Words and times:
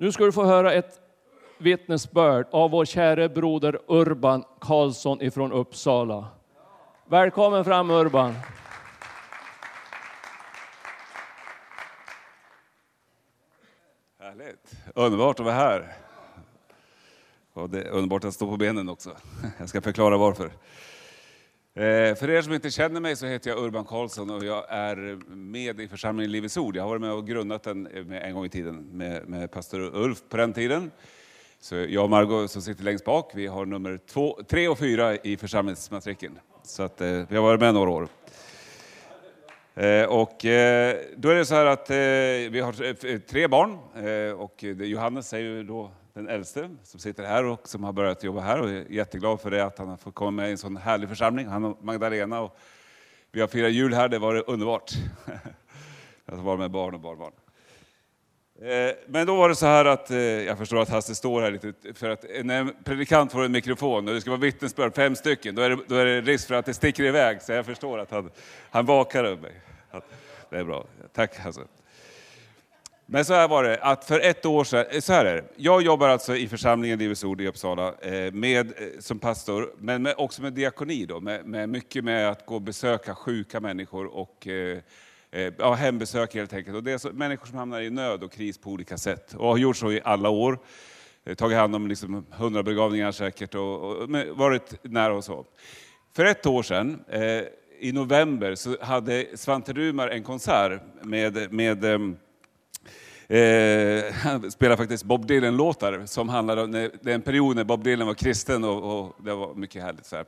Nu 0.00 0.12
ska 0.12 0.24
du 0.24 0.32
få 0.32 0.44
höra 0.44 0.72
ett 0.72 1.00
vittnesbörd 1.58 2.46
av 2.50 2.70
vår 2.70 2.84
käre 2.84 3.28
broder 3.28 3.80
Urban 3.86 4.44
Karlsson 4.60 5.22
ifrån 5.22 5.52
Uppsala. 5.52 6.26
Välkommen 7.06 7.64
fram 7.64 7.90
Urban. 7.90 8.34
Härligt. 14.18 14.72
Underbart 14.94 15.40
att 15.40 15.46
vara 15.46 15.54
här. 15.54 15.96
Och 17.52 17.70
det 17.70 17.82
är 17.82 17.90
underbart 17.90 18.24
att 18.24 18.34
stå 18.34 18.50
på 18.50 18.56
benen 18.56 18.88
också. 18.88 19.16
Jag 19.58 19.68
ska 19.68 19.80
förklara 19.80 20.16
varför. 20.16 20.50
Eh, 21.78 22.14
för 22.14 22.30
er 22.30 22.42
som 22.42 22.52
inte 22.52 22.70
känner 22.70 23.00
mig 23.00 23.16
så 23.16 23.26
heter 23.26 23.50
jag 23.50 23.58
Urban 23.58 23.84
Karlsson 23.84 24.30
och 24.30 24.44
jag 24.44 24.64
är 24.68 24.96
med 25.34 25.80
i 25.80 25.88
församlingen 25.88 26.32
Livets 26.32 26.56
Ord. 26.56 26.76
Jag 26.76 26.82
har 26.82 26.88
varit 26.88 27.00
med 27.00 27.12
och 27.12 27.26
grundat 27.26 27.62
den 27.62 27.86
eh, 27.86 28.04
med 28.04 28.22
en 28.22 28.34
gång 28.34 28.44
i 28.44 28.48
tiden 28.48 28.88
med, 28.92 29.28
med 29.28 29.50
pastor 29.50 29.80
Ulf 29.80 30.22
på 30.28 30.36
den 30.36 30.52
tiden. 30.52 30.90
Så 31.60 31.74
jag 31.76 32.04
och 32.04 32.10
Margot 32.10 32.50
som 32.50 32.62
sitter 32.62 32.84
längst 32.84 33.04
bak, 33.04 33.32
vi 33.34 33.46
har 33.46 33.66
nummer 33.66 33.98
två, 34.06 34.38
tre 34.48 34.68
och 34.68 34.78
fyra 34.78 35.16
i 35.16 35.36
församlingsmatrikeln. 35.36 36.38
Så 36.62 36.82
att, 36.82 37.00
eh, 37.00 37.22
vi 37.28 37.36
har 37.36 37.42
varit 37.42 37.60
med 37.60 37.74
några 37.74 37.90
år. 37.90 38.08
Eh, 39.74 40.04
Och 40.04 40.44
eh, 40.44 40.96
då 41.16 41.28
är 41.28 41.34
det 41.34 41.44
så 41.44 41.54
här 41.54 41.66
att 41.66 41.90
eh, 41.90 41.96
vi 42.50 42.60
har 42.60 43.18
tre 43.18 43.48
barn 43.48 43.78
och 44.36 44.62
Johannes 44.62 45.32
är 45.32 45.38
ju 45.38 45.62
då 45.62 45.90
den 46.18 46.28
äldste 46.28 46.70
som 46.82 47.00
sitter 47.00 47.24
här 47.24 47.44
och 47.44 47.68
som 47.68 47.84
har 47.84 47.92
börjat 47.92 48.24
jobba 48.24 48.40
här 48.40 48.60
och 48.60 48.70
är 48.70 48.86
jätteglad 48.90 49.40
för 49.40 49.50
det 49.50 49.64
att 49.64 49.78
han 49.78 49.88
har 49.88 49.96
fått 49.96 50.14
komma 50.14 50.30
med 50.30 50.48
i 50.48 50.50
en 50.52 50.58
sån 50.58 50.76
härlig 50.76 51.08
församling. 51.08 51.46
Han 51.46 51.64
och 51.64 51.84
Magdalena 51.84 52.40
och 52.40 52.58
vi 53.32 53.40
har 53.40 53.48
firat 53.48 53.72
jul 53.72 53.94
här, 53.94 54.08
det 54.08 54.18
var 54.18 54.50
underbart. 54.50 54.92
Att 56.26 56.38
vara 56.38 56.56
med 56.56 56.70
barn 56.70 56.94
och 56.94 57.00
barnbarn. 57.00 57.32
Eh, 58.62 58.94
men 59.06 59.26
då 59.26 59.36
var 59.36 59.48
det 59.48 59.54
så 59.54 59.66
här 59.66 59.84
att, 59.84 60.10
eh, 60.10 60.18
jag 60.18 60.58
förstår 60.58 60.82
att 60.82 60.88
Hasse 60.88 61.14
står 61.14 61.42
här 61.42 61.50
lite, 61.50 61.72
för 61.94 62.10
att 62.10 62.24
eh, 62.24 62.44
när 62.44 62.60
en 62.60 62.74
predikant 62.84 63.32
får 63.32 63.44
en 63.44 63.52
mikrofon 63.52 64.08
och 64.08 64.14
det 64.14 64.20
ska 64.20 64.30
vara 64.30 64.40
vittnesbörd, 64.40 64.94
fem 64.94 65.16
stycken, 65.16 65.54
då 65.54 65.62
är, 65.62 65.70
det, 65.70 65.78
då 65.86 65.94
är 65.94 66.04
det 66.04 66.20
risk 66.20 66.48
för 66.48 66.54
att 66.54 66.66
det 66.66 66.74
sticker 66.74 67.04
iväg. 67.04 67.42
Så 67.42 67.52
jag 67.52 67.66
förstår 67.66 67.98
att 67.98 68.10
han, 68.10 68.30
han 68.70 68.86
vakar 68.86 69.24
över 69.24 69.42
mig. 69.42 69.60
Det 70.50 70.56
är 70.56 70.64
bra. 70.64 70.86
Tack 71.12 71.38
Hasse. 71.38 71.60
Men 73.10 73.24
så 73.24 73.34
här 73.34 73.48
var 73.48 73.64
det, 73.64 73.78
att 73.82 74.04
för 74.04 74.20
ett 74.20 74.46
år 74.46 74.64
sedan, 74.64 74.86
eh, 74.90 75.00
så 75.00 75.12
här 75.12 75.24
är 75.24 75.34
det. 75.34 75.44
Jag 75.56 75.82
jobbar 75.82 76.08
alltså 76.08 76.36
i 76.36 76.48
församlingen 76.48 76.98
Livets 76.98 77.24
Ord 77.24 77.40
i 77.40 77.48
Uppsala 77.48 77.94
eh, 78.00 78.32
med, 78.32 78.66
eh, 78.66 78.88
som 78.98 79.18
pastor, 79.18 79.72
men 79.78 80.02
med, 80.02 80.14
också 80.18 80.42
med 80.42 80.52
diakoni 80.52 81.06
då, 81.06 81.20
med, 81.20 81.46
med 81.46 81.68
mycket 81.68 82.04
med 82.04 82.30
att 82.30 82.46
gå 82.46 82.54
och 82.54 82.62
besöka 82.62 83.14
sjuka 83.14 83.60
människor 83.60 84.06
och 84.06 84.48
ja, 85.58 85.74
hembesök 85.74 86.34
helt 86.34 86.52
enkelt. 86.52 86.76
Och 86.76 86.82
det 86.82 86.92
är 86.92 86.98
så, 86.98 87.12
människor 87.12 87.46
som 87.46 87.58
hamnar 87.58 87.80
i 87.80 87.90
nöd 87.90 88.22
och 88.22 88.32
kris 88.32 88.58
på 88.58 88.70
olika 88.70 88.98
sätt 88.98 89.34
och 89.34 89.48
har 89.48 89.56
gjort 89.56 89.76
så 89.76 89.92
i 89.92 90.00
alla 90.04 90.28
år. 90.28 90.58
Tagit 91.36 91.58
hand 91.58 91.74
om 91.74 91.88
liksom 91.88 92.26
100 92.36 92.62
begravningar 92.62 93.12
säkert 93.12 93.54
och, 93.54 93.82
och 93.82 94.10
varit 94.30 94.84
nära 94.84 95.14
och 95.14 95.24
så. 95.24 95.46
För 96.12 96.24
ett 96.24 96.46
år 96.46 96.62
sedan, 96.62 97.04
i 97.80 97.92
november, 97.92 98.54
så 98.54 98.76
hade 98.80 99.26
Svante 99.34 99.72
Rumar 99.72 100.08
en 100.08 100.22
konsert 100.22 100.82
med, 101.02 101.52
med 101.52 101.84
ehm, 101.84 102.16
Eh, 103.28 104.12
han 104.12 104.50
spelar 104.50 104.76
faktiskt 104.76 105.04
Bob 105.04 105.26
Dylan-låtar 105.26 106.06
som 106.06 106.28
handlar 106.28 106.56
om 106.56 106.70
när, 106.70 106.90
det 107.02 107.10
är 107.10 107.14
en 107.14 107.22
period 107.22 107.56
när 107.56 107.64
Bob 107.64 107.84
Dylan 107.84 108.06
var 108.06 108.14
kristen 108.14 108.64
och, 108.64 109.00
och 109.00 109.16
det 109.24 109.34
var 109.34 109.54
mycket 109.54 109.82
härligt. 109.82 110.06
Så 110.06 110.16
här. 110.16 110.26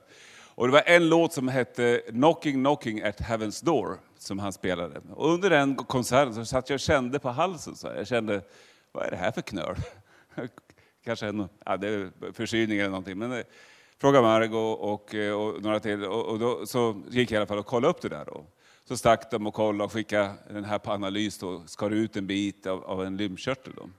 Och 0.55 0.67
det 0.67 0.73
var 0.73 0.83
en 0.85 1.09
låt 1.09 1.33
som 1.33 1.47
hette 1.47 2.01
Knocking 2.09 2.63
Knocking 2.63 3.01
at 3.01 3.19
Heaven's 3.19 3.65
Door 3.65 3.97
som 4.17 4.39
han 4.39 4.53
spelade. 4.53 5.01
Och 5.13 5.33
under 5.33 5.49
den 5.49 5.75
konserten 5.75 6.33
så 6.33 6.45
satt 6.45 6.69
jag 6.69 6.75
och 6.75 6.79
kände 6.79 7.19
på 7.19 7.29
halsen. 7.29 7.75
Så 7.75 7.87
här. 7.87 7.95
Jag 7.95 8.07
kände, 8.07 8.41
vad 8.91 9.05
är 9.05 9.11
det 9.11 9.17
här 9.17 9.31
för 9.31 9.41
knöl? 9.41 9.75
Kanske 11.05 11.27
en 11.27 11.49
ja, 11.65 11.77
det 11.77 11.87
är 11.87 12.11
förkylning 12.33 12.79
eller 12.79 12.89
någonting. 12.89 13.17
Men 13.17 13.31
eh, 13.31 13.43
frågade 13.97 14.23
Margot 14.23 14.79
och, 14.79 14.93
och, 14.93 15.13
och 15.13 15.61
några 15.61 15.79
till 15.79 16.05
och, 16.05 16.25
och 16.25 16.39
då, 16.39 16.65
så 16.65 17.01
gick 17.09 17.31
jag 17.31 17.35
i 17.35 17.37
alla 17.37 17.47
fall 17.47 17.59
och 17.59 17.65
kollade 17.65 17.91
upp 17.91 18.01
det 18.01 18.09
där. 18.09 18.25
Då. 18.25 18.45
Så 18.91 18.97
stack 18.97 19.31
de 19.31 19.47
och 19.47 19.53
kollade 19.53 19.83
och 19.83 19.91
skickade 19.91 20.33
den 20.49 20.63
här 20.63 20.79
på 20.79 20.91
analys 20.91 21.43
och 21.43 21.69
skar 21.69 21.89
ut 21.89 22.17
en 22.17 22.27
bit 22.27 22.67
av, 22.67 22.83
av 22.83 23.05
en 23.05 23.17
lymfkörtel. 23.17 23.73
Då. 23.75 23.89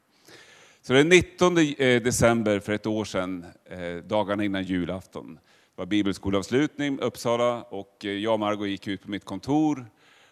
Så 0.83 0.93
den 0.93 1.09
19 1.09 1.59
eh, 1.59 2.03
december 2.03 2.61
för 2.61 2.73
ett 2.73 2.87
år 2.87 3.05
sedan, 3.05 3.47
eh, 3.65 3.97
dagarna 3.97 4.45
innan 4.45 4.63
julafton, 4.63 5.39
var 5.77 5.87
bibelskolavslutning 5.87 6.95
i 6.95 7.01
Uppsala 7.01 7.63
och 7.63 8.05
eh, 8.05 8.11
jag 8.11 8.33
och 8.33 8.41
Margot 8.41 8.69
gick 8.69 8.87
ut 8.87 9.03
på 9.03 9.11
mitt 9.11 9.25
kontor 9.25 9.87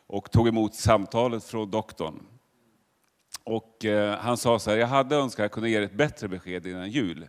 och 0.06 0.30
tog 0.30 0.48
emot 0.48 0.74
samtalet 0.74 1.44
från 1.44 1.70
doktorn. 1.70 2.26
Och 3.44 3.84
han 4.18 4.36
sa 4.36 4.58
så 4.58 4.70
här, 4.70 4.78
jag 4.78 4.86
hade 4.86 5.16
önskat 5.16 5.40
att 5.40 5.44
jag 5.44 5.52
kunde 5.52 5.70
ge 5.70 5.76
dig 5.76 5.86
ett 5.86 5.96
bättre 5.96 6.28
besked 6.28 6.66
innan 6.66 6.90
jul. 6.90 7.28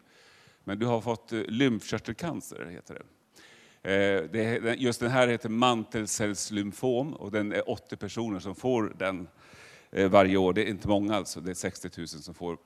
Men 0.63 0.79
du 0.79 0.85
har 0.85 1.01
fått 1.01 1.31
lymfkörtelcancer, 1.31 2.65
heter 2.65 2.93
det. 2.93 3.03
Eh, 3.83 4.75
just 4.77 4.99
den 4.99 5.11
här 5.11 5.27
heter 5.27 5.49
mantelcellslymfom 5.49 7.13
och 7.13 7.31
den 7.31 7.51
är 7.51 7.69
80 7.69 7.95
personer 7.95 8.39
som 8.39 8.55
får 8.55 8.93
den 8.97 9.27
eh, 9.91 10.09
varje 10.09 10.37
år. 10.37 10.53
Det 10.53 10.61
är 10.61 10.69
inte 10.69 10.87
många 10.87 11.15
alltså, 11.15 11.41
det 11.41 11.51
är 11.51 11.55
60 11.55 11.89
000 11.97 12.07
som 12.07 12.33
får 12.33 12.51
eh, 12.53 12.57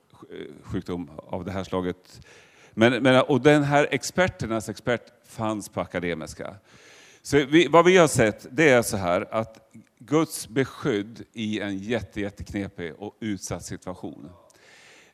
sjukdom 0.63 1.09
av 1.17 1.45
det 1.45 1.51
här 1.51 1.63
slaget. 1.63 2.21
Men, 2.71 3.03
men, 3.03 3.21
och 3.21 3.41
den 3.41 3.63
här 3.63 3.87
experternas 3.91 4.69
expert 4.69 5.01
fanns 5.25 5.69
på 5.69 5.81
Akademiska. 5.81 6.55
Så 7.21 7.45
vi, 7.45 7.67
vad 7.67 7.85
vi 7.85 7.97
har 7.97 8.07
sett 8.07 8.47
det 8.51 8.69
är 8.69 8.81
så 8.81 8.97
här 8.97 9.27
att 9.31 9.71
Guds 9.99 10.47
beskydd 10.47 11.23
i 11.33 11.59
en 11.59 11.77
jätte, 11.77 12.21
jätteknepig 12.21 12.93
och 12.97 13.17
utsatt 13.19 13.65
situation. 13.65 14.29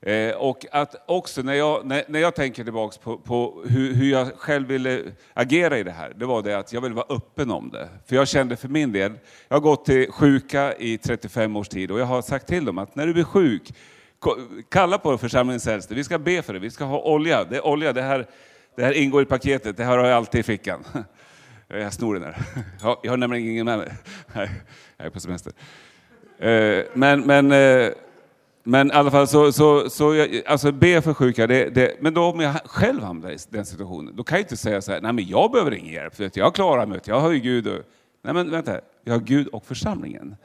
Eh, 0.06 0.36
och 0.36 0.66
att 0.72 0.96
också 1.06 1.42
när 1.42 1.54
jag, 1.54 1.86
när, 1.86 2.04
när 2.08 2.20
jag 2.20 2.36
tänker 2.36 2.64
tillbaka 2.64 2.98
på, 3.04 3.18
på 3.18 3.64
hur, 3.70 3.94
hur 3.94 4.12
jag 4.12 4.28
själv 4.38 4.68
ville 4.68 5.02
agera 5.34 5.78
i 5.78 5.84
det 5.84 5.92
här, 5.92 6.14
det 6.16 6.26
var 6.26 6.42
det 6.42 6.58
att 6.58 6.74
jag 6.74 6.82
ville 6.82 6.96
vara 6.96 7.16
öppen 7.16 7.52
om 7.52 7.70
det. 7.70 7.90
För 8.06 8.16
jag 8.16 8.28
kände 8.28 8.56
för 8.56 8.68
min 8.68 8.92
del, 8.92 9.14
jag 9.48 9.56
har 9.56 9.62
gått 9.62 9.86
till 9.86 10.12
sjuka 10.12 10.74
i 10.74 10.98
35 10.98 11.56
års 11.56 11.70
tid 11.70 11.92
och 11.92 12.00
jag 12.00 12.06
har 12.06 12.22
sagt 12.22 12.48
till 12.48 12.66
dem 12.66 12.78
att 12.78 12.96
när 12.96 13.08
du 13.08 13.14
blir 13.14 13.24
sjuk, 13.24 13.74
kalla 14.70 14.98
på 14.98 15.18
församlingens 15.18 15.68
äldste, 15.68 15.96
vi 15.96 16.04
ska 16.04 16.20
be 16.20 16.42
för 16.42 16.54
det, 16.54 16.60
vi 16.60 16.70
ska 16.70 16.86
ha 16.86 17.02
olja. 17.02 17.44
Det 17.44 17.58
är 17.58 17.66
olja, 17.66 17.94
det 17.94 18.02
här, 18.02 18.28
det 18.76 18.84
här 18.84 18.94
ingår 18.94 19.22
i 19.22 19.26
paketet, 19.26 19.78
det 19.78 19.84
här 19.84 19.98
har 19.98 20.06
jag 20.06 20.18
alltid 20.18 20.40
i 20.40 20.44
fickan. 20.44 20.84
Jag 21.68 21.94
snor 21.94 22.14
den 22.14 22.24
här. 22.24 22.36
Jag 23.04 23.12
har 23.12 23.18
nämligen 23.18 23.50
ingen 23.50 23.66
med 23.66 23.78
mig. 23.78 23.92
Nej, 24.34 24.50
jag 24.98 25.08
är 25.08 25.10
på 25.10 25.20
semester. 25.20 25.54
Eh, 26.40 26.86
men, 26.94 27.22
men, 27.22 27.52
eh, 27.52 27.90
men 28.64 28.88
i 28.88 28.92
alla 28.94 29.12
fall, 29.12 29.28
så, 29.28 29.52
så, 29.52 29.90
så 29.90 30.16
jag, 30.16 30.42
alltså 30.46 30.72
be 30.72 31.02
för 31.02 31.14
sjuka, 31.14 31.48
det, 31.48 31.70
det, 31.70 31.96
men 32.00 32.14
då 32.14 32.24
om 32.24 32.40
jag 32.40 32.56
själv 32.66 33.04
hamnar 33.04 33.32
i 33.32 33.38
den 33.50 33.66
situationen, 33.66 34.16
då 34.16 34.24
kan 34.24 34.38
jag 34.38 34.44
inte 34.44 34.58
säga 34.58 34.82
så 34.82 34.92
här, 34.92 35.02
nej 35.02 35.14
men 35.14 35.28
jag 35.28 35.52
behöver 35.52 35.74
ingen 35.74 35.94
hjälp, 35.94 36.16
för 36.16 36.32
jag 36.34 36.56
klarar 36.56 36.86
mig, 36.86 37.00
jag 37.06 37.20
har 37.20 37.32
ju 37.32 37.40
Gud. 37.40 37.68
Och, 37.68 37.80
nej 38.22 38.34
men 38.34 38.52
vänta, 38.52 38.80
jag 39.04 39.14
har 39.14 39.20
Gud 39.20 39.48
och 39.48 39.66
församlingen. 39.66 40.36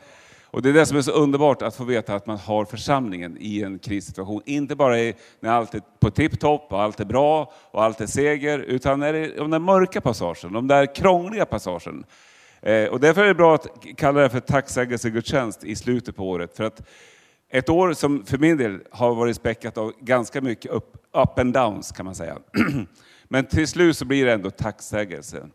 Och 0.57 0.63
det 0.63 0.69
är 0.69 0.73
det 0.73 0.87
som 0.87 0.97
är 0.97 1.03
så 1.03 1.13
underbart, 1.13 1.63
att 1.63 1.77
få 1.77 1.85
veta 1.85 2.15
att 2.15 2.27
man 2.27 2.39
har 2.39 2.65
församlingen 2.65 3.37
i 3.41 3.63
en 3.63 3.79
krissituation. 3.79 4.43
Inte 4.45 4.77
bara 4.77 5.01
i, 5.01 5.15
när 5.41 5.51
allt 5.51 5.75
är 5.75 5.83
på 6.01 6.11
tipptopp 6.11 6.73
och 6.73 6.83
allt 6.83 7.01
är 7.01 7.05
bra 7.05 7.53
och 7.71 7.85
allt 7.85 8.01
är 8.01 8.07
seger, 8.07 8.59
utan 8.59 9.01
när 9.01 9.13
det 9.13 9.19
är 9.19 9.37
de 9.39 9.51
där 9.51 9.59
mörka 9.59 10.01
passagen, 10.01 10.53
de 10.53 10.69
där 10.69 10.95
krångliga 10.95 11.45
passagen. 11.45 12.05
Eh, 12.63 12.85
och 12.85 13.01
därför 13.01 13.23
är 13.23 13.29
det 13.29 13.35
bra 13.35 13.55
att 13.55 13.69
kalla 13.97 14.21
det 14.21 14.29
för 14.29 14.41
tacksägelsegudstjänst 14.41 15.65
i 15.65 15.77
slutet 15.77 16.17
på 16.17 16.29
året. 16.29 16.57
För 16.57 16.65
att 16.65 16.83
ett 17.51 17.69
år 17.69 17.93
som 17.93 18.25
för 18.25 18.39
min 18.39 18.57
del 18.57 18.81
har 18.91 19.15
varit 19.15 19.37
späckat 19.37 19.79
av 19.79 19.93
ganska 20.01 20.41
mycket 20.41 20.71
up, 20.71 20.97
up 21.13 21.39
and 21.39 21.55
downs 21.55 21.93
kan 21.93 22.05
man 22.05 22.15
säga. 22.15 22.39
Men 23.29 23.47
till 23.47 23.69
slut 23.69 23.97
så 23.97 24.05
blir 24.05 24.27
det 24.27 24.33
ändå 24.33 24.51
tacksägelse. 24.51 25.49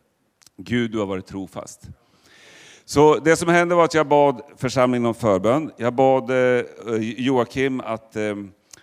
Gud, 0.57 0.91
du 0.91 1.00
har 1.00 1.06
varit 1.06 1.25
trofast. 1.25 1.88
Så 2.85 3.16
det 3.16 3.35
som 3.35 3.50
hände 3.50 3.75
var 3.75 3.84
att 3.84 3.94
jag 3.94 4.07
bad 4.07 4.41
församlingen 4.57 5.06
om 5.06 5.13
förbön. 5.13 5.72
Jag 5.78 5.94
bad 5.94 6.29
eh, 6.29 6.66
Joakim 7.00 7.81
att 7.81 8.16
eh, 8.16 8.35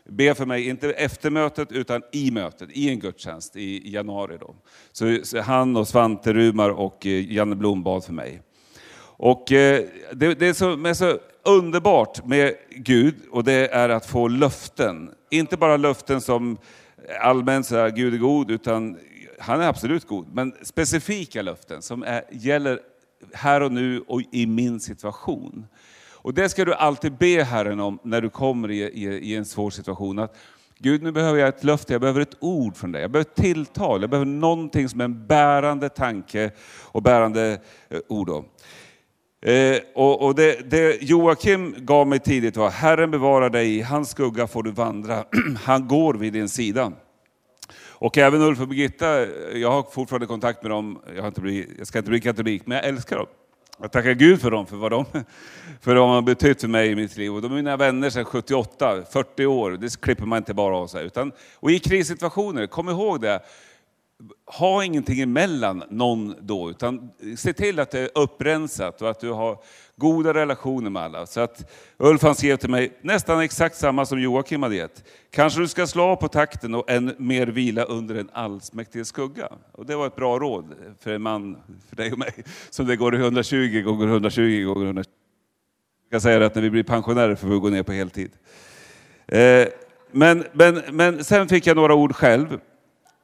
be 0.08 0.34
för 0.34 0.46
mig, 0.46 0.68
inte 0.68 0.92
efter 0.92 1.30
mötet 1.30 1.72
utan 1.72 2.02
i 2.12 2.30
mötet, 2.30 2.68
i 2.72 2.88
en 2.88 2.98
gudstjänst 2.98 3.56
i, 3.56 3.92
januari. 3.92 4.38
Då. 4.40 4.54
Så, 4.92 5.40
han 5.40 5.76
och 5.76 5.88
Svante 5.88 6.32
Rumar 6.32 6.70
och 6.70 7.06
eh, 7.06 7.32
Janne 7.32 7.56
Blom 7.56 7.82
bad 7.82 8.04
för 8.04 8.12
mig. 8.12 8.42
Och 9.20 9.44
det, 9.48 10.38
det 10.38 10.54
som 10.54 10.86
är 10.86 10.94
så 10.94 11.18
underbart 11.48 12.26
med 12.26 12.54
Gud, 12.70 13.14
och 13.30 13.44
det 13.44 13.74
är 13.74 13.88
att 13.88 14.06
få 14.06 14.28
löften. 14.28 15.10
Inte 15.30 15.56
bara 15.56 15.76
löften 15.76 16.20
som 16.20 16.58
allmänt 17.20 17.66
så 17.66 17.76
här, 17.76 17.90
Gud 17.90 18.14
är 18.14 18.18
god, 18.18 18.50
utan 18.50 18.98
han 19.38 19.60
är 19.60 19.68
absolut 19.68 20.06
god. 20.06 20.34
Men 20.34 20.54
specifika 20.62 21.42
löften 21.42 21.82
som 21.82 22.02
är, 22.02 22.24
gäller 22.30 22.80
här 23.32 23.60
och 23.60 23.72
nu 23.72 24.00
och 24.00 24.22
i 24.32 24.46
min 24.46 24.80
situation. 24.80 25.66
Och 26.12 26.34
det 26.34 26.48
ska 26.48 26.64
du 26.64 26.74
alltid 26.74 27.12
be 27.12 27.42
Herren 27.42 27.80
om 27.80 27.98
när 28.02 28.20
du 28.20 28.30
kommer 28.30 28.70
i, 28.70 28.82
i, 28.82 29.04
i 29.04 29.36
en 29.36 29.44
svår 29.44 29.70
situation. 29.70 30.18
Att 30.18 30.36
Gud, 30.78 31.02
nu 31.02 31.12
behöver 31.12 31.38
jag 31.38 31.48
ett 31.48 31.64
löfte, 31.64 31.94
jag 31.94 32.00
behöver 32.00 32.20
ett 32.20 32.36
ord 32.40 32.76
från 32.76 32.92
dig. 32.92 33.02
Jag 33.02 33.10
behöver 33.10 33.30
ett 33.30 33.36
tilltal, 33.36 34.00
jag 34.00 34.10
behöver 34.10 34.26
någonting 34.26 34.88
som 34.88 35.00
är 35.00 35.04
en 35.04 35.26
bärande 35.26 35.88
tanke 35.88 36.50
och 36.82 37.02
bärande 37.02 37.60
eh, 37.88 38.00
ord. 38.08 38.26
Då. 38.26 38.44
Eh, 39.42 39.78
och 39.94 40.22
och 40.22 40.34
det, 40.34 40.70
det 40.70 41.02
Joakim 41.02 41.74
gav 41.78 42.06
mig 42.06 42.18
tidigt 42.18 42.56
var, 42.56 42.70
Herren 42.70 43.10
bevarar 43.10 43.50
dig, 43.50 43.76
i 43.76 43.82
hans 43.82 44.10
skugga 44.10 44.46
får 44.46 44.62
du 44.62 44.70
vandra, 44.70 45.24
han 45.64 45.88
går 45.88 46.14
vid 46.14 46.32
din 46.32 46.48
sida. 46.48 46.92
Och 48.00 48.18
även 48.18 48.42
Ulf 48.42 48.60
och 48.60 48.68
Birgitta, 48.68 49.22
eh, 49.22 49.28
jag 49.54 49.70
har 49.70 49.82
fortfarande 49.82 50.26
kontakt 50.26 50.62
med 50.62 50.70
dem, 50.70 50.98
jag, 51.14 51.22
har 51.22 51.28
inte 51.28 51.40
blivit, 51.40 51.68
jag 51.78 51.86
ska 51.86 51.98
inte 51.98 52.10
bli 52.10 52.20
katolik, 52.20 52.62
men 52.66 52.76
jag 52.76 52.86
älskar 52.86 53.16
dem. 53.16 53.26
Jag 53.80 53.92
tackar 53.92 54.12
Gud 54.12 54.40
för 54.40 54.50
dem, 54.50 54.66
för 54.66 54.76
vad 54.76 54.90
de, 54.90 55.04
för 55.80 55.94
de 55.94 56.10
har 56.10 56.22
betytt 56.22 56.60
för 56.60 56.68
mig 56.68 56.90
i 56.90 56.94
mitt 56.94 57.16
liv. 57.16 57.34
Och 57.34 57.42
de 57.42 57.52
är 57.52 57.56
mina 57.56 57.76
vänner 57.76 58.10
sedan 58.10 58.24
78, 58.24 59.02
40 59.12 59.46
år, 59.46 59.70
det 59.70 60.00
klipper 60.00 60.26
man 60.26 60.36
inte 60.36 60.54
bara 60.54 60.76
av 60.76 60.86
sig. 60.86 61.06
Utan, 61.06 61.32
och 61.54 61.70
i 61.70 61.78
krissituationer, 61.78 62.66
kom 62.66 62.88
ihåg 62.88 63.20
det, 63.20 63.40
ha 64.46 64.84
ingenting 64.84 65.20
emellan 65.20 65.84
någon 65.90 66.34
då, 66.40 66.70
utan 66.70 67.10
se 67.36 67.52
till 67.52 67.80
att 67.80 67.90
det 67.90 68.00
är 68.00 68.10
upprensat 68.14 69.02
och 69.02 69.10
att 69.10 69.20
du 69.20 69.30
har 69.30 69.58
goda 69.96 70.34
relationer 70.34 70.90
med 70.90 71.02
alla. 71.02 71.26
Så 71.26 71.40
att 71.40 71.72
Ulf 71.96 72.22
han 72.22 72.34
skrev 72.34 72.56
till 72.56 72.70
mig 72.70 72.98
nästan 73.02 73.40
exakt 73.40 73.76
samma 73.76 74.06
som 74.06 74.20
Joakim 74.20 74.62
hade 74.62 74.76
gett. 74.76 75.04
Kanske 75.30 75.60
du 75.60 75.68
ska 75.68 75.86
slå 75.86 76.02
av 76.02 76.16
på 76.16 76.28
takten 76.28 76.74
och 76.74 76.90
än 76.90 77.14
mer 77.18 77.46
vila 77.46 77.84
under 77.84 78.14
en 78.14 78.30
allsmäktig 78.32 79.06
skugga. 79.06 79.48
Och 79.72 79.86
det 79.86 79.96
var 79.96 80.06
ett 80.06 80.16
bra 80.16 80.38
råd 80.38 80.74
för 81.00 81.10
en 81.10 81.22
man, 81.22 81.56
för 81.88 81.96
dig 81.96 82.12
och 82.12 82.18
mig, 82.18 82.44
som 82.70 82.86
det 82.86 82.96
går 82.96 83.14
i 83.14 83.18
120 83.18 83.82
gånger 83.84 84.06
120 84.06 84.64
gånger 84.64 84.86
120. 84.86 85.10
Jag 86.04 86.10
kan 86.10 86.20
säga 86.20 86.46
att 86.46 86.54
när 86.54 86.62
vi 86.62 86.70
blir 86.70 86.82
pensionärer 86.82 87.34
får 87.34 87.48
vi 87.48 87.58
gå 87.58 87.68
ner 87.68 87.82
på 87.82 87.92
heltid. 87.92 88.30
Eh, 89.26 89.68
men, 90.10 90.44
men, 90.52 90.82
men 90.90 91.24
sen 91.24 91.48
fick 91.48 91.66
jag 91.66 91.76
några 91.76 91.94
ord 91.94 92.14
själv. 92.14 92.60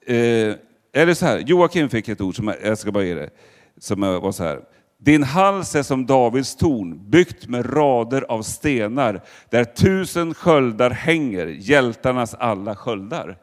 Eh, 0.06 0.54
eller 0.96 1.14
så 1.14 1.26
här, 1.26 1.38
Joakim 1.38 1.88
fick 1.88 2.08
ett 2.08 2.20
ord, 2.20 2.36
som 2.36 2.54
jag 2.62 2.78
ska 2.78 2.92
bara 2.92 3.04
ge 3.04 3.14
dig. 3.14 3.30
som 3.78 4.00
var 4.00 4.32
så 4.32 4.44
här. 4.44 4.60
Din 4.98 5.22
hals 5.22 5.74
är 5.74 5.82
som 5.82 6.06
Davids 6.06 6.56
torn, 6.56 7.10
byggt 7.10 7.48
med 7.48 7.76
rader 7.76 8.22
av 8.22 8.42
stenar, 8.42 9.20
där 9.50 9.64
tusen 9.64 10.34
sköldar 10.34 10.90
hänger, 10.90 11.46
hjältarnas 11.46 12.34
alla 12.34 12.76
sköldar. 12.76 13.38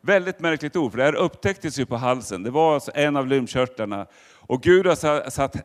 Väldigt 0.00 0.40
märkligt 0.40 0.76
ord, 0.76 0.90
för 0.90 0.98
det 0.98 1.04
här 1.04 1.14
upptäcktes 1.14 1.78
ju 1.78 1.86
på 1.86 1.96
halsen. 1.96 2.42
Det 2.42 2.50
var 2.50 2.74
alltså 2.74 2.90
en 2.94 3.16
av 3.16 3.26
lymfkörtlarna. 3.26 4.06
Och 4.34 4.62
Gud 4.62 4.86
har 4.86 5.30
satt 5.30 5.56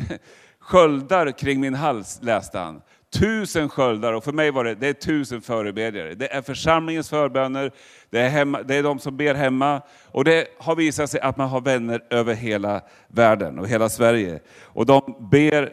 sköldar 0.60 1.30
kring 1.30 1.60
min 1.60 1.74
hals, 1.74 2.18
läste 2.22 2.58
han. 2.58 2.82
Tusen 3.14 3.68
sköldar, 3.68 4.12
och 4.12 4.24
för 4.24 4.32
mig 4.32 4.50
var 4.50 4.64
det, 4.64 4.74
det 4.74 4.88
är 4.88 4.92
tusen 4.92 5.40
förebedjare. 5.40 6.14
Det 6.14 6.34
är 6.34 6.42
församlingens 6.42 7.10
förböner, 7.10 7.72
det 8.10 8.20
är, 8.20 8.28
hemma, 8.28 8.62
det 8.62 8.74
är 8.74 8.82
de 8.82 8.98
som 8.98 9.16
ber 9.16 9.34
hemma. 9.34 9.82
Och 10.06 10.24
det 10.24 10.46
har 10.58 10.76
visat 10.76 11.10
sig 11.10 11.20
att 11.20 11.36
man 11.36 11.48
har 11.48 11.60
vänner 11.60 12.04
över 12.10 12.34
hela 12.34 12.82
världen 13.08 13.58
och 13.58 13.68
hela 13.68 13.88
Sverige. 13.88 14.40
Och 14.62 14.86
de 14.86 15.28
ber 15.30 15.72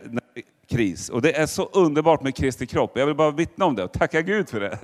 kris. 0.71 1.09
Och 1.09 1.21
det 1.21 1.37
är 1.37 1.45
så 1.45 1.69
underbart 1.73 2.23
med 2.23 2.35
Kristi 2.35 2.65
kropp. 2.65 2.91
Jag 2.95 3.05
vill 3.05 3.15
bara 3.15 3.31
vittna 3.31 3.65
om 3.65 3.75
det 3.75 3.83
och 3.83 3.91
tacka 3.91 4.21
Gud 4.21 4.49
för 4.49 4.59
det. 4.59 4.77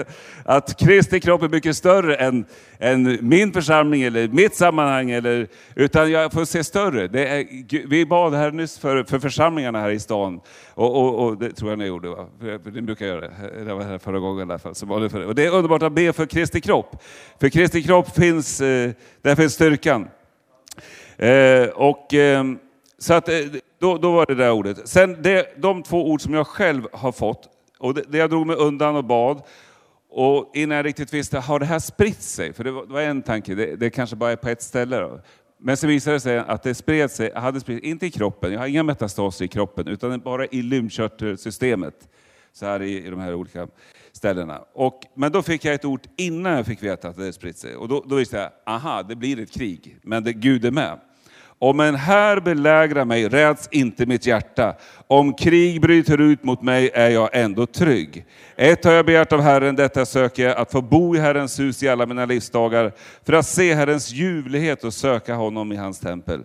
Att 0.45 0.79
Kristi 0.79 1.19
kropp 1.19 1.43
är 1.43 1.49
mycket 1.49 1.77
större 1.77 2.15
än, 2.15 2.45
än 2.79 3.17
min 3.21 3.53
församling 3.53 4.01
eller 4.01 4.27
mitt 4.27 4.55
sammanhang. 4.55 5.11
Eller, 5.11 5.47
utan 5.75 6.11
jag 6.11 6.33
får 6.33 6.45
se 6.45 6.63
större. 6.63 7.07
Det 7.07 7.27
är, 7.27 7.87
vi 7.87 8.05
bad 8.05 8.33
här 8.33 8.51
nyss 8.51 8.79
för, 8.79 9.03
för 9.03 9.19
församlingarna 9.19 9.79
här 9.79 9.89
i 9.89 9.99
stan. 9.99 10.41
Och, 10.73 10.95
och, 10.95 11.25
och 11.25 11.37
det 11.37 11.51
tror 11.51 11.71
jag 11.71 11.79
ni 11.79 11.85
gjorde, 11.85 12.09
va? 12.09 12.27
Ni 12.65 12.81
brukar 12.81 13.05
göra 13.05 13.21
det. 13.21 13.63
Det 13.65 13.73
var 13.73 13.83
här 13.83 13.97
förra 13.97 14.19
gången 14.19 14.49
i 14.49 14.51
alla 14.51 14.59
fall. 14.59 14.75
Så 14.75 14.85
var 14.85 14.99
det, 14.99 15.09
för 15.09 15.19
det. 15.19 15.25
Och 15.25 15.35
det 15.35 15.45
är 15.45 15.51
underbart 15.51 15.83
att 15.83 15.93
be 15.93 16.13
för 16.13 16.25
Kristi 16.25 16.61
kropp. 16.61 17.03
För 17.39 17.49
Kristi 17.49 17.83
kropp 17.83 18.15
finns, 18.15 18.61
eh, 18.61 18.91
där 19.21 19.35
finns 19.35 19.53
styrkan. 19.53 20.07
Eh, 21.17 21.67
och... 21.67 22.13
Eh, 22.13 22.43
så 22.99 23.13
att, 23.13 23.29
eh, 23.29 23.35
då, 23.79 23.97
då 23.97 24.11
var 24.11 24.25
det 24.25 24.35
där 24.35 24.51
ordet. 24.51 24.87
Sen 24.87 25.21
det, 25.21 25.61
de 25.61 25.83
två 25.83 26.11
ord 26.11 26.21
som 26.21 26.33
jag 26.33 26.47
själv 26.47 26.87
har 26.93 27.11
fått, 27.11 27.49
och 27.79 27.93
det, 27.93 28.03
det 28.07 28.17
jag 28.17 28.29
drog 28.29 28.47
mig 28.47 28.55
undan 28.55 28.95
och 28.95 29.03
bad, 29.03 29.41
och 30.09 30.51
innan 30.53 30.77
jag 30.77 30.85
riktigt 30.85 31.13
visste, 31.13 31.39
har 31.39 31.59
det 31.59 31.65
här 31.65 31.79
spritt 31.79 32.21
sig? 32.21 32.53
För 32.53 32.63
det 32.63 32.71
var, 32.71 32.85
det 32.85 32.93
var 32.93 33.01
en 33.01 33.21
tanke, 33.21 33.55
det, 33.55 33.75
det, 33.75 33.89
kanske 33.89 34.15
bara 34.15 34.31
är 34.31 34.35
på 34.35 34.49
ett 34.49 34.61
ställe. 34.61 34.99
Då. 34.99 35.21
Men 35.59 35.77
så 35.77 35.87
visade 35.87 36.15
det 36.15 36.19
sig 36.19 36.37
att 36.37 36.63
det 36.63 36.75
spred 36.75 37.11
sig, 37.11 37.33
hade 37.33 37.59
spridit, 37.59 37.83
inte 37.83 38.05
i 38.05 38.11
kroppen, 38.11 38.53
jag 38.53 38.59
har 38.59 38.67
inga 38.67 38.83
metastaser 38.83 39.45
i 39.45 39.47
kroppen, 39.47 39.87
utan 39.87 40.19
bara 40.19 40.45
i 40.45 40.61
lymfkörtelsystemet. 40.61 42.09
Så 42.53 42.65
här 42.65 42.81
i, 42.81 43.05
i 43.05 43.09
de 43.09 43.19
här 43.19 43.33
olika 43.33 43.67
ställena. 44.11 44.61
Och, 44.73 45.01
men 45.13 45.31
då 45.31 45.41
fick 45.41 45.65
jag 45.65 45.73
ett 45.73 45.85
ord 45.85 46.01
innan 46.17 46.53
jag 46.53 46.65
fick 46.65 46.83
veta 46.83 47.09
att 47.09 47.17
det 47.17 47.33
spritt 47.33 47.57
sig. 47.57 47.75
Och 47.75 47.87
då, 47.87 48.03
då 48.07 48.15
visste 48.15 48.37
jag, 48.37 48.51
aha, 48.65 49.03
det 49.03 49.15
blir 49.15 49.39
ett 49.39 49.51
krig, 49.51 49.97
men 50.01 50.23
det, 50.23 50.33
Gud 50.33 50.65
är 50.65 50.71
med. 50.71 50.99
Om 51.59 51.79
en 51.79 51.95
här 51.95 52.39
belägrar 52.39 53.05
mig 53.05 53.27
räds 53.27 53.67
inte 53.71 54.05
mitt 54.05 54.25
hjärta. 54.25 54.75
Om 55.07 55.33
krig 55.33 55.81
bryter 55.81 56.21
ut 56.21 56.43
mot 56.43 56.61
mig 56.61 56.91
är 56.93 57.09
jag 57.09 57.29
ändå 57.33 57.65
trygg. 57.65 58.25
Ett 58.55 58.85
har 58.85 58.91
jag 58.91 59.05
begärt 59.05 59.33
av 59.33 59.41
Herren, 59.41 59.75
detta 59.75 60.05
söker 60.05 60.43
jag, 60.43 60.57
att 60.57 60.71
få 60.71 60.81
bo 60.81 61.15
i 61.15 61.19
Herrens 61.19 61.59
hus 61.59 61.83
i 61.83 61.89
alla 61.89 62.05
mina 62.05 62.25
livsdagar, 62.25 62.91
för 63.25 63.33
att 63.33 63.45
se 63.45 63.73
Herrens 63.73 64.11
ljuvlighet 64.11 64.83
och 64.83 64.93
söka 64.93 65.35
honom 65.35 65.71
i 65.71 65.75
hans 65.75 65.99
tempel. 65.99 66.43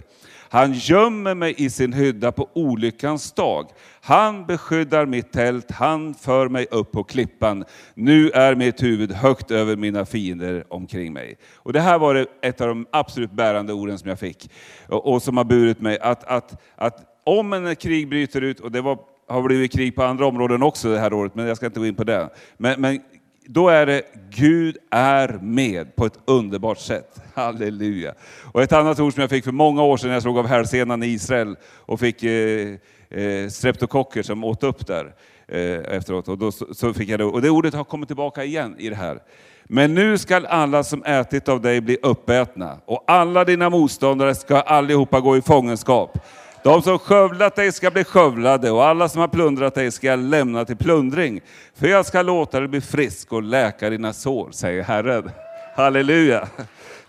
Han 0.52 0.72
gömmer 0.72 1.34
mig 1.34 1.54
i 1.56 1.70
sin 1.70 1.92
hydda 1.92 2.32
på 2.32 2.48
olyckans 2.52 3.32
dag. 3.32 3.66
Han 4.00 4.46
beskyddar 4.46 5.06
mitt 5.06 5.32
tält, 5.32 5.70
han 5.70 6.14
för 6.14 6.48
mig 6.48 6.66
upp 6.70 6.92
på 6.92 7.04
klippan. 7.04 7.64
Nu 7.94 8.30
är 8.30 8.54
mitt 8.54 8.82
huvud 8.82 9.12
högt 9.12 9.50
över 9.50 9.76
mina 9.76 10.04
fiender 10.04 10.64
omkring 10.68 11.12
mig. 11.12 11.36
Och 11.54 11.72
det 11.72 11.80
här 11.80 11.98
var 11.98 12.26
ett 12.42 12.60
av 12.60 12.68
de 12.68 12.86
absolut 12.90 13.32
bärande 13.32 13.72
orden 13.72 13.98
som 13.98 14.08
jag 14.08 14.18
fick 14.18 14.50
och, 14.88 15.22
som 15.22 15.36
har 15.36 15.44
burit 15.44 15.80
mig. 15.80 15.98
Att, 16.00 16.24
att, 16.24 16.62
att 16.76 16.96
om 17.24 17.52
en 17.52 17.76
krig 17.76 18.08
bryter 18.08 18.40
ut, 18.40 18.60
och 18.60 18.72
det 18.72 18.80
var, 18.80 18.98
har 19.28 19.42
blivit 19.42 19.72
krig 19.72 19.94
på 19.94 20.02
andra 20.02 20.26
områden 20.26 20.62
också 20.62 20.88
det 20.88 20.98
här 20.98 21.12
året, 21.12 21.34
men 21.34 21.46
jag 21.46 21.56
ska 21.56 21.66
inte 21.66 21.80
gå 21.80 21.86
in 21.86 21.94
på 21.94 22.04
det. 22.04 22.28
Men, 22.56 22.80
men 22.80 23.00
då 23.46 23.68
är 23.68 23.86
det 23.86 24.02
Gud 24.30 24.76
är 24.90 25.38
med 25.42 25.96
på 25.96 26.06
ett 26.06 26.18
underbart 26.24 26.78
sätt. 26.78 27.20
Halleluja. 27.34 28.14
Och 28.52 28.62
ett 28.62 28.72
annat 28.72 29.00
ord 29.00 29.14
som 29.14 29.20
jag 29.20 29.30
fick 29.30 29.44
för 29.44 29.52
många 29.52 29.82
år 29.82 29.96
sedan 29.96 30.08
när 30.08 30.14
jag 30.14 30.22
slog 30.22 30.38
av 30.38 30.46
hälsenan 30.46 31.02
i 31.02 31.06
Israel 31.06 31.56
och 31.76 32.00
fick 32.00 32.22
eh, 32.22 32.74
eh, 33.10 33.48
streptokocker 33.48 34.22
som 34.22 34.44
åt 34.44 34.62
upp 34.62 34.86
där 34.86 35.14
eh, 35.48 35.96
efteråt. 35.96 36.28
Och, 36.28 36.38
då, 36.38 36.52
så 36.52 36.94
fick 36.94 37.08
jag 37.08 37.20
det. 37.20 37.24
och 37.24 37.42
det 37.42 37.50
ordet 37.50 37.74
har 37.74 37.84
kommit 37.84 38.08
tillbaka 38.08 38.44
igen 38.44 38.74
i 38.78 38.88
det 38.88 38.96
här. 38.96 39.18
Men 39.64 39.94
nu 39.94 40.18
skall 40.18 40.46
alla 40.46 40.84
som 40.84 41.04
ätit 41.04 41.48
av 41.48 41.60
dig 41.60 41.80
bli 41.80 41.98
uppätna 42.02 42.78
och 42.84 43.04
alla 43.06 43.44
dina 43.44 43.70
motståndare 43.70 44.34
ska 44.34 44.60
allihopa 44.60 45.20
gå 45.20 45.36
i 45.36 45.42
fångenskap. 45.42 46.18
De 46.64 46.82
som 46.82 46.98
skövlat 46.98 47.56
dig 47.56 47.72
ska 47.72 47.90
bli 47.90 48.04
skövlade 48.04 48.70
och 48.70 48.84
alla 48.84 49.08
som 49.08 49.20
har 49.20 49.28
plundrat 49.28 49.74
dig 49.74 49.90
ska 49.90 50.06
jag 50.06 50.18
lämna 50.18 50.64
till 50.64 50.76
plundring. 50.76 51.40
För 51.74 51.88
jag 51.88 52.06
ska 52.06 52.22
låta 52.22 52.58
dig 52.60 52.68
bli 52.68 52.80
frisk 52.80 53.32
och 53.32 53.42
läka 53.42 53.90
dina 53.90 54.12
sår, 54.12 54.50
säger 54.50 54.82
Herren. 54.82 55.30
Halleluja! 55.76 56.48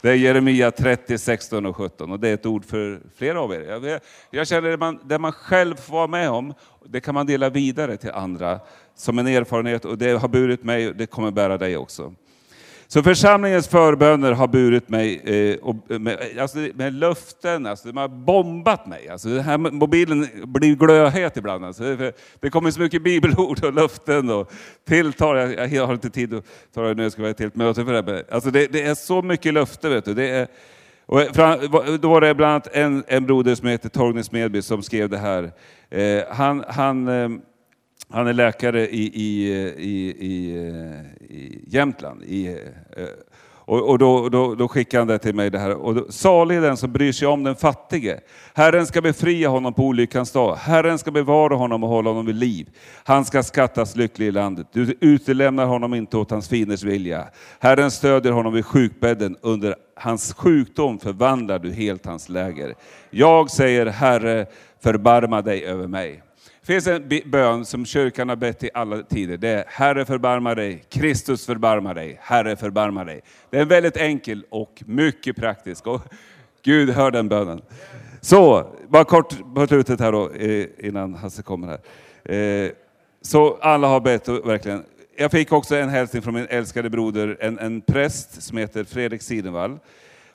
Det 0.02 0.10
är 0.10 0.16
Jeremia 0.16 0.72
30, 0.72 1.18
16 1.18 1.66
och 1.66 1.76
17 1.76 2.12
och 2.12 2.20
det 2.20 2.30
är 2.30 2.34
ett 2.34 2.46
ord 2.46 2.66
för 2.66 3.00
flera 3.18 3.42
av 3.42 3.54
er. 3.54 3.60
Jag, 3.60 4.00
jag 4.30 4.48
känner 4.48 4.70
det 4.70 4.78
man, 4.78 5.00
det 5.04 5.20
man 5.20 5.32
själv 5.32 5.76
får 5.76 5.94
vara 5.94 6.08
med 6.08 6.30
om, 6.30 6.54
det 6.86 7.02
kan 7.02 7.14
man 7.14 7.26
dela 7.26 7.50
vidare 7.50 7.98
till 7.98 8.12
andra 8.12 8.60
som 8.96 9.20
en 9.20 9.28
erfarenhet 9.28 9.86
och 9.86 9.98
det 9.98 10.12
har 10.12 10.28
burit 10.28 10.64
mig 10.64 10.90
och 10.90 10.96
det 10.96 11.06
kommer 11.06 11.32
bära 11.32 11.58
dig 11.58 11.78
också. 11.78 12.14
Så 12.94 13.04
församlingens 13.04 13.68
förböner 13.68 14.32
har 14.32 14.48
burit 14.48 14.90
mig 14.90 15.22
eh, 15.24 15.58
och, 15.58 15.76
eh, 15.92 16.00
med, 16.00 16.18
alltså, 16.40 16.58
med 16.58 16.94
löften, 16.94 17.66
alltså, 17.66 17.88
de 17.88 17.98
har 17.98 18.08
bombat 18.08 18.86
mig. 18.88 19.10
Alltså, 19.10 19.30
den 19.30 19.44
här 19.44 19.58
mobilen 19.58 20.28
blir 20.46 20.76
glödhet 20.76 21.38
ibland. 21.38 21.66
Alltså, 21.66 21.84
det 22.40 22.50
kommer 22.50 22.72
så 22.72 22.80
mycket 22.80 23.04
bibelord 23.04 23.64
och 23.64 23.74
löften 23.74 24.30
och 24.30 24.52
tilltal. 24.88 25.38
Jag, 25.38 25.74
jag 25.74 25.88
har 25.88 25.94
inte 25.94 26.10
tid 26.10 26.34
att 26.34 26.46
ta 26.74 26.82
det 26.82 26.94
nu, 26.94 27.04
jag 27.04 27.12
ska 27.12 27.22
vara 27.22 27.32
ett 27.32 27.40
helt 27.40 27.56
möte 27.56 27.86
för 27.86 28.02
det. 28.02 28.26
Alltså, 28.32 28.52
det, 28.52 28.68
det 28.68 28.82
är 28.82 28.96
så 28.96 29.22
mycket 29.22 29.54
löften. 29.54 29.92
Vet 29.92 30.06
du. 30.06 30.14
Det 30.14 30.30
är, 30.30 30.48
och 31.06 31.22
eh, 31.22 31.94
då 32.00 32.10
var 32.10 32.22
det 32.22 32.36
bland 32.36 32.52
annat 32.52 32.68
en, 32.72 33.04
en 33.08 33.26
broder 33.26 33.56
som 33.56 33.68
heter 33.68 33.90
Torgny 33.90 34.24
Smedby 34.24 34.62
som 34.62 34.84
skrev 34.84 35.10
det 35.10 35.18
här. 35.18 35.52
Eh, 35.90 36.24
han, 36.30 36.64
han 36.68 37.08
eh, 37.08 37.30
han 38.14 38.28
är 38.28 38.34
läkare 38.34 38.88
i, 38.88 39.02
i, 39.14 39.54
i, 39.78 40.10
i, 40.20 40.60
i 41.30 41.64
Jämtland. 41.68 42.24
I, 42.24 42.48
eh, 42.48 43.06
och, 43.66 43.90
och 43.90 44.00
då, 44.00 44.30
då, 44.30 44.56
då 44.56 44.68
skickade 44.68 45.02
han 45.02 45.08
det 45.08 45.18
till 45.18 45.36
mig. 45.36 45.50
Det 45.50 45.60
här. 45.60 45.74
Och 45.74 45.96
då, 45.96 46.06
salig 46.10 46.58
är 46.58 46.62
den 46.62 46.78
som 46.78 46.92
bryr 46.92 47.12
sig 47.12 47.28
om 47.28 47.44
den 47.44 47.56
fattige. 47.56 48.20
Herren 48.54 48.86
ska 48.86 49.02
befria 49.02 49.50
honom 49.50 49.74
på 49.74 49.84
olyckans 49.84 50.32
dag. 50.32 50.56
Herren 50.56 50.98
ska 50.98 51.12
bevara 51.12 51.56
honom 51.56 51.84
och 51.84 51.90
hålla 51.90 52.10
honom 52.10 52.26
vid 52.26 52.36
liv. 52.36 52.70
Han 53.04 53.26
ska 53.26 53.44
skattas 53.44 53.96
lycklig 53.96 54.28
i 54.28 54.32
landet. 54.32 54.68
Du 54.72 54.98
utelämnar 55.00 55.66
honom 55.66 55.94
inte 55.94 56.18
åt 56.18 56.32
hans 56.32 56.50
fienders 56.50 56.84
vilja. 56.84 57.28
Herren 57.60 57.92
stödjer 57.92 58.32
honom 58.32 58.54
vid 58.54 58.66
sjukbädden. 58.66 59.38
Under 59.42 59.76
hans 59.96 60.34
sjukdom 60.34 61.00
förvandlar 61.00 61.60
du 61.60 61.72
helt 61.72 62.06
hans 62.06 62.30
läger. 62.30 62.76
Jag 63.10 63.50
säger, 63.50 63.86
Herre, 63.86 64.46
förbarma 64.84 65.42
dig 65.42 65.66
över 65.66 65.88
mig. 65.88 66.24
Det 66.66 66.68
finns 66.68 66.88
en 66.88 67.22
bön 67.26 67.66
som 67.66 67.86
kyrkan 67.86 68.30
har 68.30 68.36
bett 68.36 68.64
i 68.64 68.70
alla 68.74 69.04
tider. 69.04 69.38
Det 69.38 69.50
är 69.50 69.66
Herre 69.68 70.06
förbarma 70.06 70.56
dig, 70.56 70.84
Kristus 70.90 71.46
förbarma 71.46 71.94
dig, 71.94 72.18
Herre 72.22 72.56
förbarma 72.56 73.04
dig. 73.04 73.22
Det 73.50 73.60
är 73.60 73.66
väldigt 73.66 73.98
enkel 73.98 74.46
och 74.50 74.84
mycket 74.86 75.36
praktisk. 75.36 75.88
Och 75.88 76.02
Gud 76.62 76.90
hör 76.90 77.12
den 77.12 77.30
bönen. 77.30 77.62
Så, 78.22 78.68
bara 78.88 79.04
kort 79.04 79.56
på 79.56 79.68
slutet 79.68 80.00
här 80.00 80.12
då, 80.12 80.32
innan 80.88 81.14
Hasse 81.14 81.42
kommer 81.42 81.68
här. 81.68 82.36
Eh, 82.36 82.72
så 83.22 83.58
alla 83.62 83.88
har 83.88 84.00
bett, 84.00 84.28
verkligen. 84.28 84.84
Jag 85.18 85.32
fick 85.32 85.52
också 85.52 85.76
en 85.76 85.90
hälsning 85.90 86.22
från 86.22 86.34
min 86.34 86.48
älskade 86.50 86.90
broder, 86.90 87.38
en, 87.40 87.60
en 87.60 87.82
präst 87.82 88.44
som 88.44 88.58
heter 88.58 88.84
Fredrik 88.84 89.22
Sidenvall. 89.22 89.72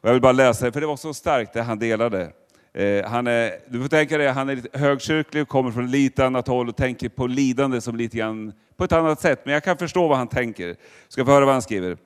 Och 0.01 0.09
jag 0.09 0.13
vill 0.13 0.23
bara 0.23 0.33
läsa 0.33 0.65
det, 0.65 0.73
för 0.73 0.81
det 0.81 0.87
var 0.87 0.97
så 0.97 1.15
starkt 1.15 1.53
det 1.53 1.63
han 1.63 1.79
delade. 1.79 2.33
Eh, 2.75 3.05
han 3.05 3.27
är, 3.27 3.53
du 3.69 3.81
får 3.81 3.89
tänka 3.89 4.19
dig, 4.19 4.29
han 4.29 4.49
är 4.49 4.57
lite 4.57 4.79
högkyrklig 4.79 5.43
och 5.43 5.49
kommer 5.49 5.71
från 5.71 5.91
lite 5.91 6.27
annat 6.27 6.49
håll 6.49 6.69
och 6.69 6.77
tänker 6.77 7.09
på 7.09 7.27
lidande 7.27 7.81
som 7.81 7.97
lite 7.97 8.17
grann 8.17 8.53
på 8.77 8.85
ett 8.85 8.93
annat 8.93 9.21
sätt. 9.21 9.41
Men 9.45 9.55
jag 9.55 9.65
kan 9.65 9.77
förstå 9.77 10.09
vad 10.09 10.19
han 10.19 10.29
tänker. 10.29 10.77
Ska 11.09 11.25
få 11.25 11.31
höra 11.31 11.45
vad 11.45 11.55
han 11.55 11.63
skriver. 11.63 11.97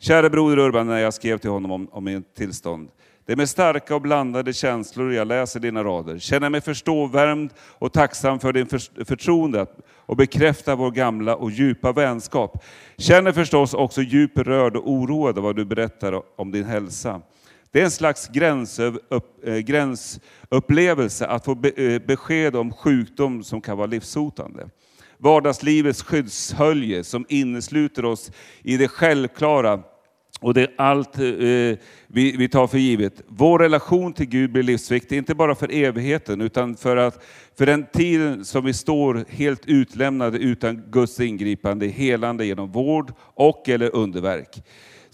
Kära 0.00 0.30
broder 0.30 0.58
Urban, 0.58 0.86
när 0.86 0.98
jag 0.98 1.14
skrev 1.14 1.38
till 1.38 1.50
honom 1.50 1.70
om, 1.70 1.88
om 1.92 2.04
mitt 2.04 2.34
tillstånd. 2.34 2.88
Det 3.26 3.32
är 3.32 3.36
med 3.36 3.48
starka 3.48 3.94
och 3.94 4.00
blandade 4.00 4.52
känslor 4.52 5.12
jag 5.12 5.26
läser 5.26 5.60
dina 5.60 5.84
rader. 5.84 6.18
Känner 6.18 6.50
mig 6.50 6.60
förstå, 6.60 7.06
värmd 7.06 7.50
och 7.58 7.92
tacksam 7.92 8.40
för 8.40 8.52
din 8.52 8.66
för, 8.66 9.04
förtroende 9.04 9.66
och 9.96 10.16
bekräfta 10.16 10.76
vår 10.76 10.90
gamla 10.90 11.36
och 11.36 11.50
djupa 11.50 11.92
vänskap. 11.92 12.64
Känner 12.96 13.32
förstås 13.32 13.74
också 13.74 14.02
djup 14.02 14.38
rörd 14.38 14.76
och 14.76 14.90
oroad 14.90 15.38
av 15.38 15.44
vad 15.44 15.56
du 15.56 15.64
berättar 15.64 16.40
om 16.40 16.50
din 16.50 16.64
hälsa. 16.64 17.20
Det 17.74 17.80
är 17.80 17.84
en 17.84 17.90
slags 17.90 18.30
eh, 19.44 19.58
gränsupplevelse 19.58 21.26
att 21.26 21.44
få 21.44 21.52
eh, 21.76 21.98
besked 21.98 22.56
om 22.56 22.72
sjukdom 22.72 23.44
som 23.44 23.60
kan 23.60 23.76
vara 23.76 23.86
livshotande. 23.86 24.68
Vardagslivets 25.18 26.02
skyddshölje 26.02 27.04
som 27.04 27.26
innesluter 27.28 28.04
oss 28.04 28.30
i 28.62 28.76
det 28.76 28.88
självklara 28.88 29.82
och 30.40 30.54
det 30.54 30.62
är 30.62 30.74
allt 30.76 31.18
eh, 31.18 31.22
vi, 32.06 32.36
vi 32.38 32.48
tar 32.48 32.66
för 32.66 32.78
givet. 32.78 33.22
Vår 33.26 33.58
relation 33.58 34.12
till 34.12 34.26
Gud 34.26 34.52
blir 34.52 34.62
livsviktig, 34.62 35.16
inte 35.18 35.34
bara 35.34 35.54
för 35.54 35.72
evigheten, 35.72 36.40
utan 36.40 36.76
för, 36.76 36.96
att, 36.96 37.24
för 37.58 37.66
den 37.66 37.86
tiden 37.92 38.44
som 38.44 38.64
vi 38.64 38.72
står 38.72 39.24
helt 39.28 39.66
utlämnade 39.66 40.38
utan 40.38 40.82
Guds 40.90 41.20
ingripande, 41.20 41.86
helande 41.86 42.46
genom 42.46 42.72
vård 42.72 43.12
och 43.18 43.68
eller 43.68 43.94
underverk. 43.94 44.62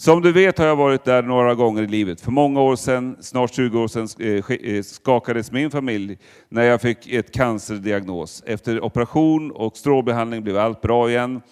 Som 0.01 0.23
du 0.23 0.33
vet 0.33 0.59
har 0.59 0.67
jag 0.67 0.77
varit 0.77 1.05
där 1.05 1.23
några 1.23 1.55
gånger 1.55 1.83
i 1.83 1.87
livet. 1.87 2.21
För 2.21 2.31
många 2.31 2.61
år 2.61 2.77
sedan, 2.77 3.17
snart 3.21 3.55
20 3.55 3.81
år 3.81 3.89
sedan, 3.89 4.09
eh, 4.19 4.75
eh, 4.77 4.83
skakades 4.83 5.53
min 5.53 5.71
familj 5.71 6.19
när 6.49 6.63
jag 6.63 6.81
fick 6.81 7.13
ett 7.13 7.35
cancerdiagnos. 7.35 8.43
Efter 8.47 8.85
operation 8.85 9.51
och 9.51 9.77
strålbehandling 9.77 10.43
blev 10.43 10.59
allt 10.59 10.81
bra 10.81 11.11
igen. 11.11 11.43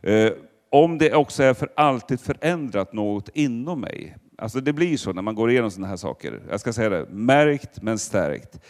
Eh, 0.00 0.32
om 0.70 0.98
det 0.98 1.14
också 1.14 1.42
är 1.42 1.54
för 1.54 1.68
alltid 1.76 2.20
förändrat 2.20 2.92
något 2.92 3.28
inom 3.34 3.80
mig. 3.80 4.16
Alltså 4.38 4.60
det 4.60 4.72
blir 4.72 4.96
så 4.96 5.12
när 5.12 5.22
man 5.22 5.34
går 5.34 5.50
igenom 5.50 5.70
sådana 5.70 5.88
här 5.88 5.96
saker. 5.96 6.40
Jag 6.50 6.60
ska 6.60 6.72
säga 6.72 6.88
det, 6.88 7.06
märkt 7.10 7.82
men 7.82 7.98
stärkt. 7.98 8.60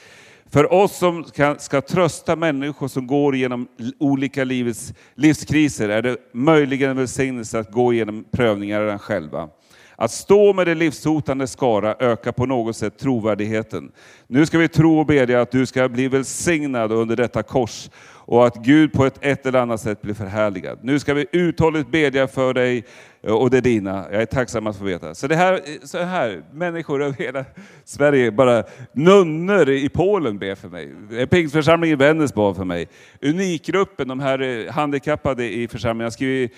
För 0.52 0.72
oss 0.72 0.96
som 0.96 1.24
ska, 1.24 1.56
ska 1.58 1.80
trösta 1.80 2.36
människor 2.36 2.88
som 2.88 3.06
går 3.06 3.34
igenom 3.34 3.68
olika 3.98 4.44
livets 4.44 4.94
livskriser 5.14 5.88
är 5.88 6.02
det 6.02 6.16
möjligen 6.32 6.90
en 6.90 6.96
välsignelse 6.96 7.58
att 7.58 7.72
gå 7.72 7.92
igenom 7.92 8.24
prövningar 8.32 8.98
själva. 8.98 9.48
Att 9.96 10.10
stå 10.10 10.52
med 10.52 10.66
det 10.66 10.74
livshotande 10.74 11.46
skara 11.46 11.96
ökar 12.00 12.32
på 12.32 12.46
något 12.46 12.76
sätt 12.76 12.98
trovärdigheten. 12.98 13.92
Nu 14.26 14.46
ska 14.46 14.58
vi 14.58 14.68
tro 14.68 14.98
och 14.98 15.06
bedja 15.06 15.40
att 15.40 15.50
du 15.50 15.66
ska 15.66 15.88
bli 15.88 16.08
välsignad 16.08 16.92
under 16.92 17.16
detta 17.16 17.42
kors 17.42 17.90
och 18.32 18.46
att 18.46 18.56
Gud 18.56 18.92
på 18.92 19.06
ett, 19.06 19.18
ett 19.20 19.46
eller 19.46 19.58
annat 19.58 19.80
sätt 19.80 20.02
blir 20.02 20.14
förhärligad. 20.14 20.78
Nu 20.82 20.98
ska 20.98 21.14
vi 21.14 21.26
uthålligt 21.32 21.88
bedja 21.88 22.28
för 22.28 22.54
dig 22.54 22.84
eh, 23.22 23.32
och 23.32 23.50
det 23.50 23.56
är 23.56 23.60
dina. 23.60 24.06
Jag 24.12 24.22
är 24.22 24.26
tacksam 24.26 24.66
att 24.66 24.76
få 24.76 24.84
veta. 24.84 25.14
Så 25.14 25.26
det 25.26 25.36
här, 25.36 25.52
eh, 25.54 25.60
så 25.82 25.98
här 25.98 26.42
människor 26.52 27.02
över 27.02 27.24
hela 27.24 27.44
Sverige, 27.84 28.30
bara 28.30 28.64
nunnor 28.92 29.68
i 29.68 29.88
Polen 29.88 30.38
ber 30.38 30.54
för 30.54 30.68
mig. 30.68 31.26
Pingstförsamlingen 31.26 32.00
i 32.00 32.04
Vännäs 32.04 32.34
bad 32.34 32.56
för 32.56 32.64
mig. 32.64 32.88
Unikgruppen, 33.20 34.08
de 34.08 34.20
här 34.20 34.40
eh, 34.40 34.72
handikappade 34.72 35.44
i 35.54 35.68
församlingen, 35.68 36.12
skriver, 36.12 36.50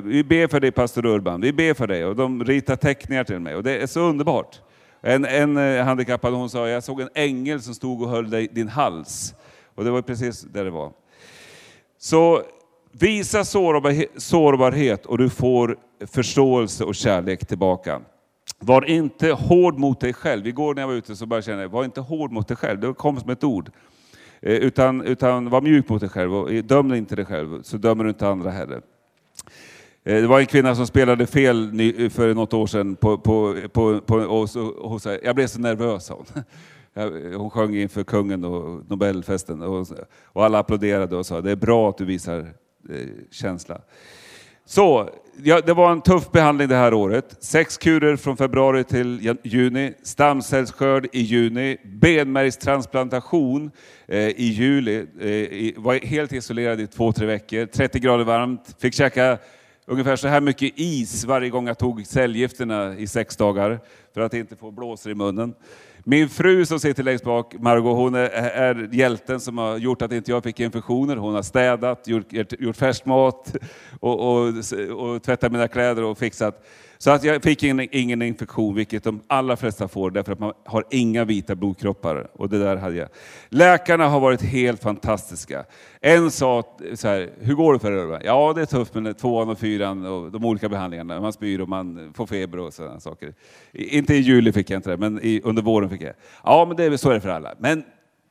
vi 0.00 0.24
ber 0.24 0.46
för 0.46 0.60
dig 0.60 0.70
pastor 0.70 1.06
Urban, 1.06 1.40
vi 1.40 1.52
ber 1.52 1.74
för 1.74 1.86
dig. 1.86 2.04
Och 2.04 2.16
de 2.16 2.44
ritar 2.44 2.76
teckningar 2.76 3.24
till 3.24 3.40
mig 3.40 3.54
och 3.54 3.62
det 3.62 3.78
är 3.78 3.86
så 3.86 4.00
underbart. 4.00 4.60
En, 5.02 5.24
en 5.24 5.56
handikappad 5.86 6.34
hon 6.34 6.50
sa, 6.50 6.68
jag 6.68 6.82
såg 6.82 7.00
en 7.00 7.10
ängel 7.14 7.62
som 7.62 7.74
stod 7.74 8.02
och 8.02 8.08
höll 8.08 8.30
dig, 8.30 8.48
din 8.52 8.68
hals. 8.68 9.34
Och 9.80 9.86
det 9.86 9.90
var 9.90 10.02
precis 10.02 10.40
där 10.40 10.64
det 10.64 10.70
var. 10.70 10.92
Så 11.98 12.42
visa 12.92 13.44
sårbarhet 13.44 15.06
och 15.06 15.18
du 15.18 15.30
får 15.30 15.76
förståelse 16.06 16.84
och 16.84 16.94
kärlek 16.94 17.46
tillbaka. 17.46 18.00
Var 18.58 18.84
inte 18.84 19.30
hård 19.32 19.78
mot 19.78 20.00
dig 20.00 20.12
själv. 20.12 20.46
Igår 20.46 20.74
när 20.74 20.82
jag 20.82 20.88
var 20.88 20.94
ute 20.94 21.16
så 21.16 21.26
började 21.26 21.50
jag 21.50 21.58
känna, 21.58 21.68
var 21.68 21.84
inte 21.84 22.00
hård 22.00 22.32
mot 22.32 22.48
dig 22.48 22.56
själv. 22.56 22.80
Det 22.80 22.94
kom 22.94 23.20
som 23.20 23.30
ett 23.30 23.44
ord. 23.44 23.70
Eh, 24.40 24.54
utan, 24.54 25.02
utan 25.02 25.50
var 25.50 25.60
mjuk 25.60 25.88
mot 25.88 26.00
dig 26.00 26.10
själv 26.10 26.34
och 26.34 26.50
döm 26.52 26.94
inte 26.94 27.16
dig 27.16 27.24
själv, 27.24 27.62
så 27.62 27.76
dömer 27.76 28.04
du 28.04 28.10
inte 28.10 28.28
andra 28.28 28.50
heller. 28.50 28.82
Eh, 30.04 30.20
det 30.20 30.26
var 30.26 30.40
en 30.40 30.46
kvinna 30.46 30.74
som 30.74 30.86
spelade 30.86 31.26
fel 31.26 31.70
för 32.10 32.34
något 32.34 32.54
år 32.54 32.66
sedan 32.66 32.96
på, 32.96 33.18
på, 33.18 33.56
på, 33.72 34.00
på 34.00 34.14
och, 34.14 34.50
så, 34.50 34.66
och 34.66 35.02
så, 35.02 35.18
jag 35.22 35.34
blev 35.34 35.46
så 35.46 35.60
nervös. 35.60 36.08
Hon. 36.08 36.26
Hon 37.36 37.50
sjöng 37.50 37.76
inför 37.76 38.04
kungen 38.04 38.44
och 38.44 38.90
Nobelfesten 38.90 39.62
och, 39.62 39.86
och 40.24 40.44
alla 40.44 40.58
applåderade 40.58 41.16
och 41.16 41.26
sa 41.26 41.40
det 41.40 41.50
är 41.50 41.56
bra 41.56 41.88
att 41.88 41.98
du 41.98 42.04
visar 42.04 42.38
eh, 42.90 43.08
känsla. 43.30 43.80
Så, 44.64 45.10
ja, 45.42 45.60
det 45.60 45.74
var 45.74 45.92
en 45.92 46.00
tuff 46.00 46.30
behandling 46.30 46.68
det 46.68 46.76
här 46.76 46.94
året. 46.94 47.36
Sex 47.40 47.78
kurer 47.78 48.16
från 48.16 48.36
februari 48.36 48.84
till 48.84 49.36
juni, 49.42 49.94
stamcellsskörd 50.02 51.06
i 51.12 51.20
juni, 51.20 51.76
benmärgstransplantation 51.84 53.70
eh, 54.06 54.18
i 54.18 54.44
juli. 54.44 54.96
Eh, 54.96 55.82
var 55.82 56.06
helt 56.06 56.32
isolerad 56.32 56.80
i 56.80 56.86
två, 56.86 57.12
tre 57.12 57.26
veckor, 57.26 57.66
30 57.66 57.98
grader 57.98 58.24
varmt, 58.24 58.76
fick 58.78 58.94
käka 58.94 59.38
ungefär 59.86 60.16
så 60.16 60.28
här 60.28 60.40
mycket 60.40 60.72
is 60.76 61.24
varje 61.24 61.50
gång 61.50 61.66
jag 61.66 61.78
tog 61.78 62.06
cellgifterna 62.06 62.96
i 62.96 63.06
sex 63.06 63.36
dagar 63.36 63.80
för 64.14 64.20
att 64.20 64.34
inte 64.34 64.56
få 64.56 64.70
blåsor 64.70 65.12
i 65.12 65.14
munnen. 65.14 65.54
Min 66.04 66.28
fru 66.28 66.66
som 66.66 66.80
sitter 66.80 67.02
längst 67.02 67.24
bak, 67.24 67.54
Margot, 67.58 67.96
hon 67.96 68.14
är, 68.14 68.28
är 68.30 68.88
hjälten 68.92 69.40
som 69.40 69.58
har 69.58 69.76
gjort 69.76 70.02
att 70.02 70.12
inte 70.12 70.30
jag 70.30 70.42
fick 70.42 70.60
infektioner. 70.60 71.16
Hon 71.16 71.34
har 71.34 71.42
städat, 71.42 72.08
gjort, 72.08 72.32
gjort 72.32 72.76
färsk 72.76 73.04
mat 73.04 73.56
och, 74.00 74.20
och, 74.20 74.54
och 74.96 75.22
tvättat 75.22 75.52
mina 75.52 75.68
kläder 75.68 76.04
och 76.04 76.18
fixat. 76.18 76.64
Så 77.02 77.10
att 77.10 77.24
jag 77.24 77.42
fick 77.42 77.62
ingen, 77.62 77.88
ingen 77.92 78.22
infektion, 78.22 78.74
vilket 78.74 79.04
de 79.04 79.20
allra 79.26 79.56
flesta 79.56 79.88
får, 79.88 80.10
därför 80.10 80.32
att 80.32 80.38
man 80.38 80.52
har 80.64 80.84
inga 80.90 81.24
vita 81.24 81.54
blodkroppar. 81.54 82.30
Och 82.32 82.48
det 82.48 82.58
där 82.58 82.76
hade 82.76 82.96
jag. 82.96 83.08
Läkarna 83.48 84.08
har 84.08 84.20
varit 84.20 84.42
helt 84.42 84.82
fantastiska. 84.82 85.64
En 86.00 86.30
sa 86.30 86.76
så 86.94 87.08
här, 87.08 87.30
hur 87.40 87.54
går 87.54 87.72
det 87.72 87.78
för 87.78 87.92
er? 87.92 88.20
Ja, 88.24 88.52
det 88.52 88.62
är 88.62 88.66
tufft 88.66 88.94
med 88.94 89.18
tvåan 89.18 89.48
och 89.48 89.58
fyran 89.58 90.06
och 90.06 90.30
de 90.30 90.44
olika 90.44 90.68
behandlingarna. 90.68 91.20
Man 91.20 91.32
spyr 91.32 91.60
och 91.60 91.68
man 91.68 92.12
får 92.16 92.26
feber 92.26 92.58
och 92.58 92.74
sådana 92.74 93.00
saker. 93.00 93.34
Inte 93.72 94.14
i 94.14 94.18
juli 94.18 94.52
fick 94.52 94.70
jag 94.70 94.78
inte 94.78 94.90
det, 94.90 94.96
men 94.96 95.20
i, 95.22 95.40
under 95.44 95.62
våren 95.62 95.90
fick 95.90 96.02
jag. 96.02 96.14
Ja, 96.44 96.64
men 96.68 96.76
det, 96.76 96.98
så 96.98 97.10
är 97.10 97.14
det 97.14 97.20
för 97.20 97.28
alla. 97.28 97.54
Men 97.58 97.84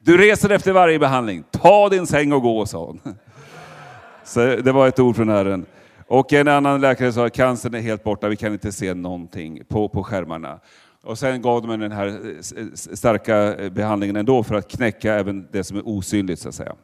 du 0.04 0.18
reser 0.18 0.50
efter 0.50 0.74
varje 0.74 1.00
behandling. 1.00 1.44
Ta 1.52 1.90
din 1.90 2.08
säng 2.08 2.34
och 2.34 2.42
gå, 2.42 2.66
sa 2.66 2.86
hon. 2.86 3.00
Så 4.24 4.40
det 4.40 4.72
var 4.72 4.88
ett 4.88 5.00
ord 5.00 5.16
från 5.16 5.30
Herren. 5.30 5.66
Och 6.10 6.34
en 6.34 6.48
annan 6.48 6.82
läkare 6.82 7.13
sa 7.13 7.25
att 7.25 7.34
cancern 7.34 7.74
är 7.74 7.80
helt 7.80 8.04
borta, 8.04 8.28
vi 8.28 8.36
kan 8.36 8.54
inte 8.54 8.72
se 8.72 8.94
någonting 8.94 9.62
på, 9.68 9.89
på 9.89 10.04
skärmarna. 10.04 10.60
Och 11.04 11.18
sen 11.18 11.42
gav 11.42 11.62
de 11.62 11.80
den 11.80 11.92
här 11.92 12.08
eh, 12.08 12.74
starka 12.74 13.56
eh, 13.56 13.70
behandlingen 13.70 14.16
ändå 14.16 14.44
för 14.44 14.56
att 14.56 14.72
knäcka 14.72 15.13
även 15.13 15.48
det 15.51 15.63
som 15.63 15.78
är 15.78 15.88
osynligt 15.88 16.39
så 16.39 16.50
att 16.50 16.56
säga. 16.56 16.75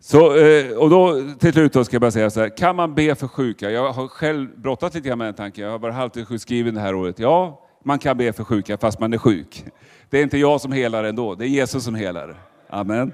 Så, 0.00 0.36
eh, 0.36 0.76
och 0.76 0.90
då 0.90 1.22
till 1.38 1.52
slut 1.52 1.72
då 1.72 1.84
ska 1.84 1.94
jag 1.94 2.00
bara 2.00 2.10
säga 2.10 2.30
så 2.30 2.40
här, 2.40 2.56
kan 2.56 2.76
man 2.76 2.94
be 2.94 3.14
för 3.14 3.28
sjuka? 3.28 3.70
Jag 3.70 3.92
har 3.92 4.08
själv 4.08 4.60
brottat 4.60 4.94
lite 4.94 5.08
grann 5.08 5.18
med 5.18 5.26
den 5.26 5.34
tanken, 5.34 5.64
jag 5.64 5.70
har 5.70 5.78
varit 5.78 5.94
halvtidssjukskriven 5.94 6.74
det 6.74 6.80
här 6.80 6.94
året. 6.94 7.18
Ja, 7.18 7.60
man 7.84 7.98
kan 7.98 8.16
be 8.16 8.32
för 8.32 8.44
sjuka 8.44 8.78
fast 8.78 9.00
man 9.00 9.12
är 9.12 9.18
sjuk. 9.18 9.64
Det 10.10 10.18
är 10.18 10.22
inte 10.22 10.38
jag 10.38 10.60
som 10.60 10.72
helar 10.72 11.04
ändå, 11.04 11.34
det 11.34 11.44
är 11.44 11.48
Jesus 11.48 11.84
som 11.84 11.94
helar. 11.94 12.34
Amen. 12.68 13.12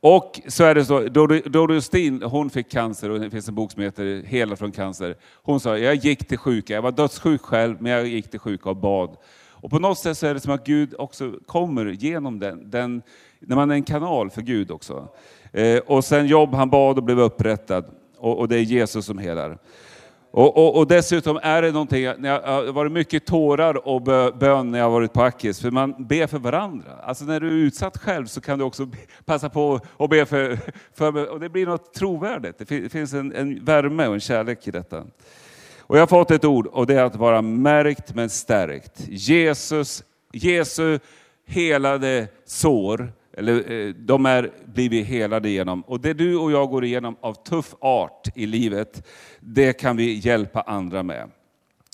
Och 0.00 0.40
så 0.48 0.64
är 0.64 0.74
det 0.74 0.84
så, 0.84 1.00
Dodo 1.44 1.80
Stin, 1.80 2.22
hon 2.22 2.50
fick 2.50 2.70
cancer 2.70 3.10
och 3.10 3.20
det 3.20 3.30
finns 3.30 3.48
en 3.48 3.54
bok 3.54 3.72
som 3.72 3.82
heter 3.82 4.22
Hela 4.26 4.56
från 4.56 4.72
cancer. 4.72 5.16
Hon 5.42 5.60
sa, 5.60 5.78
jag 5.78 5.94
gick 5.94 6.28
till 6.28 6.38
sjuka, 6.38 6.74
jag 6.74 6.82
var 6.82 6.92
dödssjuk 6.92 7.42
själv, 7.42 7.82
men 7.82 7.92
jag 7.92 8.06
gick 8.06 8.30
till 8.30 8.40
sjuka 8.40 8.70
och 8.70 8.76
bad. 8.76 9.16
Och 9.60 9.70
på 9.70 9.78
något 9.78 9.98
sätt 9.98 10.18
så 10.18 10.26
är 10.26 10.34
det 10.34 10.40
som 10.40 10.52
att 10.52 10.66
Gud 10.66 10.94
också 10.98 11.32
kommer 11.46 11.86
genom 11.86 12.38
den, 12.38 12.70
den 12.70 13.02
när 13.40 13.56
man 13.56 13.70
är 13.70 13.74
en 13.74 13.82
kanal 13.82 14.30
för 14.30 14.42
Gud 14.42 14.70
också. 14.70 15.08
Eh, 15.52 15.78
och 15.78 16.04
sen 16.04 16.26
jobb, 16.26 16.54
han 16.54 16.70
bad 16.70 16.98
och 16.98 17.04
blev 17.04 17.20
upprättad. 17.20 17.84
Och, 18.18 18.38
och 18.38 18.48
det 18.48 18.56
är 18.56 18.62
Jesus 18.62 19.06
som 19.06 19.18
helar. 19.18 19.58
Och, 20.30 20.56
och, 20.56 20.76
och, 20.76 20.86
dessutom 20.86 21.38
är 21.42 21.62
det 21.62 21.72
någonting, 21.72 22.04
det 22.18 22.28
har 22.28 22.72
varit 22.72 22.92
mycket 22.92 23.26
tårar 23.26 23.88
och 23.88 24.02
bön 24.38 24.70
när 24.70 24.78
jag 24.78 24.86
har 24.86 24.90
varit 24.90 25.12
på 25.12 25.22
Akis, 25.22 25.60
för 25.60 25.70
man 25.70 26.06
ber 26.06 26.26
för 26.26 26.38
varandra. 26.38 26.90
Alltså 27.02 27.24
när 27.24 27.40
du 27.40 27.46
är 27.46 27.52
utsatt 27.52 27.98
själv 27.98 28.26
så 28.26 28.40
kan 28.40 28.58
du 28.58 28.64
också 28.64 28.88
passa 29.24 29.48
på 29.48 29.80
att 29.98 30.10
be 30.10 30.26
för, 30.26 30.58
för 30.94 31.30
och 31.30 31.40
det 31.40 31.48
blir 31.48 31.66
något 31.66 31.94
trovärdigt. 31.94 32.58
Det 32.58 32.92
finns 32.92 33.12
en, 33.12 33.34
en 33.34 33.64
värme 33.64 34.06
och 34.06 34.14
en 34.14 34.20
kärlek 34.20 34.68
i 34.68 34.70
detta. 34.70 35.04
Och 35.78 35.96
jag 35.96 36.02
har 36.02 36.06
fått 36.06 36.30
ett 36.30 36.44
ord 36.44 36.66
och 36.66 36.86
det 36.86 36.94
är 36.94 37.04
att 37.04 37.16
vara 37.16 37.42
märkt 37.42 38.14
men 38.14 38.30
stärkt. 38.30 39.08
Jesus, 39.08 40.04
Jesu 40.32 40.98
helade 41.46 42.28
sår, 42.44 43.12
eller 43.38 43.72
eh, 43.72 43.94
de 43.94 44.26
är 44.26 44.50
blivit 44.64 45.06
helade 45.06 45.48
genom 45.48 45.82
Och 45.82 46.00
det 46.00 46.12
du 46.12 46.36
och 46.36 46.52
jag 46.52 46.68
går 46.68 46.84
igenom 46.84 47.16
av 47.20 47.34
tuff 47.34 47.74
art 47.80 48.28
i 48.34 48.46
livet, 48.46 49.06
det 49.40 49.72
kan 49.72 49.96
vi 49.96 50.12
hjälpa 50.14 50.60
andra 50.60 51.02
med. 51.02 51.30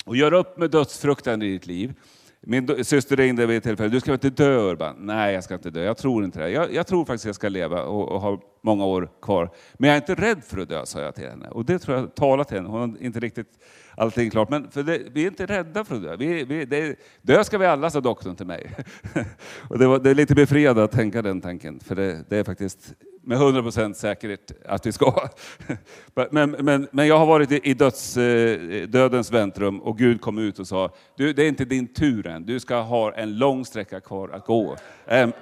Och 0.04 0.16
gör 0.16 0.32
upp 0.32 0.58
med 0.58 0.70
dödsfruktan 0.70 1.42
i 1.42 1.52
ditt 1.52 1.66
liv. 1.66 1.94
Min 2.40 2.84
syster 2.84 3.16
ringde 3.16 3.46
vid 3.46 3.56
ett 3.56 3.64
tillfälle, 3.64 3.88
du 3.88 4.00
ska 4.00 4.12
inte 4.12 4.30
dö 4.30 4.70
Urban? 4.70 4.96
Nej, 4.98 5.34
jag 5.34 5.44
ska 5.44 5.54
inte 5.54 5.70
dö, 5.70 5.84
jag 5.84 5.96
tror 5.96 6.24
inte 6.24 6.38
det. 6.38 6.50
Jag, 6.50 6.74
jag 6.74 6.86
tror 6.86 7.04
faktiskt 7.04 7.24
jag 7.24 7.34
ska 7.34 7.48
leva 7.48 7.82
och, 7.82 8.08
och 8.08 8.20
ha 8.20 8.40
många 8.62 8.84
år 8.84 9.08
kvar. 9.22 9.50
Men 9.74 9.88
jag 9.88 9.96
är 9.96 10.00
inte 10.00 10.14
rädd 10.14 10.44
för 10.44 10.58
att 10.58 10.68
dö, 10.68 10.86
sa 10.86 11.00
jag 11.00 11.14
till 11.14 11.28
henne. 11.28 11.48
Och 11.48 11.64
det 11.64 11.78
tror 11.78 11.98
jag 11.98 12.14
talat 12.14 12.48
till 12.48 12.56
henne, 12.56 12.68
hon 12.68 12.80
har 12.80 13.02
inte 13.02 13.20
riktigt 13.20 13.58
allting 13.96 14.30
klart. 14.30 14.50
Men 14.50 14.70
för 14.70 14.82
det, 14.82 15.02
vi 15.12 15.22
är 15.22 15.26
inte 15.26 15.46
rädda 15.46 15.84
för 15.84 15.94
att 15.94 16.02
dö. 16.02 16.16
Vi, 16.16 16.44
vi, 16.44 16.64
det, 16.64 16.96
dö 17.22 17.44
ska 17.44 17.58
vi 17.58 17.66
alla, 17.66 17.90
sa 17.90 18.00
doktorn 18.00 18.36
till 18.36 18.46
mig. 18.46 18.70
och 19.68 19.78
det, 19.78 19.86
var, 19.86 19.98
det 19.98 20.10
är 20.10 20.14
lite 20.14 20.34
befriande 20.34 20.84
att 20.84 20.92
tänka 20.92 21.22
den 21.22 21.40
tanken, 21.40 21.80
för 21.80 21.94
det, 21.94 22.24
det 22.28 22.36
är 22.36 22.44
faktiskt 22.44 22.94
med 23.26 23.38
100 23.38 23.62
procent 23.62 23.96
säkerhet 23.96 24.52
att 24.66 24.86
vi 24.86 24.92
ska. 24.92 25.28
men, 26.30 26.50
men, 26.50 26.88
men 26.92 27.06
jag 27.06 27.18
har 27.18 27.26
varit 27.26 27.66
i 27.66 27.74
döds, 27.74 28.16
eh, 28.16 28.88
dödens 28.88 29.32
väntrum 29.32 29.80
och 29.80 29.98
Gud 29.98 30.20
kom 30.20 30.38
ut 30.38 30.58
och 30.58 30.66
sa, 30.66 30.90
du, 31.16 31.32
det 31.32 31.42
är 31.42 31.48
inte 31.48 31.64
din 31.64 31.94
tur 31.94 32.26
än, 32.26 32.46
du 32.46 32.60
ska 32.60 32.80
ha 32.80 33.12
en 33.12 33.38
lång 33.38 33.64
sträcka 33.64 34.00
kvar 34.00 34.28
att 34.28 34.46
gå. 34.46 34.76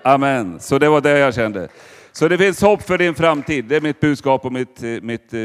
Amen. 0.02 0.60
Så 0.60 0.78
det 0.78 0.88
var 0.88 1.00
det 1.00 1.18
jag 1.18 1.34
kände. 1.34 1.68
Så 2.12 2.28
det 2.28 2.38
finns 2.38 2.62
hopp 2.62 2.82
för 2.82 2.98
din 2.98 3.14
framtid, 3.14 3.64
det 3.64 3.76
är 3.76 3.80
mitt 3.80 4.00
budskap 4.00 4.44
och 4.44 4.52
mitt, 4.52 4.82
eh, 4.82 4.88
mitt 5.02 5.34
eh, 5.34 5.40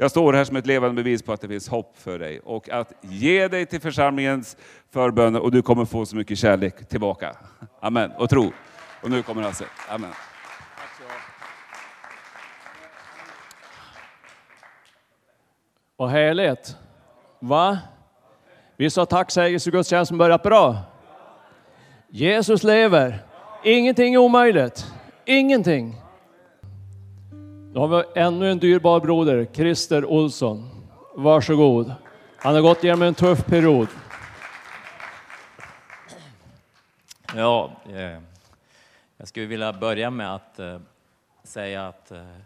jag 0.00 0.10
står 0.10 0.32
här 0.32 0.44
som 0.44 0.56
ett 0.56 0.66
levande 0.66 1.02
bevis 1.02 1.22
på 1.22 1.32
att 1.32 1.40
det 1.40 1.48
finns 1.48 1.68
hopp 1.68 1.98
för 1.98 2.18
dig 2.18 2.40
och 2.40 2.70
att 2.70 2.92
ge 3.00 3.48
dig 3.48 3.66
till 3.66 3.80
församlingens 3.80 4.56
förböner 4.90 5.40
och 5.40 5.50
du 5.50 5.62
kommer 5.62 5.84
få 5.84 6.06
så 6.06 6.16
mycket 6.16 6.38
kärlek 6.38 6.88
tillbaka. 6.88 7.36
Amen. 7.80 8.10
Och 8.18 8.30
tro. 8.30 8.52
Och 9.02 9.10
nu 9.10 9.22
kommer 9.22 9.42
Hasse. 9.42 9.64
Amen. 9.88 10.10
Vad 15.96 16.10
härligt. 16.10 16.76
Va? 17.40 17.78
Vi 18.76 18.90
sa 18.90 19.06
tacksägelse 19.06 19.70
gudstjänsten 19.70 20.18
börjat 20.18 20.42
bra. 20.42 20.78
Jesus 22.08 22.62
lever. 22.62 23.18
Ingenting 23.64 24.14
är 24.14 24.18
omöjligt. 24.18 24.86
Ingenting. 25.24 25.99
Då 27.72 27.80
har 27.80 27.88
vi 27.88 28.20
ännu 28.20 28.50
en 28.50 28.58
dyrbar 28.58 29.00
broder, 29.00 29.48
Christer 29.52 30.04
Olsson. 30.04 30.70
Varsågod. 31.14 31.94
Han 32.36 32.54
har 32.54 32.62
gått 32.62 32.84
igenom 32.84 33.02
en 33.02 33.14
tuff 33.14 33.46
period. 33.46 33.88
Ja, 37.36 37.72
eh, 37.86 38.20
jag 39.16 39.28
skulle 39.28 39.46
vilja 39.46 39.72
börja 39.72 40.10
med 40.10 40.34
att 40.34 40.58
eh, 40.58 40.80
säga 41.42 41.88
att 41.88 42.10
eh, 42.10 42.36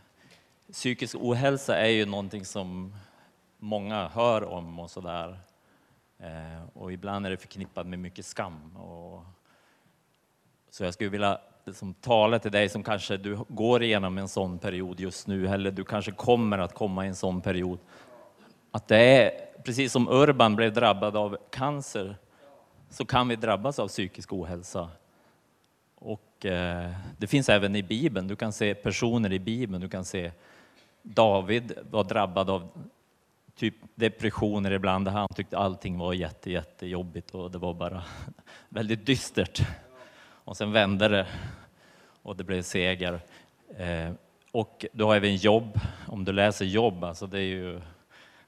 psykisk 0.73 1.17
ohälsa 1.19 1.77
är 1.77 1.91
ju 1.91 2.07
någonting 2.07 2.45
som 2.45 2.95
många 3.59 4.09
hör 4.09 4.45
om 4.45 4.81
och 4.81 4.91
sådär. 4.91 5.39
Eh, 6.19 6.65
och 6.75 6.93
ibland 6.93 7.27
är 7.27 7.31
det 7.31 7.37
förknippat 7.37 7.87
med 7.87 7.99
mycket 7.99 8.27
skam. 8.27 8.77
Och, 8.77 9.25
så 10.71 10.85
jag 10.85 10.95
skulle 10.95 11.11
vilja 11.11 11.41
liksom, 11.67 11.95
tala 11.95 12.39
till 12.39 12.53
dig 12.53 12.69
som 12.69 12.83
kanske 12.83 13.17
du 13.17 13.39
går 13.49 13.83
igenom 13.83 14.19
en 14.19 14.29
sån 14.29 14.59
period 14.59 15.01
just 15.01 15.27
nu, 15.27 15.49
eller 15.49 15.71
du 15.71 15.85
kanske 15.85 16.11
kommer 16.11 16.59
att 16.59 16.75
komma 16.75 17.05
i 17.05 17.09
en 17.09 17.15
sån 17.15 17.41
period. 17.41 17.79
Att 18.71 18.89
det 18.89 18.97
är, 18.97 19.31
precis 19.65 19.93
som 19.93 20.09
Urban 20.09 20.57
blev 20.57 20.73
drabbad 20.73 21.17
av 21.17 21.37
cancer, 21.51 22.17
så 22.91 23.05
kan 23.05 23.29
vi 23.29 23.37
drabbas 23.37 23.79
av 23.79 23.89
psykisk 23.89 24.33
ohälsa. 24.33 24.89
Och 25.95 26.47
eh, 26.47 26.91
det 27.19 27.27
finns 27.27 27.49
även 27.49 27.77
i 27.77 27.83
Bibeln, 27.83 28.29
du 28.29 28.37
kan 28.37 28.53
se 28.53 28.75
personer 28.75 29.33
i 29.33 29.39
Bibeln, 29.39 29.81
du 29.81 29.89
kan 29.89 30.05
se 30.05 30.33
David 31.03 31.73
var 31.91 32.05
drabbad 32.05 32.51
av 32.51 32.69
typ 33.57 33.75
depressioner 33.95 34.71
ibland. 34.71 35.09
Han 35.09 35.29
tyckte 35.29 35.59
allting 35.59 35.99
var 35.99 36.13
jätte, 36.13 36.51
jättejobbigt 36.51 37.31
och 37.31 37.51
det 37.51 37.59
var 37.59 37.75
bara 37.75 38.03
väldigt 38.69 39.07
dystert. 39.07 39.63
Och 40.45 40.57
sen 40.57 40.73
vände 40.73 41.09
det 41.09 41.27
och 42.25 42.37
det 42.37 42.45
blev 42.45 42.63
seger. 42.63 43.21
Eh, 43.79 44.13
och 44.53 44.87
du 44.93 45.05
har 45.05 45.17
även 45.17 45.37
jobb. 45.37 45.81
Om 46.07 46.25
du 46.25 46.33
läser 46.33 46.65
jobb, 46.65 47.05
alltså 47.05 47.27
det 47.27 47.39
är 47.39 47.43
ju 47.43 47.81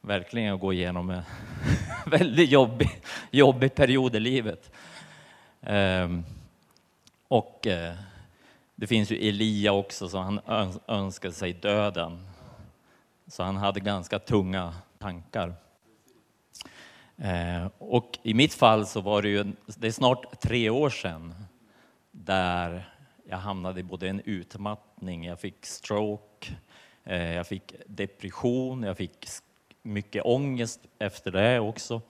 verkligen 0.00 0.54
att 0.54 0.60
gå 0.60 0.72
igenom 0.72 1.10
en 1.10 1.22
väldigt 2.06 2.50
jobbig, 2.50 3.00
jobbig 3.30 3.74
period 3.74 4.16
i 4.16 4.20
livet. 4.20 4.70
Ehm, 5.60 6.24
och 7.28 7.66
eh, 7.66 7.94
det 8.74 8.86
finns 8.86 9.10
ju 9.10 9.28
Elia 9.28 9.72
också, 9.72 10.08
så 10.08 10.18
han 10.18 10.40
önskade 10.86 11.34
sig 11.34 11.52
döden. 11.52 12.28
Så 13.26 13.42
han 13.42 13.56
hade 13.56 13.80
ganska 13.80 14.18
tunga 14.18 14.74
tankar. 14.98 15.54
Eh, 17.16 17.66
och 17.78 18.18
i 18.22 18.34
mitt 18.34 18.54
fall 18.54 18.86
så 18.86 19.00
var 19.00 19.22
det 19.22 19.28
ju, 19.28 19.44
det 19.66 19.86
är 19.86 19.92
snart 19.92 20.40
tre 20.40 20.70
år 20.70 20.90
sedan, 20.90 21.34
där 22.10 22.95
jag 23.28 23.36
hamnade 23.36 23.80
i 23.80 23.82
både 23.82 24.08
en 24.08 24.20
utmattning, 24.24 25.24
jag 25.24 25.40
fick 25.40 25.66
stroke, 25.66 26.56
eh, 27.04 27.32
jag 27.34 27.46
fick 27.46 27.74
depression, 27.86 28.82
jag 28.82 28.96
fick 28.96 29.26
mycket 29.82 30.24
ångest 30.24 30.80
efter 30.98 31.30
det 31.30 31.60
också. 31.60 32.00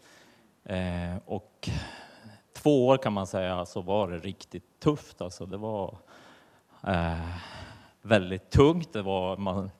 Eh, 0.64 1.16
och 1.24 1.68
två 2.52 2.86
år 2.86 2.98
kan 2.98 3.12
man 3.12 3.26
säga 3.26 3.66
så 3.66 3.80
var 3.80 4.10
det 4.10 4.18
riktigt 4.18 4.80
tufft. 4.80 5.20
Alltså 5.20 5.46
det 5.46 5.56
var 5.56 5.98
eh, 6.86 7.36
väldigt 8.02 8.50
tungt. 8.50 8.92
Det 8.92 9.02
var, 9.02 9.36
man, 9.36 9.70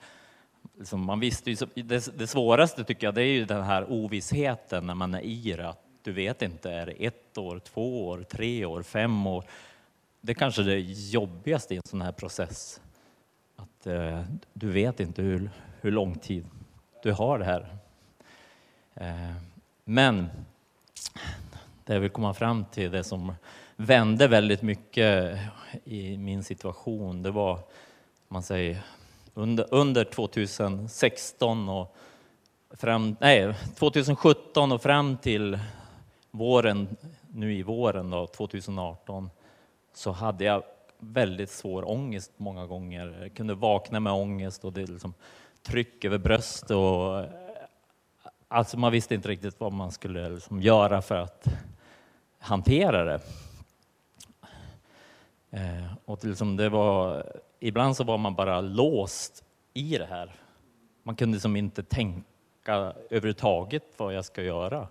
liksom, 0.78 1.04
man 1.04 1.20
visste 1.20 1.50
ju, 1.50 1.56
det, 1.74 2.18
det, 2.18 2.26
svåraste 2.26 2.84
tycker 2.84 3.06
jag 3.06 3.14
det 3.14 3.22
är 3.22 3.32
ju 3.32 3.44
den 3.44 3.62
här 3.62 3.92
ovissheten 3.92 4.86
när 4.86 4.94
man 4.94 5.14
är 5.14 5.20
i 5.20 5.52
det. 5.52 5.68
Att 5.68 5.82
du 6.02 6.12
vet 6.12 6.42
inte, 6.42 6.70
är 6.70 6.86
det 6.86 7.06
ett 7.06 7.38
år, 7.38 7.58
två 7.58 8.08
år, 8.08 8.22
tre 8.22 8.64
år, 8.64 8.82
fem 8.82 9.26
år? 9.26 9.44
Det 10.26 10.32
är 10.32 10.34
kanske 10.34 10.62
det 10.62 10.78
jobbigaste 11.10 11.74
i 11.74 11.76
en 11.76 11.82
sån 11.84 12.02
här 12.02 12.12
process. 12.12 12.80
Att 13.56 13.86
eh, 13.86 14.22
du 14.52 14.70
vet 14.70 15.00
inte 15.00 15.22
hur, 15.22 15.50
hur 15.80 15.90
lång 15.90 16.14
tid 16.14 16.46
du 17.02 17.12
har 17.12 17.38
det 17.38 17.44
här. 17.44 17.76
Eh, 18.94 19.36
men 19.84 20.28
det 21.84 21.92
jag 21.92 22.00
vill 22.00 22.10
komma 22.10 22.34
fram 22.34 22.64
till, 22.64 22.90
det 22.90 23.04
som 23.04 23.34
vände 23.76 24.28
väldigt 24.28 24.62
mycket 24.62 25.38
i 25.84 26.18
min 26.18 26.44
situation, 26.44 27.22
det 27.22 27.30
var, 27.30 27.58
man 28.28 28.42
säger, 28.42 28.78
under, 29.34 29.66
under 29.70 30.04
2016 30.04 31.68
och 31.68 31.96
fram, 32.70 33.16
nej, 33.20 33.54
2017 33.74 34.72
och 34.72 34.82
fram 34.82 35.16
till 35.16 35.58
våren, 36.30 36.96
nu 37.28 37.54
i 37.54 37.62
våren 37.62 38.10
då, 38.10 38.26
2018, 38.26 39.30
så 39.96 40.12
hade 40.12 40.44
jag 40.44 40.62
väldigt 40.98 41.50
svår 41.50 41.90
ångest 41.90 42.32
många 42.36 42.66
gånger. 42.66 43.18
Jag 43.20 43.34
kunde 43.34 43.54
vakna 43.54 44.00
med 44.00 44.12
ångest 44.12 44.64
och 44.64 44.72
det 44.72 44.86
liksom 44.86 45.14
tryck 45.62 46.04
över 46.04 46.18
bröst 46.18 46.70
och 46.70 47.18
eh, 47.18 47.30
alltså 48.48 48.78
man 48.78 48.92
visste 48.92 49.14
inte 49.14 49.28
riktigt 49.28 49.60
vad 49.60 49.72
man 49.72 49.92
skulle 49.92 50.28
liksom 50.28 50.62
göra 50.62 51.02
för 51.02 51.16
att 51.16 51.46
hantera 52.38 53.04
det. 53.04 53.20
Eh, 55.50 55.94
och 56.04 56.24
liksom 56.24 56.56
det 56.56 56.68
var 56.68 57.26
ibland 57.60 57.96
så 57.96 58.04
var 58.04 58.18
man 58.18 58.34
bara 58.34 58.60
låst 58.60 59.44
i 59.74 59.98
det 59.98 60.06
här. 60.06 60.34
Man 61.02 61.16
kunde 61.16 61.40
som 61.40 61.56
inte 61.56 61.82
tänka 61.82 62.24
överhuvudtaget 63.10 63.84
vad 63.96 64.14
jag 64.14 64.24
ska 64.24 64.42
göra. 64.42 64.88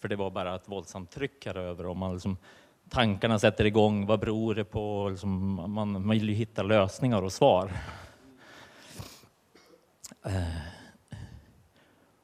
För 0.00 0.08
det 0.08 0.16
var 0.16 0.30
bara 0.30 0.54
ett 0.54 0.68
våldsamt 0.68 1.10
tryck 1.10 1.46
här 1.46 1.56
över 1.56 1.86
och 1.86 1.96
man 1.96 2.12
liksom, 2.12 2.36
tankarna 2.90 3.38
sätter 3.38 3.64
igång. 3.64 4.06
Vad 4.06 4.20
beror 4.20 4.54
det 4.54 4.64
på? 4.64 5.08
Liksom, 5.10 5.54
man, 5.54 5.72
man 5.72 6.10
vill 6.10 6.28
ju 6.28 6.34
hitta 6.34 6.62
lösningar 6.62 7.22
och 7.22 7.32
svar. 7.32 7.72
Eh, 10.24 10.42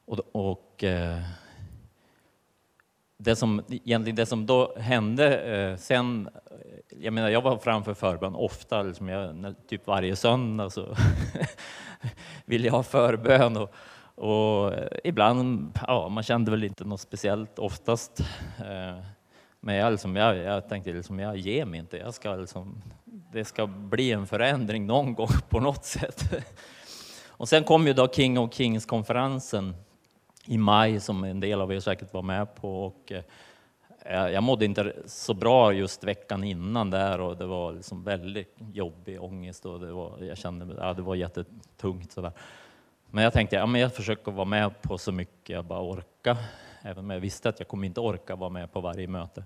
och, 0.04 0.18
och 0.32 0.84
eh, 0.84 1.18
det 3.16 3.36
som, 3.36 3.62
egentligen 3.68 4.16
det 4.16 4.26
som 4.26 4.46
då 4.46 4.74
hände 4.76 5.38
eh, 5.38 5.76
sen, 5.76 6.28
jag 6.88 7.12
menar 7.12 7.28
jag 7.28 7.42
var 7.42 7.58
framför 7.58 7.94
förbön 7.94 8.34
ofta, 8.34 8.82
liksom 8.82 9.08
jag, 9.08 9.54
typ 9.68 9.86
varje 9.86 10.16
söndag 10.16 10.70
så 10.70 10.96
ville 12.44 12.66
jag 12.66 12.74
ha 12.74 12.82
förbön 12.82 13.56
och, 13.56 13.74
och 14.24 14.72
ibland, 15.04 15.78
ja 15.86 16.08
man 16.08 16.22
kände 16.22 16.50
väl 16.50 16.64
inte 16.64 16.84
något 16.84 17.00
speciellt 17.00 17.58
oftast. 17.58 18.20
Men 19.64 19.74
jag, 19.74 19.90
liksom, 19.90 20.16
jag, 20.16 20.36
jag 20.36 20.68
tänkte 20.68 20.92
liksom, 20.92 21.18
jag 21.18 21.36
ger 21.36 21.64
mig 21.64 21.80
inte, 21.80 21.96
jag 21.96 22.14
ska 22.14 22.34
liksom, 22.34 22.82
det 23.04 23.44
ska 23.44 23.66
bli 23.66 24.12
en 24.12 24.26
förändring 24.26 24.86
någon 24.86 25.14
gång 25.14 25.28
på 25.48 25.60
något 25.60 25.84
sätt. 25.84 26.24
Och 27.28 27.48
sen 27.48 27.64
kom 27.64 27.86
ju 27.86 27.92
då 27.92 28.08
King 28.08 28.38
of 28.38 28.54
Kings-konferensen 28.54 29.74
i 30.46 30.58
maj 30.58 31.00
som 31.00 31.24
en 31.24 31.40
del 31.40 31.60
av 31.60 31.72
er 31.72 31.80
säkert 31.80 32.12
var 32.12 32.22
med 32.22 32.54
på. 32.54 32.84
Och, 32.86 33.12
eh, 33.12 33.22
jag, 34.04 34.32
jag 34.32 34.42
mådde 34.42 34.64
inte 34.64 34.92
så 35.06 35.34
bra 35.34 35.72
just 35.72 36.04
veckan 36.04 36.44
innan 36.44 36.90
där 36.90 37.20
och 37.20 37.36
det 37.36 37.46
var 37.46 37.72
liksom 37.72 38.04
väldigt 38.04 38.56
jobbig 38.72 39.22
ångest 39.22 39.66
och 39.66 39.80
det 39.80 39.92
var, 39.92 40.18
jag 40.20 40.38
kände 40.38 40.74
ja, 40.78 40.92
det 40.94 41.02
var 41.02 41.14
jättetungt 41.14 42.12
sådär. 42.12 42.32
Men 43.10 43.24
jag 43.24 43.32
tänkte, 43.32 43.56
ja, 43.56 43.66
men 43.66 43.80
jag 43.80 43.94
försöker 43.94 44.32
vara 44.32 44.44
med 44.44 44.82
på 44.82 44.98
så 44.98 45.12
mycket 45.12 45.48
jag 45.48 45.64
bara 45.64 45.82
orkar, 45.82 46.36
även 46.82 47.04
om 47.04 47.10
jag 47.10 47.20
visste 47.20 47.48
att 47.48 47.58
jag 47.58 47.68
kommer 47.68 47.86
inte 47.86 48.00
orka 48.00 48.36
vara 48.36 48.50
med 48.50 48.72
på 48.72 48.80
varje 48.80 49.08
möte. 49.08 49.44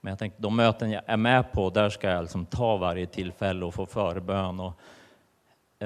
Men 0.00 0.10
jag 0.10 0.18
tänkte, 0.18 0.42
de 0.42 0.56
möten 0.56 0.90
jag 0.90 1.02
är 1.06 1.16
med 1.16 1.52
på, 1.52 1.70
där 1.70 1.90
ska 1.90 2.10
jag 2.10 2.22
liksom 2.22 2.46
ta 2.46 2.76
varje 2.76 3.06
tillfälle 3.06 3.64
och 3.64 3.74
få 3.74 3.86
förbön. 3.86 4.60
Och, 4.60 4.72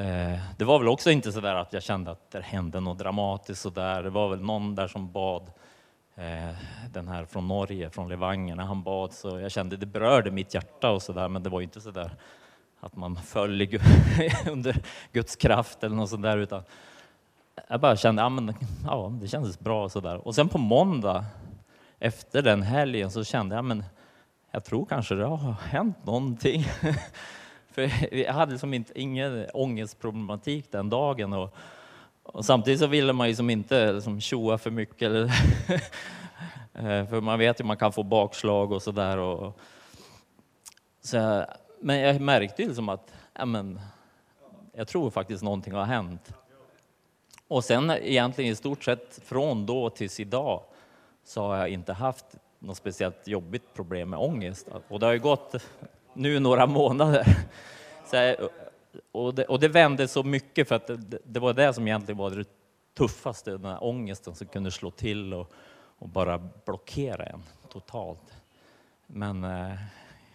eh, 0.01 0.39
det 0.59 0.65
var 0.65 0.79
väl 0.79 0.89
också 0.89 1.11
inte 1.11 1.33
så 1.33 1.41
där 1.41 1.55
att 1.55 1.73
jag 1.73 1.83
kände 1.83 2.11
att 2.11 2.31
det 2.31 2.41
hände 2.41 2.81
något 2.81 2.99
dramatiskt 2.99 3.63
så 3.63 3.71
där. 3.71 4.03
Det 4.03 4.11
var 4.11 4.29
väl 4.29 4.41
någon 4.41 4.75
där 4.75 4.89
som 4.89 5.13
bad, 5.13 5.51
eh, 6.15 6.57
den 6.93 7.09
här 7.09 7.25
från 7.25 7.49
Norge, 7.49 7.91
från 7.91 8.09
Levanger, 8.09 8.57
han 8.57 8.83
bad 8.83 9.13
så 9.13 9.41
jag 9.41 9.53
kände 9.53 9.77
det 9.77 9.87
berörde 9.87 10.31
mitt 10.31 10.55
hjärta 10.55 10.91
och 10.91 11.03
så 11.03 11.13
där, 11.13 11.29
men 11.29 11.43
det 11.43 11.51
var 11.51 11.61
inte 11.61 11.81
så 11.81 11.91
där 11.91 12.17
att 12.81 12.97
man 12.97 13.17
föll 13.17 13.63
under 14.51 14.77
Guds 15.13 15.37
kraft 15.37 15.85
eller 15.85 15.97
något 15.97 16.11
sånt 16.11 16.23
där, 16.23 16.39
utan 16.39 16.63
jag 17.69 17.81
bara 17.81 17.97
kände, 17.97 18.23
ja, 18.23 18.29
men, 18.29 18.55
ja 18.87 19.13
det 19.21 19.29
kändes 19.29 19.59
bra 19.61 19.89
så 19.89 20.01
där. 20.01 20.27
Och 20.27 20.35
sen 20.35 20.49
på 20.49 20.59
måndag 20.59 21.25
efter 21.99 22.43
den 22.43 22.63
helgen 22.63 23.11
så 23.11 23.25
kände 23.25 23.55
jag, 23.55 23.65
men 23.65 23.85
jag 24.51 24.65
tror 24.65 24.87
kanske 24.87 25.15
det 25.15 25.27
har 25.27 25.53
hänt 25.53 26.07
någonting. 26.07 26.65
För 27.71 28.15
jag 28.15 28.33
hade 28.33 28.53
liksom 28.53 28.75
inte, 28.75 29.01
ingen 29.01 29.47
ångestproblematik 29.55 30.73
den 30.73 30.91
dagen. 30.91 31.33
Och, 31.33 31.55
och 32.23 32.45
samtidigt 32.45 32.81
så 32.81 32.87
ville 32.87 33.13
man 33.13 33.27
ju 33.27 33.31
liksom 33.31 33.51
inte 33.51 33.93
liksom 33.93 34.21
tjoa 34.21 34.59
för 34.59 34.71
mycket. 34.71 35.03
Eller 35.03 35.25
eh, 36.75 37.07
för 37.07 37.21
man 37.21 37.39
vet 37.39 37.61
ju 37.61 37.65
man 37.65 37.77
kan 37.77 37.93
få 37.93 38.03
bakslag 38.03 38.73
och 38.73 38.83
sådär. 38.83 39.53
Så, 41.03 41.45
men 41.81 41.99
jag 41.99 42.21
märkte 42.21 42.63
ju 42.63 42.69
liksom 42.69 42.89
att 42.89 43.15
ja, 43.35 43.45
men, 43.45 43.81
jag 44.73 44.89
tror 44.89 45.11
faktiskt 45.11 45.43
någonting 45.43 45.75
har 45.75 45.85
hänt. 45.85 46.33
Och 47.49 47.65
sen 47.65 47.91
egentligen 47.91 48.53
i 48.53 48.57
stort 48.57 48.85
sett 48.85 49.21
från 49.25 49.67
då 49.67 49.91
tills 49.91 50.21
idag 50.21 50.63
så 51.25 51.43
har 51.43 51.57
jag 51.57 51.69
inte 51.69 51.93
haft 51.93 52.27
något 52.59 52.77
speciellt 52.77 53.29
jobbigt 53.29 53.75
problem 53.75 54.11
med 54.11 54.19
ångest. 54.19 54.69
Och 54.89 55.01
det 55.01 55.07
har 55.07 55.13
ju 55.13 55.19
gått 55.19 55.55
nu 56.13 56.41
några 56.41 56.67
månader. 56.67 57.27
Så, 58.07 58.37
och, 59.13 59.35
det, 59.35 59.45
och 59.45 59.61
det 59.61 59.69
vände 59.69 60.09
så 60.09 60.23
mycket 60.23 60.69
för 60.69 60.75
att 60.75 60.87
det, 60.87 61.19
det, 61.25 61.41
var 61.41 61.53
det 61.53 61.75
som 61.75 61.89
egentligen 61.89 62.19
var 62.19 62.31
det 62.31 62.45
tuffaste, 62.97 63.51
den 63.51 63.65
här 63.65 63.85
ångesten 63.85 64.35
som 64.35 64.47
kunde 64.47 64.71
slå 64.71 64.91
till 64.91 65.35
och, 65.35 65.53
och 65.99 66.09
bara 66.09 66.49
blockera 66.65 67.25
en 67.25 67.43
totalt. 67.69 68.35
Men 69.07 69.45
eh, 69.45 69.75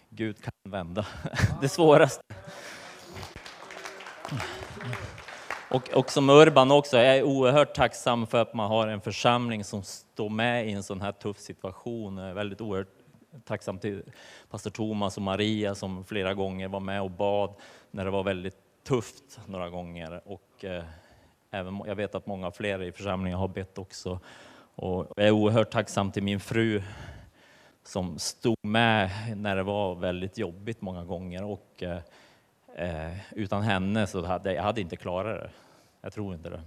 Gud 0.08 0.42
kan 0.42 0.52
vända 0.72 1.06
det 1.60 1.68
svåraste. 1.68 2.22
Och, 5.70 5.94
och 5.94 6.10
som 6.10 6.30
Urban 6.30 6.70
också, 6.70 6.96
jag 6.96 7.16
är 7.16 7.22
oerhört 7.22 7.74
tacksam 7.74 8.26
för 8.26 8.42
att 8.42 8.54
man 8.54 8.70
har 8.70 8.88
en 8.88 9.00
församling 9.00 9.64
som 9.64 9.82
står 9.82 10.28
med 10.28 10.68
i 10.68 10.72
en 10.72 10.82
sån 10.82 11.00
här 11.00 11.12
tuff 11.12 11.38
situation. 11.38 12.16
Jag 12.16 12.28
är 12.28 12.34
väldigt 12.34 12.60
oerhört 12.60 12.88
tacksam 13.44 13.78
till 13.78 14.02
pastor 14.50 14.70
Thomas 14.70 15.16
och 15.16 15.22
Maria 15.22 15.74
som 15.74 16.04
flera 16.04 16.34
gånger 16.34 16.68
var 16.68 16.80
med 16.80 17.02
och 17.02 17.10
bad 17.10 17.54
när 17.90 18.04
det 18.04 18.10
var 18.10 18.22
väldigt 18.22 18.56
tufft 18.84 19.40
några 19.46 19.70
gånger. 19.70 20.20
Och 20.24 20.64
eh, 20.64 20.84
även, 21.50 21.82
jag 21.86 21.94
vet 21.94 22.14
att 22.14 22.26
många 22.26 22.50
fler 22.50 22.82
i 22.82 22.92
församlingen 22.92 23.38
har 23.38 23.48
bett 23.48 23.78
också. 23.78 24.20
Och 24.74 25.06
jag 25.16 25.26
är 25.26 25.30
oerhört 25.30 25.70
tacksam 25.70 26.12
till 26.12 26.22
min 26.22 26.40
fru 26.40 26.82
som 27.84 28.18
stod 28.18 28.58
med 28.62 29.10
när 29.36 29.56
det 29.56 29.62
var 29.62 29.94
väldigt 29.94 30.38
jobbigt 30.38 30.80
många 30.80 31.04
gånger. 31.04 31.44
Och, 31.44 31.82
eh, 31.82 31.98
Eh, 32.80 33.16
utan 33.32 33.62
henne 33.62 34.06
så 34.06 34.26
hade 34.26 34.54
jag 34.54 34.62
hade 34.62 34.80
inte 34.80 34.96
klarat 34.96 35.40
det. 35.40 35.50
Jag 36.00 36.12
tror 36.12 36.34
inte 36.34 36.50
det. 36.50 36.60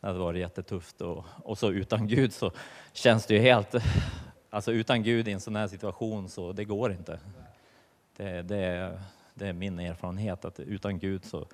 Det 0.00 0.06
hade 0.06 0.18
varit 0.18 0.40
jättetufft. 0.40 1.00
Och, 1.00 1.24
och 1.44 1.58
så 1.58 1.72
utan 1.72 2.08
Gud 2.08 2.32
så 2.32 2.52
känns 2.92 3.26
det 3.26 3.34
ju 3.34 3.40
helt... 3.40 3.74
Alltså 4.50 4.72
utan 4.72 5.02
Gud 5.02 5.28
i 5.28 5.32
en 5.32 5.40
sån 5.40 5.56
här 5.56 5.68
situation 5.68 6.28
så 6.28 6.52
det 6.52 6.64
går 6.64 6.92
inte. 6.92 7.18
Det, 8.16 8.42
det, 8.42 8.98
det 9.34 9.46
är 9.46 9.52
min 9.52 9.78
erfarenhet 9.78 10.44
att 10.44 10.60
utan 10.60 10.98
Gud 10.98 11.24
så 11.24 11.46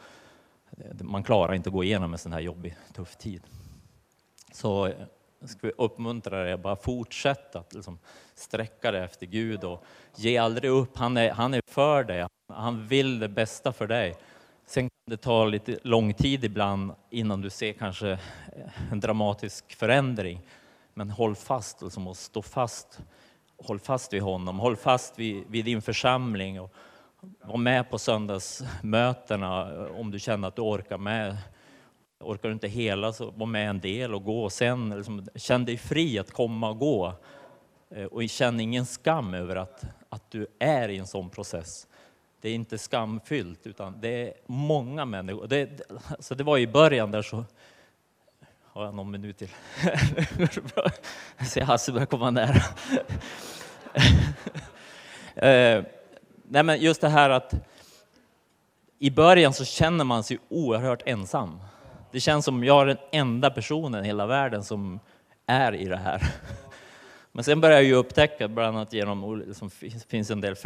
man 1.00 1.22
klarar 1.22 1.54
inte 1.54 1.68
att 1.68 1.74
gå 1.74 1.84
igenom 1.84 2.12
en 2.12 2.18
sån 2.18 2.32
här 2.32 2.40
jobbig, 2.40 2.76
tuff 2.92 3.16
tid. 3.16 3.42
Så 4.52 4.86
eh, 4.86 4.94
jag 5.40 5.48
vi 5.60 5.72
uppmuntra 5.78 6.42
dig 6.42 6.52
att 6.52 6.60
bara 6.60 6.76
fortsätta 6.76 7.58
att 7.58 7.74
liksom 7.74 7.98
sträcka 8.34 8.90
dig 8.90 9.02
efter 9.02 9.26
Gud 9.26 9.64
och 9.64 9.84
ge 10.16 10.38
aldrig 10.38 10.70
upp. 10.70 10.96
Han 10.96 11.16
är, 11.16 11.30
han 11.30 11.54
är 11.54 11.60
för 11.66 12.04
dig. 12.04 12.26
Han 12.54 12.86
vill 12.86 13.18
det 13.18 13.28
bästa 13.28 13.72
för 13.72 13.86
dig. 13.86 14.16
Sen 14.66 14.82
kan 14.82 15.10
det 15.10 15.16
ta 15.16 15.44
lite 15.44 15.78
lång 15.82 16.14
tid 16.14 16.44
ibland 16.44 16.92
innan 17.10 17.40
du 17.40 17.50
ser 17.50 17.72
kanske 17.72 18.10
eh, 18.10 18.92
en 18.92 19.00
dramatisk 19.00 19.74
förändring. 19.74 20.40
Men 20.94 21.10
håll 21.10 21.34
fast 21.34 21.82
liksom, 21.82 22.08
och 22.08 22.16
stå 22.16 22.42
fast. 22.42 23.00
Håll 23.58 23.78
fast 23.78 24.12
vid 24.12 24.22
honom, 24.22 24.58
håll 24.58 24.76
fast 24.76 25.18
vid, 25.18 25.44
vid 25.48 25.64
din 25.64 25.82
församling. 25.82 26.60
Och 26.60 26.74
var 27.42 27.56
med 27.56 27.90
på 27.90 27.98
söndagsmötena 27.98 29.74
eh, 29.74 30.00
om 30.00 30.10
du 30.10 30.18
känner 30.18 30.48
att 30.48 30.56
du 30.56 30.62
orkar 30.62 30.98
med. 30.98 31.36
Orkar 32.20 32.48
du 32.48 32.52
inte 32.52 32.68
hela 32.68 33.12
så 33.12 33.30
var 33.30 33.46
med 33.46 33.70
en 33.70 33.80
del 33.80 34.14
och 34.14 34.24
gå. 34.24 34.50
Sen 34.50 34.90
liksom, 34.90 35.28
känn 35.34 35.64
dig 35.64 35.76
fri 35.76 36.18
att 36.18 36.30
komma 36.30 36.70
och 36.70 36.78
gå. 36.78 37.12
Eh, 37.90 38.04
och 38.04 38.28
känn 38.28 38.60
ingen 38.60 38.86
skam 38.86 39.34
över 39.34 39.56
att, 39.56 39.84
att 40.08 40.30
du 40.30 40.46
är 40.58 40.88
i 40.88 40.98
en 40.98 41.06
sån 41.06 41.30
process 41.30 41.86
det 42.42 42.48
är 42.48 42.54
inte 42.54 42.78
skamfyllt, 42.78 43.66
utan 43.66 44.00
det 44.00 44.28
är 44.28 44.32
många 44.46 45.04
människor. 45.04 45.46
Det, 45.46 45.90
alltså 46.08 46.34
det 46.34 46.44
var 46.44 46.58
i 46.58 46.66
början 46.66 47.10
där 47.10 47.22
så... 47.22 47.44
Har 48.64 48.84
jag 48.84 48.94
någon 48.94 49.10
minut 49.10 49.38
till? 49.38 49.48
jag 51.38 51.46
ser 51.46 51.62
Hasse 51.62 51.92
börjar 51.92 52.06
komma 52.06 52.30
nära. 52.30 52.62
eh, 55.48 55.84
nej 56.42 56.62
men 56.62 56.80
just 56.80 57.00
det 57.00 57.08
här 57.08 57.30
att 57.30 57.54
i 58.98 59.10
början 59.10 59.52
så 59.52 59.64
känner 59.64 60.04
man 60.04 60.24
sig 60.24 60.38
oerhört 60.48 61.02
ensam. 61.06 61.60
Det 62.10 62.20
känns 62.20 62.44
som 62.44 62.64
jag 62.64 62.82
är 62.82 62.86
den 62.86 62.98
enda 63.12 63.50
personen 63.50 64.04
i 64.04 64.06
hela 64.06 64.26
världen 64.26 64.64
som 64.64 65.00
är 65.46 65.74
i 65.74 65.84
det 65.84 65.96
här. 65.96 66.22
Men 67.32 67.44
sen 67.44 67.60
började 67.60 67.82
jag 67.82 67.88
ju 67.88 67.94
upptäcka, 67.94 68.48
bland 68.48 68.76
annat 68.76 68.92
genom, 68.92 69.38
liksom, 69.38 69.70
finns 70.08 70.30
en 70.30 70.40
del 70.40 70.56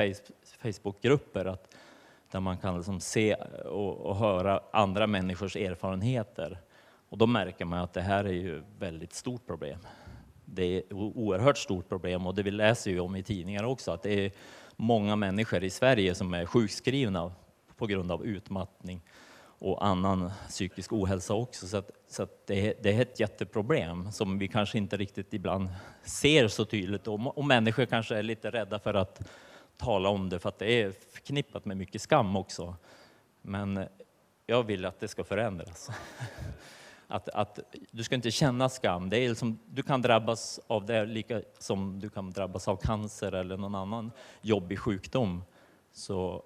Facebookgrupper, 0.63 1.45
att, 1.45 1.75
där 2.31 2.41
man 2.41 2.59
kan 2.59 2.77
liksom 2.77 3.01
se 3.01 3.35
och, 3.65 3.97
och, 3.97 4.17
höra 4.17 4.61
andra 4.73 5.07
människors 5.07 5.57
erfarenheter. 5.57 6.59
Och 7.09 7.19
då 7.19 7.27
märker 7.27 7.65
man 7.65 7.79
att 7.79 7.93
det 7.93 8.01
här 8.01 8.25
är 8.25 8.33
ju 8.33 8.59
ett 8.59 8.65
väldigt 8.79 9.13
stort 9.13 9.47
problem. 9.47 9.79
Det 10.45 10.65
är 10.65 10.79
ett 10.79 10.93
oerhört 10.93 11.59
stort 11.59 11.89
problem 11.89 12.27
och 12.27 12.35
det 12.35 12.43
vi 12.43 12.51
läser 12.51 12.91
ju 12.91 13.01
om 13.01 13.17
i 13.17 13.23
tidningar 13.23 13.65
också, 13.65 13.91
att 13.91 14.03
det 14.03 14.25
är 14.25 14.33
många 14.77 15.17
människor 15.17 15.65
i 15.65 15.71
Sverige 15.71 16.15
som 16.15 16.35
är 16.35 16.47
sjukskrivna 16.47 17.33
på 17.77 17.87
grund 17.87 18.13
av 18.13 18.27
utmattning 18.27 19.03
och 19.59 19.87
annan 19.87 20.31
psykisk 20.49 20.93
ohälsa 20.93 21.35
också. 21.35 21.67
Så, 21.67 21.77
att, 21.77 21.91
så 22.09 22.23
att 22.23 22.47
det, 22.47 22.69
är, 22.69 22.75
det, 22.83 22.93
är 22.93 23.03
ett 23.03 23.21
jätteproblem 23.21 24.13
som 24.13 24.39
vi 24.39 24.49
kanske 24.49 24.79
inte 24.79 24.97
riktigt 24.97 25.35
ibland 25.35 25.69
ser 26.03 26.49
så 26.49 26.65
tydligt 26.65 27.09
och, 27.09 27.39
och 27.39 27.45
människor 27.45 27.87
kanske 27.87 28.17
är 28.17 28.23
lite 28.23 28.51
rädda 28.51 28.79
för 28.79 28.95
att 28.95 29.31
tala 29.77 30.09
om 30.09 30.29
det 30.29 30.39
för 30.39 30.49
att 30.49 30.59
det 30.59 30.83
är 30.83 30.93
förknippat 31.13 31.65
med 31.65 31.77
mycket 31.77 32.03
skam 32.03 32.37
också. 32.37 32.77
Men 33.43 33.85
jag 34.47 34.63
vill 34.63 34.85
att 34.85 35.01
det 35.01 35.09
ska 35.09 35.25
förändras. 35.25 35.91
Att, 37.09 37.29
att, 37.29 37.59
du 37.91 38.05
ska 38.05 38.15
inte 38.15 38.31
känna 38.31 38.69
skam. 38.69 39.11
Det 39.11 39.19
är 39.19 39.29
liksom, 39.29 39.59
du 39.67 39.83
kan 39.83 40.03
drabbas 40.03 40.61
av 40.67 40.87
det 40.87 41.05
lika 41.05 41.43
som 41.59 42.01
du 42.01 42.09
kan 42.09 42.31
drabbas 42.31 42.69
av 42.69 42.77
cancer 42.77 43.33
eller 43.33 43.57
någon 43.57 43.75
annan 43.75 44.13
jobbig 44.41 44.79
sjukdom. 44.79 45.43
Så 45.93 46.43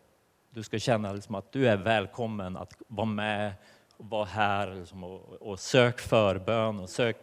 du 0.51 0.63
ska 0.63 0.79
känna 0.79 1.13
liksom 1.13 1.35
att 1.35 1.53
du 1.53 1.69
är 1.69 1.77
välkommen 1.77 2.57
att 2.57 2.73
vara 2.89 3.07
med 3.07 3.53
och 3.97 4.11
vara 4.11 4.25
här 4.25 4.75
liksom 4.75 5.05
och, 5.05 5.43
och 5.43 5.61
sök 5.61 6.01
förbön 6.01 6.81
och 6.81 6.89
sök 6.89 7.17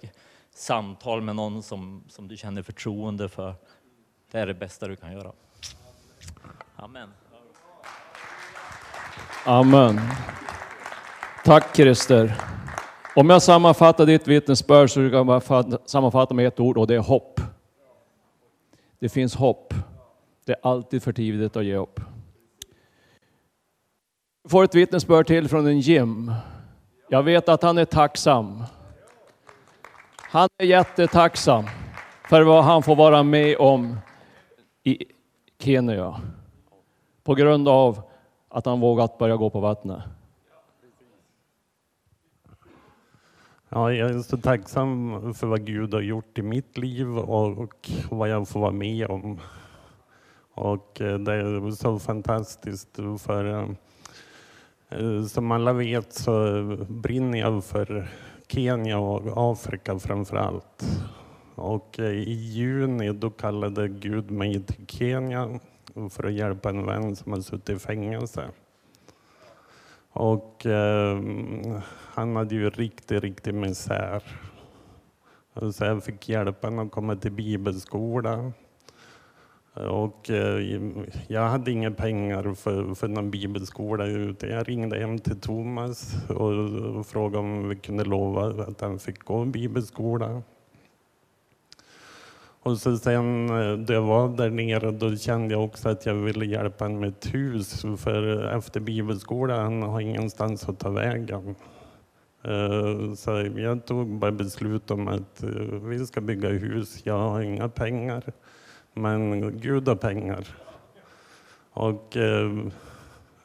samtal 0.56 1.22
med 1.22 1.36
någon 1.36 1.64
som, 1.64 2.04
som 2.10 2.28
du 2.28 2.38
känner 2.38 2.62
förtroende 2.62 3.30
för. 3.30 3.56
Det 4.32 4.40
är 4.40 4.48
det 4.48 4.54
bästa 4.54 4.88
du 4.88 4.96
kan 4.96 5.12
göra. 5.12 5.32
Amen. 6.76 7.10
Amen. 9.46 10.00
Tack 11.46 11.76
Christer. 11.76 12.42
Om 13.16 13.30
jag 13.30 13.42
sammanfattar 13.42 14.06
ditt 14.06 14.28
vittnesbörd 14.28 14.90
så 14.90 15.10
kan 15.10 15.28
jag 15.28 15.90
sammanfatta 15.90 16.34
med 16.34 16.48
ett 16.48 16.60
ord 16.60 16.78
och 16.78 16.88
det 16.88 16.96
är 16.96 17.00
hopp. 17.00 17.42
Det 19.00 19.10
finns 19.10 19.36
hopp. 19.36 19.74
Det 20.46 20.52
är 20.52 20.60
alltid 20.62 21.04
för 21.04 21.14
tidigt 21.14 21.56
att 21.56 21.66
ge 21.66 21.76
upp. 21.76 22.00
Får 24.50 24.64
ett 24.64 24.76
vittnesbörd 24.76 25.28
till 25.28 25.50
från 25.50 25.68
en 25.68 25.80
Jim. 25.80 26.32
Jag 27.10 27.24
vet 27.24 27.50
att 27.50 27.64
han 27.64 27.78
är 27.78 27.86
tacksam. 27.86 28.64
Han 30.18 30.50
är 30.58 30.66
jättetacksam 30.66 31.66
för 32.30 32.42
vad 32.42 32.64
han 32.64 32.84
får 32.84 32.96
vara 32.96 33.24
med 33.24 33.58
om 33.58 33.98
i 34.84 35.06
Kenya 35.60 36.22
på 37.24 37.36
grund 37.36 37.68
av 37.68 38.02
att 38.50 38.66
han 38.66 38.80
vågat 38.80 39.18
börja 39.18 39.36
gå 39.36 39.50
på 39.50 39.60
vattnet. 39.60 40.04
Ja, 43.70 43.94
jag 43.94 44.10
är 44.10 44.20
så 44.20 44.38
tacksam 44.38 45.34
för 45.34 45.48
vad 45.48 45.66
Gud 45.66 45.94
har 45.94 46.02
gjort 46.02 46.38
i 46.38 46.42
mitt 46.42 46.78
liv 46.78 47.18
och 47.18 47.74
vad 48.10 48.30
jag 48.30 48.48
får 48.48 48.60
vara 48.60 48.72
med 48.72 49.08
om. 49.08 49.40
Och 50.54 51.02
eh, 51.02 51.20
det 51.20 51.34
är 51.34 51.72
så 51.72 52.00
fantastiskt 52.00 53.00
för 53.20 53.46
eh, 53.46 53.70
Eh, 54.90 55.24
som 55.24 55.52
alla 55.52 55.74
vet 55.74 56.14
så 56.14 56.64
brinner 56.90 57.40
jag 57.40 57.64
för 57.64 58.10
Kenya 58.48 59.00
och 59.00 59.52
Afrika 59.52 60.00
framför 60.00 60.38
allt. 60.38 60.84
Och 61.56 62.00
eh, 62.00 62.12
i 62.12 62.34
juni 62.34 63.14
då 63.14 63.30
kallade 63.30 63.88
Gud 63.88 64.32
mig 64.32 64.64
till 64.64 64.88
Kenya 64.88 65.60
för 66.10 66.24
att 66.24 66.34
hjälpa 66.34 66.70
en 66.70 66.86
vän 66.86 67.16
som 67.16 67.32
har 67.32 67.40
suttit 67.40 67.70
i 67.70 67.80
fängelse. 67.80 68.50
Och 70.12 70.66
eh, 70.66 71.22
han 71.90 72.36
hade 72.36 72.56
ju 72.56 72.70
riktig, 72.70 73.24
riktig 73.24 73.54
misär. 73.54 74.24
Så 75.72 75.86
jag 75.86 76.04
fick 76.04 76.30
hjälpa 76.30 76.68
honom 76.68 76.88
att 76.88 76.92
komma 76.92 77.16
till 77.16 77.32
bibelskola. 77.32 78.52
Och 79.86 80.30
eh, 80.30 80.80
jag 81.28 81.42
hade 81.42 81.72
inga 81.72 81.92
pengar 81.92 82.54
för, 82.54 82.96
för 82.96 83.08
någon 83.08 83.32
bibelskola 83.32 84.06
ute. 84.06 84.48
Jag 84.48 84.70
ringde 84.70 85.00
hem 85.00 85.20
till 85.20 85.40
Thomas 85.40 86.16
och 86.30 87.08
frågade 87.08 87.38
om 87.38 87.70
vi 87.70 87.76
kunde 87.76 88.04
lova 88.04 88.64
att 88.64 88.82
han 88.82 89.00
fick 89.00 89.24
gå 89.24 89.46
bibelskola. 89.46 90.42
Och 92.68 92.78
så 92.78 92.98
sen 92.98 93.50
eh, 93.50 93.78
då 93.78 93.94
jag 93.94 94.02
var 94.02 94.30
där 94.30 94.50
nere 94.50 94.92
då 94.92 95.16
kände 95.16 95.54
jag 95.54 95.64
också 95.64 95.90
att 95.90 96.06
jag 96.06 96.14
ville 96.14 96.46
hjälpa 96.46 96.86
honom 96.86 97.00
med 97.00 97.10
ett 97.10 97.34
hus. 97.34 97.86
För 97.98 98.46
efter 98.58 98.80
bibelskolan 98.80 99.60
han 99.60 99.82
har 99.82 100.02
ingenstans 100.02 100.70
att 100.70 100.80
ta 100.80 100.90
vägen. 100.90 101.56
Eh, 102.44 103.14
så 103.14 103.52
jag 103.56 103.86
tog 103.86 104.08
bara 104.08 104.32
beslut 104.32 104.92
om 104.92 105.08
att 105.08 105.44
eh, 105.44 105.50
vi 105.84 106.06
ska 106.06 106.22
bygga 106.22 106.50
hus. 106.50 107.02
Jag 107.04 107.20
har 107.20 107.42
inga 107.42 107.70
pengar, 107.70 108.24
men 108.98 109.60
Gud 109.60 109.88
har 109.88 109.96
pengar. 109.96 110.48
Och 111.72 112.18
eh, 112.18 112.52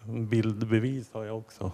bildbevis 0.04 1.12
har 1.12 1.24
jag 1.24 1.38
också. 1.38 1.72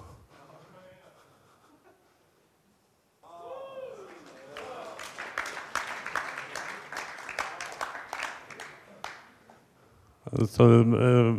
Så, 10.49 10.81
eh, 10.81 11.35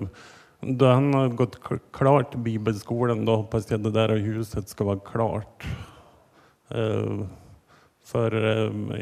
då 0.59 0.85
han 0.85 1.13
har 1.13 1.27
gått 1.27 1.59
klart 1.91 2.35
bibelskolan, 2.35 3.25
då 3.25 3.35
hoppas 3.35 3.71
jag 3.71 3.79
det 3.79 3.91
där 3.91 4.09
huset 4.17 4.69
ska 4.69 4.83
vara 4.83 4.99
klart. 4.99 5.67
Eh, 6.67 7.25
för 8.03 8.33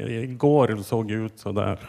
igår 0.10 0.78
såg 0.78 1.08
det 1.08 1.14
ut 1.14 1.40
så 1.40 1.52
där. 1.52 1.80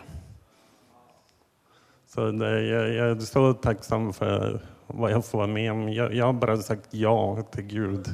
Så 2.19 2.31
det, 2.31 2.63
jag, 2.63 2.95
jag, 2.95 3.11
är 3.11 3.21
så 3.21 3.55
tacksam 3.55 4.13
för 4.13 4.61
vad 4.87 5.11
jag 5.11 5.25
får 5.25 5.39
vara 5.39 5.49
med 5.49 5.73
om. 5.73 5.93
Jag, 5.93 6.15
jag 6.15 6.27
har 6.27 6.33
bara 6.33 6.57
sagt 6.57 6.95
ja 6.95 7.43
till 7.43 7.65
Gud. 7.65 8.07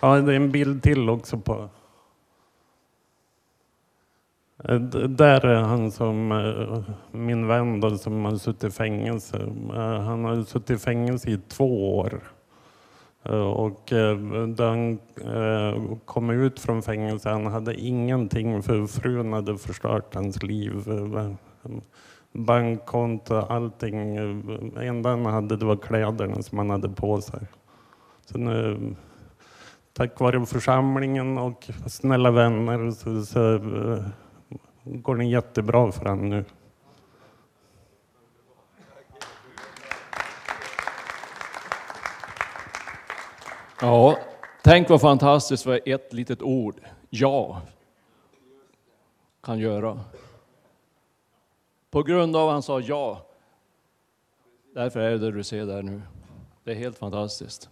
Ja, 0.00 0.20
det 0.20 0.32
är 0.32 0.36
en 0.36 0.52
bild 0.52 0.82
till 0.82 1.10
också 1.10 1.38
på 1.38 1.68
där 5.08 5.44
är 5.46 5.62
han 5.62 5.90
som 5.90 6.32
eh, 6.32 6.94
min 7.10 7.46
vän 7.46 7.80
då, 7.80 7.98
som 7.98 8.24
har 8.24 8.36
suttit 8.36 8.64
i 8.64 8.70
fängelse. 8.70 9.36
Eh, 9.74 10.00
han 10.00 10.24
har 10.24 10.42
suttit 10.42 10.70
i 10.70 10.78
fängelse 10.78 11.30
i 11.30 11.38
två 11.48 11.98
år. 11.98 12.33
Eh, 13.24 13.50
och 13.50 13.92
eh, 13.92 14.16
då 14.46 14.64
han 14.64 14.98
eh, 15.24 15.96
kom 16.04 16.30
ut 16.30 16.60
från 16.60 16.82
fängelset, 16.82 17.32
han 17.32 17.46
hade 17.46 17.74
ingenting 17.74 18.62
för 18.62 18.86
frun 18.86 19.32
hade 19.32 19.58
förstört 19.58 20.14
hans 20.14 20.42
liv. 20.42 20.72
Bankkonto, 22.32 23.34
allting. 23.34 24.14
Det 24.74 24.86
enda 24.86 25.10
han 25.10 25.26
hade 25.26 25.56
det 25.56 25.64
var 25.64 25.76
kläderna 25.76 26.42
som 26.42 26.58
han 26.58 26.70
hade 26.70 26.88
på 26.88 27.20
sig. 27.20 27.40
Så 28.26 28.38
nu, 28.38 28.78
tack 29.92 30.20
vare 30.20 30.46
församlingen 30.46 31.38
och 31.38 31.70
snälla 31.86 32.30
vänner 32.30 32.90
så, 32.90 33.22
så 33.22 33.60
går 34.84 35.16
det 35.16 35.24
jättebra 35.24 35.92
för 35.92 36.04
honom 36.04 36.28
nu. 36.28 36.44
Ja, 43.80 44.18
tänk 44.62 44.88
vad 44.88 45.00
fantastiskt 45.00 45.66
vad 45.66 45.80
ett 45.88 46.12
litet 46.12 46.42
ord, 46.42 46.80
ja, 47.10 47.62
kan 49.42 49.58
göra. 49.58 50.00
På 51.90 52.02
grund 52.02 52.36
av 52.36 52.48
att 52.48 52.52
han 52.52 52.62
sa 52.62 52.80
ja. 52.80 53.26
Därför 54.74 55.00
är 55.00 55.18
det 55.18 55.30
du 55.30 55.44
ser 55.44 55.66
där 55.66 55.82
nu. 55.82 56.02
Det 56.64 56.70
är 56.70 56.74
helt 56.74 56.98
fantastiskt. 56.98 57.68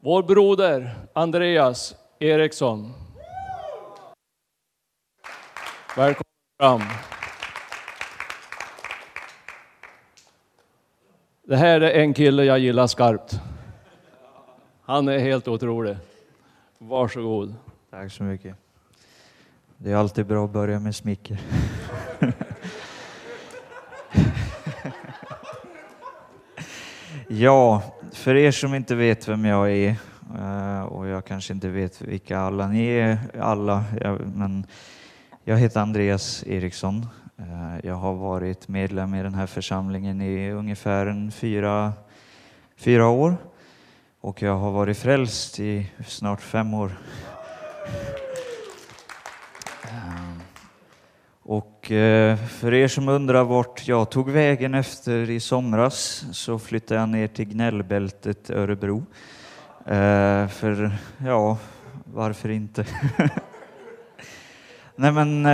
Vår 0.00 0.22
broder 0.22 0.94
Andreas 1.12 1.96
Eriksson 2.18 2.92
Välkommen 5.96 6.24
fram. 6.58 6.82
Det 11.42 11.56
här 11.56 11.80
är 11.80 12.00
en 12.00 12.14
kille 12.14 12.44
jag 12.44 12.58
gillar 12.58 12.86
skarpt. 12.86 13.40
Han 14.88 15.08
är 15.08 15.18
helt 15.18 15.48
otrolig. 15.48 15.96
Varsågod. 16.78 17.54
Tack 17.90 18.12
så 18.12 18.22
mycket. 18.22 18.56
Det 19.76 19.92
är 19.92 19.96
alltid 19.96 20.26
bra 20.26 20.44
att 20.44 20.50
börja 20.50 20.80
med 20.80 20.94
smicker. 20.96 21.40
ja, 27.28 27.82
för 28.12 28.34
er 28.34 28.50
som 28.50 28.74
inte 28.74 28.94
vet 28.94 29.28
vem 29.28 29.44
jag 29.44 29.72
är 29.72 29.96
eh, 30.38 30.82
och 30.82 31.06
jag 31.06 31.24
kanske 31.24 31.52
inte 31.52 31.68
vet 31.68 32.00
vilka 32.00 32.38
alla 32.38 32.68
ni 32.68 32.86
är, 32.86 33.18
alla, 33.40 33.84
men 34.34 34.66
jag 35.44 35.58
heter 35.58 35.80
Andreas 35.80 36.44
Eriksson. 36.46 37.06
Eh, 37.36 37.86
jag 37.86 37.94
har 37.94 38.14
varit 38.14 38.68
medlem 38.68 39.14
i 39.14 39.22
den 39.22 39.34
här 39.34 39.46
församlingen 39.46 40.20
i 40.20 40.50
ungefär 40.50 41.06
en 41.06 41.30
fyra, 41.30 41.92
fyra 42.76 43.08
år 43.08 43.36
och 44.28 44.42
jag 44.42 44.56
har 44.56 44.70
varit 44.70 44.98
frälst 44.98 45.60
i 45.60 45.86
snart 46.06 46.40
fem 46.40 46.74
år. 46.74 46.92
Eh, 49.84 50.42
och 51.42 51.92
eh, 51.92 52.36
för 52.36 52.74
er 52.74 52.88
som 52.88 53.08
undrar 53.08 53.44
vart 53.44 53.88
jag 53.88 54.10
tog 54.10 54.30
vägen 54.30 54.74
efter 54.74 55.30
i 55.30 55.40
somras 55.40 56.24
så 56.32 56.58
flyttade 56.58 57.00
jag 57.00 57.08
ner 57.08 57.26
till 57.26 57.44
gnällbältet 57.44 58.50
Örebro. 58.50 59.06
Eh, 59.86 60.48
för 60.48 60.98
ja, 61.26 61.58
varför 62.04 62.48
inte? 62.48 62.86
Nej, 64.96 65.12
men 65.12 65.44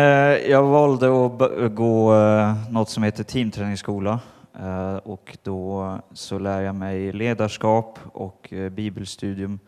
jag 0.50 0.62
valde 0.62 1.26
att 1.26 1.74
gå 1.74 2.14
något 2.70 2.90
som 2.90 3.02
heter 3.02 3.24
teamträningsskola 3.24 4.20
Eh, 4.60 4.96
och 4.96 5.38
då 5.42 5.98
så 6.12 6.38
lär 6.38 6.60
jag 6.60 6.74
mig 6.74 7.12
ledarskap 7.12 7.98
och 8.12 8.52
eh, 8.52 8.70
bibelstudium 8.70 9.58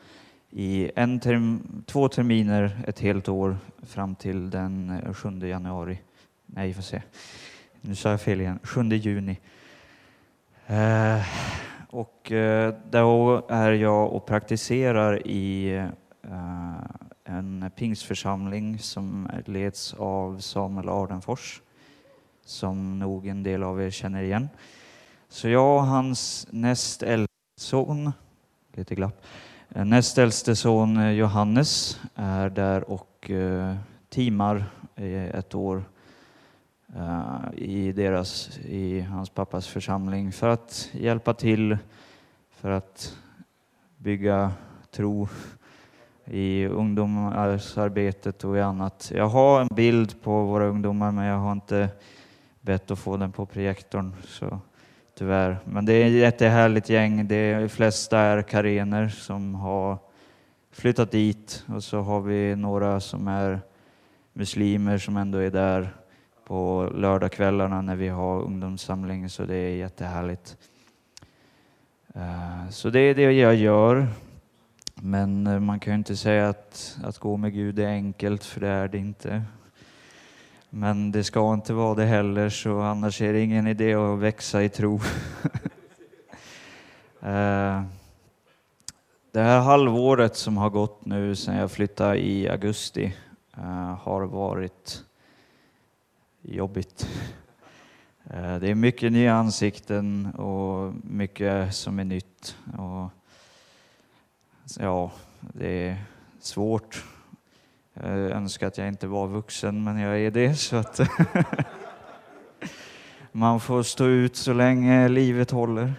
i 0.51 0.90
en 0.96 1.20
term, 1.20 1.83
två 1.87 2.09
terminer, 2.09 2.79
ett 2.87 2.99
helt 3.01 3.29
år 3.29 3.57
fram 3.83 4.14
till 4.14 4.51
den 4.51 5.01
eh, 5.07 5.12
7 5.14 5.31
januari. 5.38 5.99
Nej, 6.46 6.75
får 6.75 6.83
se. 6.83 7.03
Nu 7.81 7.94
sa 7.94 8.11
jag 8.11 8.20
fel 8.20 8.40
igen. 8.40 8.59
7 8.62 8.83
juni. 8.83 9.38
Eh, 10.66 11.27
och 11.90 12.33
eh, 12.33 12.75
då 12.90 13.42
är 13.49 13.72
jag 13.72 14.12
och 14.12 14.27
praktiserar 14.27 15.27
i 15.27 15.88
en 17.25 17.70
pingstförsamling 17.77 18.79
som 18.79 19.29
leds 19.44 19.94
av 19.94 20.38
Samuel 20.38 20.88
Ardenfors, 20.88 21.62
som 22.46 22.98
nog 22.98 23.26
en 23.26 23.42
del 23.42 23.62
av 23.62 23.82
er 23.82 23.90
känner 23.90 24.22
igen. 24.22 24.48
Så 25.28 25.48
jag 25.48 25.76
och 25.76 25.87
hans 25.87 26.46
näst 26.50 27.02
äldste 27.02 27.61
son, 27.61 28.12
lite 28.72 28.94
glapp, 28.94 29.24
eh, 29.68 29.85
näst 29.85 30.18
äldste 30.18 30.56
son 30.56 30.96
eh, 30.96 31.11
Johannes 31.11 32.00
är 32.14 32.50
där 32.50 32.90
och 32.90 33.30
uh, 33.30 33.76
teamar 34.09 34.64
ett 34.96 35.54
år 35.54 35.85
i, 37.54 37.92
deras, 37.92 38.59
i 38.59 39.00
hans 39.00 39.30
pappas 39.30 39.66
församling 39.66 40.32
för 40.32 40.48
att 40.48 40.88
hjälpa 40.92 41.35
till, 41.35 41.78
för 42.50 42.70
att 42.70 43.16
bygga 43.96 44.52
tro 44.90 45.28
i 46.24 46.66
ungdomsarbetet 46.66 48.44
och 48.44 48.56
i 48.56 48.61
annat. 48.61 49.12
Jag 49.14 49.28
har 49.28 49.61
en 49.61 49.68
bild 49.74 50.22
på 50.22 50.44
våra 50.44 50.66
ungdomar 50.66 51.12
men 51.12 51.24
jag 51.24 51.38
har 51.38 51.52
inte 51.52 51.88
bett 52.66 52.90
att 52.90 52.98
få 52.98 53.16
den 53.16 53.33
på 53.33 53.46
projektorn. 53.46 54.12
Så 54.24 54.61
tyvärr. 55.18 55.59
Men 55.64 55.87
det 55.87 55.92
är 55.92 56.07
ett 56.07 56.12
jättehärligt 56.12 56.88
gäng. 56.88 57.29
De 57.29 57.68
flesta 57.68 58.18
är 58.18 58.42
karener 58.42 59.09
som 59.09 59.55
har 59.55 59.98
flyttat 60.72 61.11
dit 61.11 61.64
och 61.68 61.85
så 61.85 62.00
har 62.00 62.20
vi 62.20 62.57
några 62.57 63.00
som 63.00 63.29
är 63.29 63.61
muslimer 64.33 64.98
som 64.98 65.16
ändå 65.16 65.38
är 65.38 65.50
där 65.50 65.88
på 66.46 66.90
lördagskvällarna 66.94 67.83
när 67.83 67.96
vi 67.96 68.09
har 68.09 68.42
ungdomssamling 68.42 69.29
så 69.29 69.44
det 69.44 69.57
är 69.57 69.76
jättehärligt. 69.76 70.57
Eh, 72.14 72.68
så 72.70 72.90
det 72.90 73.00
är 73.00 73.14
det 73.14 73.33
jag 73.33 73.55
gör. 73.55 74.07
Men 74.94 75.46
eh, 75.46 75.61
man 75.61 75.81
kan 75.81 75.92
ju 75.92 75.98
inte 75.98 76.16
säga 76.16 76.48
att, 76.48 76.98
att 77.05 77.18
gå 77.18 77.37
med 77.37 77.52
Gud 77.52 77.79
är 77.79 77.88
enkelt, 77.88 78.44
för 78.44 78.61
det 78.61 78.68
är 78.68 78.88
det 78.88 78.98
inte. 78.98 79.42
Men 80.78 81.12
det 81.12 81.24
ska 81.24 81.54
inte 81.54 81.72
vara 81.72 81.94
det 81.94 82.04
heller, 82.04 82.48
så 82.48 82.80
annars 82.80 83.22
är 83.22 83.32
det 83.32 83.40
ingen 83.40 83.66
idé 83.66 83.94
att 83.94 84.18
växa 84.18 84.62
i 84.62 84.68
tro. 84.68 85.00
Eh, 87.20 87.82
det 89.32 89.40
här 89.40 89.60
halvåret 89.60 90.36
som 90.36 90.56
har 90.56 90.70
gått 90.70 91.04
nu 91.04 91.36
sedan 91.36 91.56
jag 91.56 91.70
flyttade 91.70 92.18
i 92.18 92.48
augusti 92.48 93.16
eh, 93.56 93.94
har 93.94 94.22
varit 94.22 95.04
jobbigt. 96.42 97.08
Eh, 98.24 98.56
det 98.56 98.70
är 98.70 98.74
mycket 98.74 99.12
nya 99.12 99.34
ansikten 99.34 100.26
och 100.26 100.94
mycket 101.02 101.74
som 101.74 101.98
är 101.98 102.04
nytt. 102.04 102.56
Och 102.78 103.10
ja, 104.78 105.12
det 105.40 105.88
är 105.88 106.04
svårt. 106.40 107.04
Jag 108.02 108.18
önskar 108.18 108.66
att 108.66 108.78
jag 108.78 108.88
inte 108.88 109.06
var 109.06 109.26
vuxen, 109.26 109.85
men 109.85 109.98
jag 109.98 110.20
är 110.20 110.30
det. 110.30 110.54
Så 110.59 110.76
att 110.76 111.00
man 113.32 113.61
får 113.61 113.82
stå 113.82 114.04
ut 114.04 114.37
så 114.37 114.52
länge 114.52 115.09
livet 115.09 115.50
håller. 115.50 115.94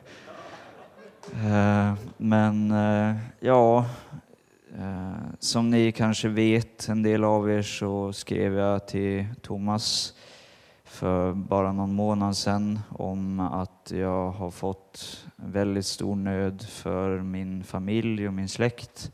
Eh, 1.33 1.93
men 2.17 2.71
eh, 2.71 3.15
ja, 3.39 3.85
som 5.39 5.69
ni 5.69 5.91
kanske 5.91 6.27
vet, 6.27 6.89
en 6.89 7.03
del 7.03 7.23
av 7.23 7.51
er, 7.51 7.61
så 7.61 8.13
skrev 8.13 8.53
jag 8.53 8.87
till 8.87 9.25
Thomas 9.41 10.13
för 10.83 11.33
bara 11.33 11.71
någon 11.71 11.93
månad 11.93 12.37
sedan 12.37 12.79
om 12.89 13.39
att 13.39 13.91
jag 13.95 14.31
har 14.31 14.51
fått 14.51 15.25
väldigt 15.35 15.85
stor 15.85 16.15
nöd 16.15 16.61
för 16.61 17.19
min 17.19 17.63
familj 17.63 18.27
och 18.27 18.33
min 18.33 18.49
släkt. 18.49 19.11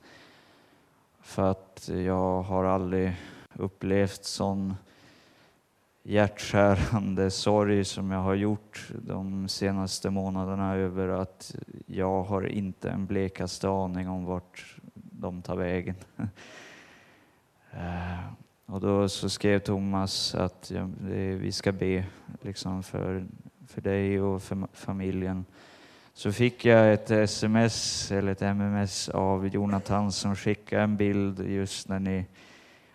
För 1.24 1.52
att 1.52 1.90
jag 2.06 2.42
har 2.42 2.64
aldrig 2.64 3.16
upplevt 3.54 4.24
sån 4.24 4.74
hjärtskärande 6.04 7.32
sorg 7.32 7.86
som 7.86 8.12
jag 8.12 8.20
har 8.20 8.34
gjort 8.36 8.90
de 9.02 9.48
senaste 9.48 10.10
månaderna 10.10 10.76
över 10.76 11.08
att 11.08 11.56
jag 11.86 12.24
har 12.24 12.48
inte 12.48 12.90
en 12.90 13.06
blekaste 13.06 13.70
aning 13.70 14.10
om 14.10 14.26
vart 14.26 14.76
de 14.94 15.42
tar 15.42 15.56
vägen. 15.56 15.96
Eh, 17.76 18.34
och 18.66 18.82
då 18.82 19.10
så 19.10 19.30
skrev 19.30 19.60
Thomas 19.60 20.36
att 20.36 20.72
vi 21.40 21.52
ska 21.52 21.72
be 21.72 22.06
liksom 22.42 22.84
för, 22.84 23.26
för 23.68 23.82
dig 23.82 24.22
och 24.22 24.44
för 24.44 24.68
familjen. 24.74 25.46
Så 26.16 26.32
fick 26.32 26.66
jag 26.66 26.94
ett 26.94 27.12
sms 27.12 28.12
eller 28.12 28.32
ett 28.32 28.42
mms 28.42 29.10
av 29.10 29.48
Jonathan 29.48 30.12
som 30.12 30.36
skickade 30.36 30.84
en 30.84 30.98
bild 30.98 31.40
just 31.40 31.88
när 31.88 32.00
ni 32.00 32.26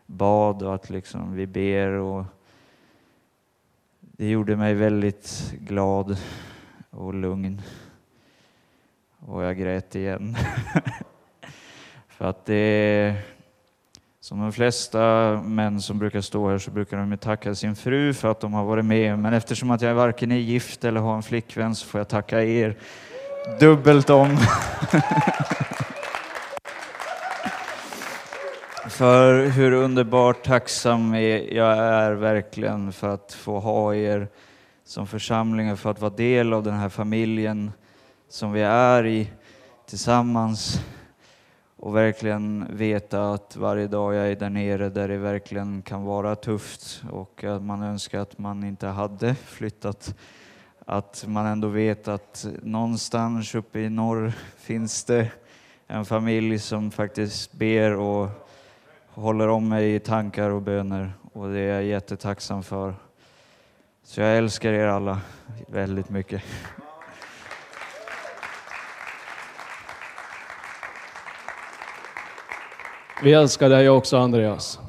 bad 0.07 0.63
och 0.63 0.75
att 0.75 0.91
liksom 0.91 1.35
vi 1.35 1.47
ber. 1.47 1.89
Och 1.89 2.25
det 4.01 4.31
gjorde 4.31 4.57
mig 4.57 4.75
väldigt 4.75 5.55
glad 5.61 6.19
och 6.91 7.15
lugn. 7.15 7.63
Och 9.19 9.45
jag 9.45 9.59
grät 9.59 9.95
igen. 9.95 10.37
för 12.09 12.25
att 12.25 12.45
det 12.45 13.15
som 14.29 14.41
de 14.41 14.53
flesta 14.53 15.01
män 15.45 15.81
som 15.81 15.99
brukar 15.99 16.21
stå 16.21 16.49
här 16.49 16.59
så 16.59 16.71
brukar 16.71 16.97
de 16.97 17.17
tacka 17.17 17.55
sin 17.55 17.77
fru 17.77 18.15
för 18.15 18.31
att 18.31 18.41
de 18.41 18.53
har 18.53 18.65
varit 18.65 18.85
med. 18.85 19.19
Men 19.19 19.35
eftersom 19.35 19.71
att 19.71 19.83
jag 19.83 19.95
varken 19.95 20.33
är 20.33 20.37
gift 20.37 20.85
eller 20.85 21.01
har 21.01 21.17
en 21.17 21.23
flickvän 21.23 21.75
så 21.75 21.87
får 21.87 22.01
jag 22.01 22.09
tacka 22.09 22.45
er 22.45 22.77
dubbelt 23.61 24.11
om. 24.11 24.37
för 28.89 29.47
hur 29.47 29.73
underbart 29.73 30.45
tacksam 30.45 31.15
jag 31.15 31.79
är 31.79 32.13
verkligen 32.13 32.93
för 32.93 33.09
att 33.09 33.33
få 33.33 33.59
ha 33.59 33.95
er 33.95 34.29
som 34.85 35.07
församling 35.07 35.73
och 35.73 35.79
för 35.79 35.91
att 35.91 36.01
vara 36.01 36.15
del 36.15 36.53
av 36.53 36.63
den 36.63 36.75
här 36.75 36.89
familjen 36.89 37.73
som 38.29 38.53
vi 38.53 38.63
är 38.63 39.07
i 39.07 39.31
tillsammans 39.87 40.81
och 41.79 41.97
verkligen 41.97 42.67
veta 42.71 43.33
att 43.33 43.57
varje 43.57 43.87
dag 43.87 44.15
jag 44.15 44.31
är 44.31 44.37
där 44.37 44.51
nere 44.51 44.89
där 44.89 45.09
det 45.09 45.19
verkligen 45.19 45.83
kan 45.83 46.05
vara 46.05 46.37
tufft 46.37 47.03
och 47.11 47.45
att 47.45 47.63
man 47.63 47.83
önskar 47.83 48.21
att 48.21 48.39
man 48.39 48.65
inte 48.65 48.87
hade 48.87 49.35
flyttat. 49.35 50.15
Att 50.87 51.25
man 51.29 51.47
ändå 51.47 51.69
vet 51.69 52.09
att 52.09 52.47
någonstans 52.63 53.55
uppe 53.55 53.81
i 53.81 53.91
norr 53.91 54.33
finns 54.57 55.05
det 55.05 55.31
en 55.87 56.05
familj 56.05 56.59
som 56.59 56.91
faktiskt 56.91 57.53
ber 57.53 57.97
och 57.97 58.29
håller 59.09 59.49
om 59.49 59.69
mig 59.69 59.95
i 59.95 60.01
tankar 60.01 60.51
och 60.51 60.63
böner 60.63 61.13
och 61.33 61.49
det 61.49 61.61
är 61.61 61.75
jag 61.75 61.85
jättetacksam 61.85 62.63
för. 62.63 62.95
Så 64.03 64.21
jag 64.21 64.39
älskar 64.39 64.73
er 64.73 64.87
alla 64.87 65.21
väldigt 65.69 66.11
mycket. 66.11 66.43
Vi 73.23 73.33
älskar 73.33 73.69
dig 73.69 73.89
också 73.89 74.17
Andreas. 74.17 74.81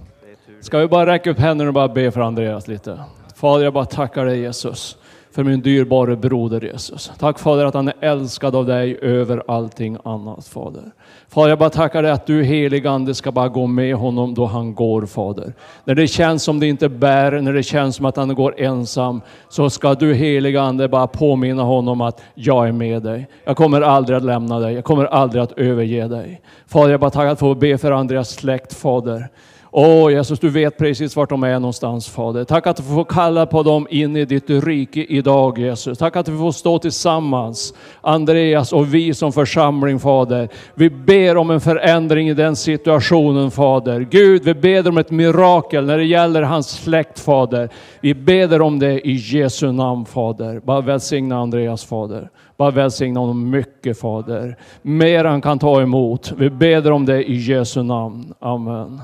Ska 0.61 0.77
vi 0.77 0.87
bara 0.87 1.13
räcka 1.13 1.31
upp 1.31 1.39
händerna 1.39 1.69
och 1.69 1.73
bara 1.73 1.87
be 1.87 2.11
för 2.11 2.21
Andreas 2.21 2.67
lite? 2.67 3.03
Fader, 3.35 3.63
jag 3.63 3.73
bara 3.73 3.85
tackar 3.85 4.25
dig 4.25 4.39
Jesus 4.39 4.97
för 5.31 5.43
min 5.43 5.61
dyrbara 5.61 6.15
broder 6.15 6.61
Jesus. 6.61 7.11
Tack 7.19 7.39
Fader 7.39 7.65
att 7.65 7.73
han 7.73 7.87
är 7.87 7.93
älskad 7.99 8.55
av 8.55 8.65
dig 8.65 8.99
över 9.01 9.43
allting 9.47 9.97
annat 10.03 10.47
Fader. 10.47 10.83
Fader, 11.27 11.49
jag 11.49 11.59
bara 11.59 11.69
tackar 11.69 12.03
dig 12.03 12.11
att 12.11 12.25
du 12.25 12.43
helig 12.43 12.87
Ande 12.87 13.15
ska 13.15 13.31
bara 13.31 13.47
gå 13.47 13.67
med 13.67 13.95
honom 13.95 14.33
då 14.33 14.45
han 14.45 14.75
går 14.75 15.05
Fader. 15.05 15.53
När 15.83 15.95
det 15.95 16.07
känns 16.07 16.43
som 16.43 16.59
det 16.59 16.67
inte 16.67 16.89
bär, 16.89 17.41
när 17.41 17.53
det 17.53 17.63
känns 17.63 17.95
som 17.95 18.05
att 18.05 18.17
han 18.17 18.35
går 18.35 18.55
ensam, 18.57 19.21
så 19.49 19.69
ska 19.69 19.93
du 19.93 20.13
helig 20.13 20.55
Ande 20.55 20.87
bara 20.87 21.07
påminna 21.07 21.63
honom 21.63 22.01
att 22.01 22.21
jag 22.33 22.67
är 22.67 22.71
med 22.71 23.03
dig. 23.03 23.27
Jag 23.45 23.57
kommer 23.57 23.81
aldrig 23.81 24.17
att 24.17 24.23
lämna 24.23 24.59
dig, 24.59 24.73
jag 24.73 24.83
kommer 24.83 25.05
aldrig 25.05 25.43
att 25.43 25.51
överge 25.51 26.07
dig. 26.07 26.41
Fader, 26.67 26.91
jag 26.91 26.99
bara 26.99 27.11
tackar 27.11 27.31
att 27.31 27.39
få 27.39 27.55
be 27.55 27.77
för 27.77 27.91
Andreas 27.91 28.29
släkt 28.29 28.73
Fader. 28.73 29.29
Åh 29.71 30.11
Jesus, 30.11 30.39
du 30.39 30.49
vet 30.49 30.77
precis 30.77 31.15
vart 31.15 31.29
de 31.29 31.43
är 31.43 31.59
någonstans 31.59 32.09
Fader. 32.09 32.43
Tack 32.43 32.67
att 32.67 32.77
du 32.77 32.83
får 32.83 33.03
kalla 33.03 33.45
på 33.45 33.63
dem 33.63 33.87
in 33.89 34.15
i 34.15 34.25
ditt 34.25 34.49
rike 34.49 35.03
idag 35.03 35.57
Jesus. 35.57 35.97
Tack 35.97 36.15
att 36.15 36.27
vi 36.27 36.37
får 36.37 36.51
stå 36.51 36.79
tillsammans, 36.79 37.73
Andreas 38.01 38.73
och 38.73 38.93
vi 38.93 39.13
som 39.13 39.31
församling 39.31 39.99
Fader. 39.99 40.49
Vi 40.73 40.89
ber 40.89 41.37
om 41.37 41.51
en 41.51 41.61
förändring 41.61 42.29
i 42.29 42.33
den 42.33 42.55
situationen 42.55 43.51
Fader. 43.51 44.07
Gud, 44.11 44.43
vi 44.43 44.53
ber 44.53 44.87
om 44.87 44.97
ett 44.97 45.11
mirakel 45.11 45.85
när 45.85 45.97
det 45.97 46.05
gäller 46.05 46.41
hans 46.41 46.69
släkt 46.69 47.19
Fader. 47.19 47.69
Vi 48.01 48.13
ber 48.13 48.61
om 48.61 48.79
det 48.79 49.07
i 49.07 49.13
Jesu 49.13 49.71
namn 49.71 50.05
Fader. 50.05 50.59
Bara 50.59 50.81
välsigna 50.81 51.37
Andreas 51.37 51.85
Fader. 51.85 52.29
Bara 52.57 52.71
välsigna 52.71 53.19
honom 53.19 53.49
mycket 53.49 53.99
Fader. 53.99 54.57
Mer 54.81 55.25
han 55.25 55.41
kan 55.41 55.59
ta 55.59 55.81
emot. 55.81 56.33
Vi 56.37 56.49
ber 56.49 56.91
om 56.91 57.05
det 57.05 57.23
i 57.23 57.35
Jesu 57.35 57.83
namn. 57.83 58.33
Amen. 58.39 59.01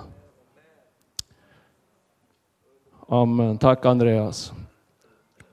Amen. 3.22 3.58
Tack 3.58 3.86
Andreas. 3.86 4.54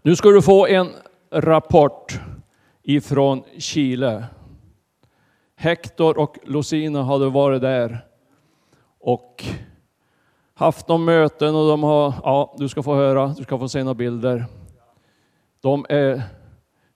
Nu 0.02 0.16
ska 0.16 0.28
du 0.28 0.42
få 0.42 0.66
en 0.66 0.88
rapport 1.30 2.20
ifrån 2.82 3.42
Chile. 3.58 4.24
Hector 5.56 6.18
och 6.18 6.38
Lucina 6.44 7.02
hade 7.02 7.30
varit 7.30 7.62
där 7.62 8.04
och 9.00 9.44
haft 10.54 10.88
några 10.88 11.04
möten 11.04 11.54
och 11.54 11.68
de 11.68 11.82
har, 11.82 12.14
ja 12.22 12.54
du 12.58 12.68
ska 12.68 12.82
få 12.82 12.94
höra, 12.94 13.34
du 13.38 13.42
ska 13.42 13.58
få 13.58 13.68
se 13.68 13.84
några 13.84 13.94
bilder. 13.94 14.46
De 15.60 15.86
är 15.88 16.22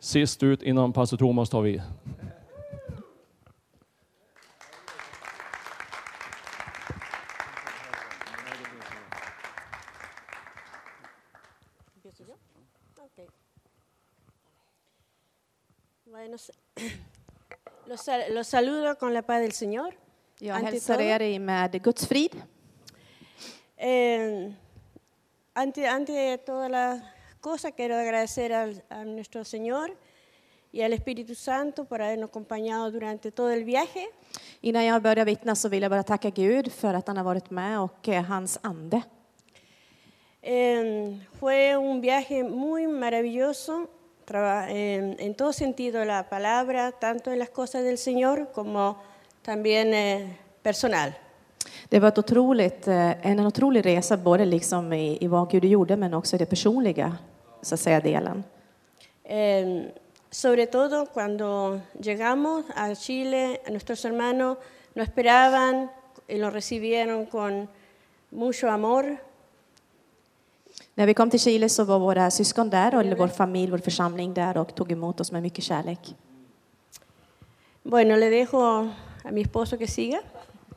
sist 0.01 0.43
ut 0.43 0.63
innan 0.63 0.93
pastor 0.93 1.17
Thomas 1.17 1.51
tar 1.51 1.63
vid. 1.63 1.83
Los, 18.31 18.47
saludo 18.47 18.97
con 18.99 19.13
la 19.15 19.23
paz 19.23 19.41
del 19.41 19.53
Señor. 19.53 19.95
Jag 20.41 20.57
ante 20.57 20.71
hälsar 20.73 20.97
todo, 20.99 21.07
er 21.07 21.41
med 21.41 21.83
Guds 21.83 22.07
frid. 22.07 22.33
eh, 23.77 24.53
ante, 25.55 25.87
ante 25.87 26.39
todas 26.39 26.71
las 26.71 27.03
cosas, 27.41 27.73
quiero 27.77 27.97
agradecer 27.97 28.53
al- 28.53 28.83
a 28.91 29.05
nuestro 29.05 29.45
Señor 29.45 29.97
y 30.73 30.83
al 30.83 30.93
Espíritu 30.93 31.35
Santo 31.35 31.85
por 31.85 32.03
habernos 32.03 32.29
acompañado 32.29 32.91
durante 32.91 33.31
todo 33.33 33.51
el 33.51 33.65
viaje. 33.65 34.09
Innan 34.61 34.85
jag 34.85 35.03
börjar 35.03 35.25
vittna 35.27 35.55
så 35.55 35.69
vill 35.69 35.83
jag 35.83 35.91
bara 35.91 36.03
tacka 36.03 36.31
Gud 36.31 36.73
för 36.73 36.95
att 36.95 37.07
han 37.09 37.17
har 37.17 37.25
varit 37.25 37.51
med 37.51 37.81
och 37.81 38.09
eh, 38.09 38.23
hans 38.25 38.59
ande. 38.63 39.03
Eh, 40.43 41.17
fue 41.41 41.75
un 41.77 42.01
viaje 42.01 42.43
muy 42.45 42.87
maravilloso, 42.87 43.87
en, 44.29 45.17
en 45.19 45.35
todo 45.35 45.53
sentido 45.53 46.05
la 46.05 46.29
palabra, 46.29 46.93
tanto 46.93 47.31
en 47.31 47.39
las 47.39 47.51
cosas 47.51 47.85
del 47.85 47.99
Señor 47.99 48.49
como 48.53 48.97
también 49.43 49.95
eh, 49.95 50.37
personal. 50.63 51.15
Det 51.89 52.01
var 52.01 52.19
otroligt, 52.19 52.89
eh, 52.89 53.17
en 53.23 53.41
otrolig 53.41 53.85
resa, 53.85 54.17
både 54.17 54.47
liksom 54.47 54.93
i, 54.93 55.19
i 55.21 55.27
vad 55.27 55.51
Gud 55.51 55.65
gjorde 55.65 55.97
men 55.97 56.15
också 56.15 56.37
i 56.37 56.39
det 56.39 56.47
personliga 56.47 57.17
så 57.63 57.75
att 57.75 57.81
säga, 57.81 58.01
delen. 58.01 58.45
Eh, 59.25 59.87
sobre 60.31 60.67
todo 60.67 61.07
cuando 61.07 61.81
llegamos 62.01 62.65
a 62.75 62.95
Chile, 62.95 63.61
a 63.67 63.71
nuestros 63.71 64.05
hermanos 64.05 64.59
nos 64.95 65.09
esperaban 65.09 65.91
y 66.29 66.39
nos 66.39 66.53
recibieron 66.53 67.27
con 67.27 67.69
mucho 68.31 68.69
amor. 68.69 69.17
När 70.99 71.07
vi 71.07 71.15
kom 71.15 71.31
till 71.31 71.41
Chile 71.41 71.69
så 71.69 71.85
var 71.85 71.99
våra 71.99 72.31
syskon 72.31 72.71
där, 72.71 72.95
och 72.95 73.19
vår 73.19 73.29
familj, 73.29 73.71
vår 73.71 73.79
församling 73.79 74.35
där 74.35 74.57
och 74.57 74.75
tog 74.75 74.93
emot 74.93 75.21
oss 75.21 75.33
med 75.33 75.43
mycket 75.43 75.65
kärlek. 75.65 76.15
Bueno, 77.83 78.17
le 78.17 78.31
dejo 78.31 78.59
a 79.25 79.31
mi 79.31 79.41
esposo 79.43 79.77
que 79.79 79.87
siga. 79.87 80.21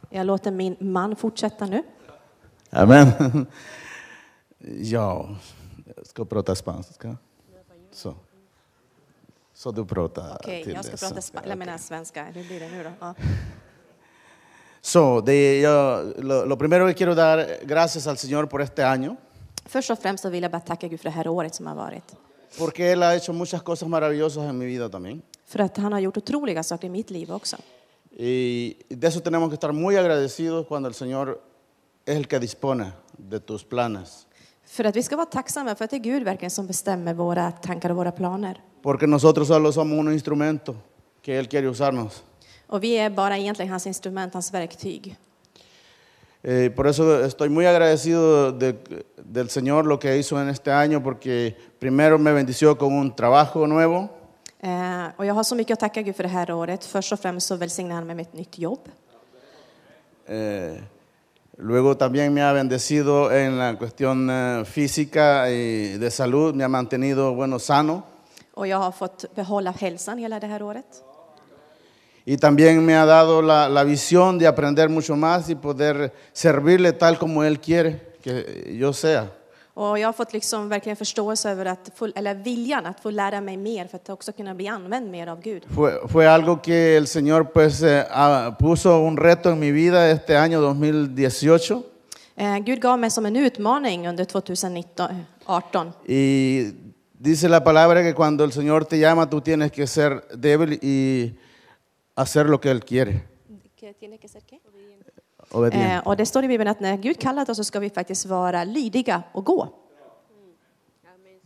Jag 0.10 0.26
låter 0.28 0.52
min 0.52 0.76
man 0.80 1.16
fortsätta 1.16 1.66
nu. 1.66 1.84
Amen. 2.70 3.08
Ja, 4.82 5.30
jag 5.96 6.06
ska 6.08 6.26
prata 6.26 6.56
spanska. 6.56 7.18
Så. 7.92 8.14
Så 9.54 9.72
du 9.72 9.86
pratar 9.86 10.38
Okej, 10.40 10.64
till 10.64 10.74
jag 10.74 10.86
ska 10.86 10.92
det, 10.92 10.98
prata 11.00 11.16
så. 11.16 11.22
spa- 11.22 11.40
eller 11.44 11.56
menar 11.56 11.78
svenska. 11.78 12.24
Hur 12.34 12.44
blir 12.44 12.60
det 12.60 12.70
nu 12.70 12.84
då? 12.84 12.90
Ja. 13.00 13.14
So, 14.82 15.22
de, 15.22 15.62
yo, 15.62 16.04
lo, 16.18 16.46
lo 16.46 16.58
primero 16.58 16.88
que 16.88 16.94
quiero 16.94 17.16
dar 17.16 17.48
gracias 17.66 18.08
al 18.08 18.18
Señor 18.18 18.48
por 18.50 18.62
este 18.62 18.84
año, 18.84 19.18
Först 19.70 19.90
och 19.92 20.00
främst 20.00 20.24
så 20.24 20.30
vill 20.30 20.44
jag 20.44 20.52
bara 20.52 20.62
tacka 20.62 20.88
Gud 20.88 21.00
för 21.00 21.04
det 21.10 21.16
här 21.16 21.28
året 21.28 21.56
som 21.56 21.68
har 21.68 21.76
varit. 21.76 22.16
porque 22.58 22.92
Él 22.92 23.04
ha 23.04 23.12
hecho 23.12 23.34
muchas 23.34 23.62
cosas 23.62 23.88
maravillosas 23.90 24.44
en 24.44 24.58
mi 24.58 24.66
vida 24.66 24.90
también. 24.90 25.22
För 25.46 25.60
att 25.60 25.78
han 25.78 25.94
har 25.94 26.00
gjort 26.00 26.18
otroliga 26.18 26.64
saker 26.64 26.88
i 26.88 26.90
mitt 26.90 27.10
liv 27.10 27.32
också. 27.32 27.58
Y 28.18 28.74
de 28.90 29.08
eso 29.08 29.20
tenemos 29.22 29.50
que 29.50 29.54
estar 29.54 29.72
muy 29.72 29.98
agradecidos 29.98 30.68
cuando 30.68 30.90
el 30.90 30.96
Señor 30.96 31.42
es 32.06 32.16
el 32.16 32.28
que 32.28 32.40
dispone 32.40 32.92
de 33.18 33.40
tus 33.40 33.64
planes. 33.64 34.26
För 34.66 34.84
att 34.84 34.96
vi 34.96 35.04
ska 35.04 35.16
vara 35.16 35.26
tacksamma 35.26 35.76
för 35.76 35.86
att 35.86 35.92
det 35.92 35.98
är 35.98 36.00
Gud 36.00 36.24
verkligen 36.24 36.52
som 36.52 36.68
bestämmer 36.68 37.14
våra 37.14 37.52
tankar 37.52 37.90
och 37.90 37.96
våra 37.98 38.12
planer. 38.12 38.62
Porque 38.82 39.08
nosotros 39.08 39.48
solo 39.48 39.72
somos 39.72 40.00
un 40.00 40.14
instrumento 40.14 40.76
que 41.22 41.40
Él 41.40 41.48
quiere 41.48 41.68
usarnos. 41.68 42.24
Och 42.68 42.84
vi 42.84 42.98
är 42.98 43.10
bara 43.10 43.38
egentligen 43.38 43.72
hans 43.72 43.88
instrument, 43.88 44.34
hans 44.34 44.54
verktyg. 44.54 45.18
Eh, 46.44 46.70
por 46.76 46.88
eso 46.88 47.24
estoy 47.26 47.50
muy 47.50 47.66
agradecido 47.66 48.52
de- 48.54 48.78
del 49.18 49.50
Señor 49.50 49.86
lo 49.86 50.00
que 50.00 50.18
hizo 50.18 50.42
en 50.42 50.48
este 50.50 50.72
año, 50.72 51.04
porque 51.04 51.56
primero 51.80 52.18
me 52.18 52.32
bendició 52.32 52.78
con 52.78 52.94
un 52.94 53.16
trabajo 53.16 53.68
nuevo, 53.68 54.10
Eh, 54.62 55.08
och 55.18 55.26
jag 55.26 55.34
har 55.34 55.44
så 55.44 55.56
mycket 55.56 55.74
att 55.74 55.80
tacka 55.80 56.02
Gud 56.02 56.16
för 56.16 56.24
det 56.24 56.30
här 56.30 56.52
året. 56.52 56.84
Först 56.86 57.14
och 57.14 57.20
främst 57.20 57.48
så 57.48 57.56
välsignade 57.56 57.96
han 57.96 58.08
mig 58.08 58.16
med 58.16 58.24
ett 58.26 58.34
nytt 58.34 58.58
jobb. 58.60 58.80
eh, 60.28 60.78
luego 61.58 61.96
también 61.96 62.34
me 62.34 62.42
ha 62.44 62.54
bendecido 62.54 63.32
en 63.32 63.58
la 63.58 63.76
cuestión 63.78 64.30
eh, 64.30 64.64
física 64.66 65.50
y 65.50 65.98
de 65.98 66.12
salud, 66.12 66.56
me 66.56 66.64
ha 66.64 66.68
mantenido 66.70 67.34
bueno, 67.36 67.58
sano, 67.60 68.04
Och 68.54 68.68
jag 68.68 68.78
har 68.78 68.92
fått 68.92 69.26
behålla 69.36 69.72
hälsan 69.72 70.18
hela 70.18 70.40
det 70.40 70.48
här 70.48 70.62
året. 70.62 71.04
Y 72.30 72.38
también 72.38 72.86
me 72.86 72.96
ha 72.96 73.08
dado 73.08 73.42
la, 73.42 73.68
la 73.68 73.84
visión 73.84 74.38
de 74.38 74.46
aprender 74.46 74.88
mucho 74.88 75.16
más 75.16 75.50
y 75.50 75.56
poder 75.56 76.14
servirle 76.32 76.94
tal 76.94 77.18
como 77.18 77.44
Él 77.44 77.60
quiere 77.60 78.14
que 78.22 78.78
yo 78.78 78.94
sea. 78.94 79.32
Och 79.74 80.00
jag 80.00 80.08
har 80.08 80.14
fått 80.14 80.34
liksom 80.34 80.70
verkligen 80.70 80.96
förståelse 80.96 81.50
över 81.50 81.66
att, 81.66 81.92
få, 81.96 82.08
eller 82.16 82.36
viljan 82.36 82.86
att 82.86 83.00
få 83.00 83.10
lära 83.10 83.42
mig 83.42 83.58
mer 83.58 83.88
för 83.88 83.96
att 83.96 84.10
också 84.10 84.32
kunna 84.32 84.56
bli 84.56 84.68
använd 84.68 85.12
mer 85.12 85.28
av 85.28 85.42
Gud. 85.42 85.64
Fue, 85.76 86.08
fue 86.08 86.28
algo 86.30 86.62
que 86.62 86.98
el 86.98 87.08
Señor 87.08 87.52
pues 87.52 87.82
eh, 87.82 88.04
puso 88.60 89.00
un 89.00 89.18
reto 89.18 89.50
en 89.50 89.60
mi 89.60 89.72
vida 89.72 90.10
este 90.10 90.38
año 90.38 90.62
2018. 90.62 91.84
Eh, 92.36 92.60
Gud 92.60 92.80
gav 92.80 93.00
mig 93.00 93.12
som 93.12 93.26
en 93.26 93.36
utmaning 93.36 94.08
under 94.08 94.26
2018. 94.26 95.94
Y 96.06 96.74
dice 97.14 97.50
la 97.50 97.64
palabra 97.64 98.04
que 98.04 98.14
cuando 98.14 98.44
el 98.44 98.52
Señor 98.52 98.86
te 98.86 99.00
llama, 99.00 99.28
tú 99.30 99.42
tienes 99.42 99.72
que 99.72 99.88
ser 99.88 100.28
débil 100.36 100.80
y 100.82 101.34
hacer 102.22 102.46
lo 102.50 102.60
que 102.60 102.70
Él 102.72 102.84
quiere. 102.84 103.22
Obediente. 105.52 105.94
Eh, 105.96 106.08
och 106.08 106.18
det 106.18 106.26
står 106.26 106.44
i 106.44 106.48
Bibeln 106.48 106.70
att 106.70 106.80
när 106.80 106.98
Gud 106.98 107.20
kallat 107.20 107.50
oss 107.50 107.58
så 107.58 107.64
ska 107.64 107.80
vi 107.80 107.90
faktiskt 107.90 108.26
vara 108.26 108.64
lydiga 108.64 109.24
och 109.32 109.46
gå. 109.46 109.68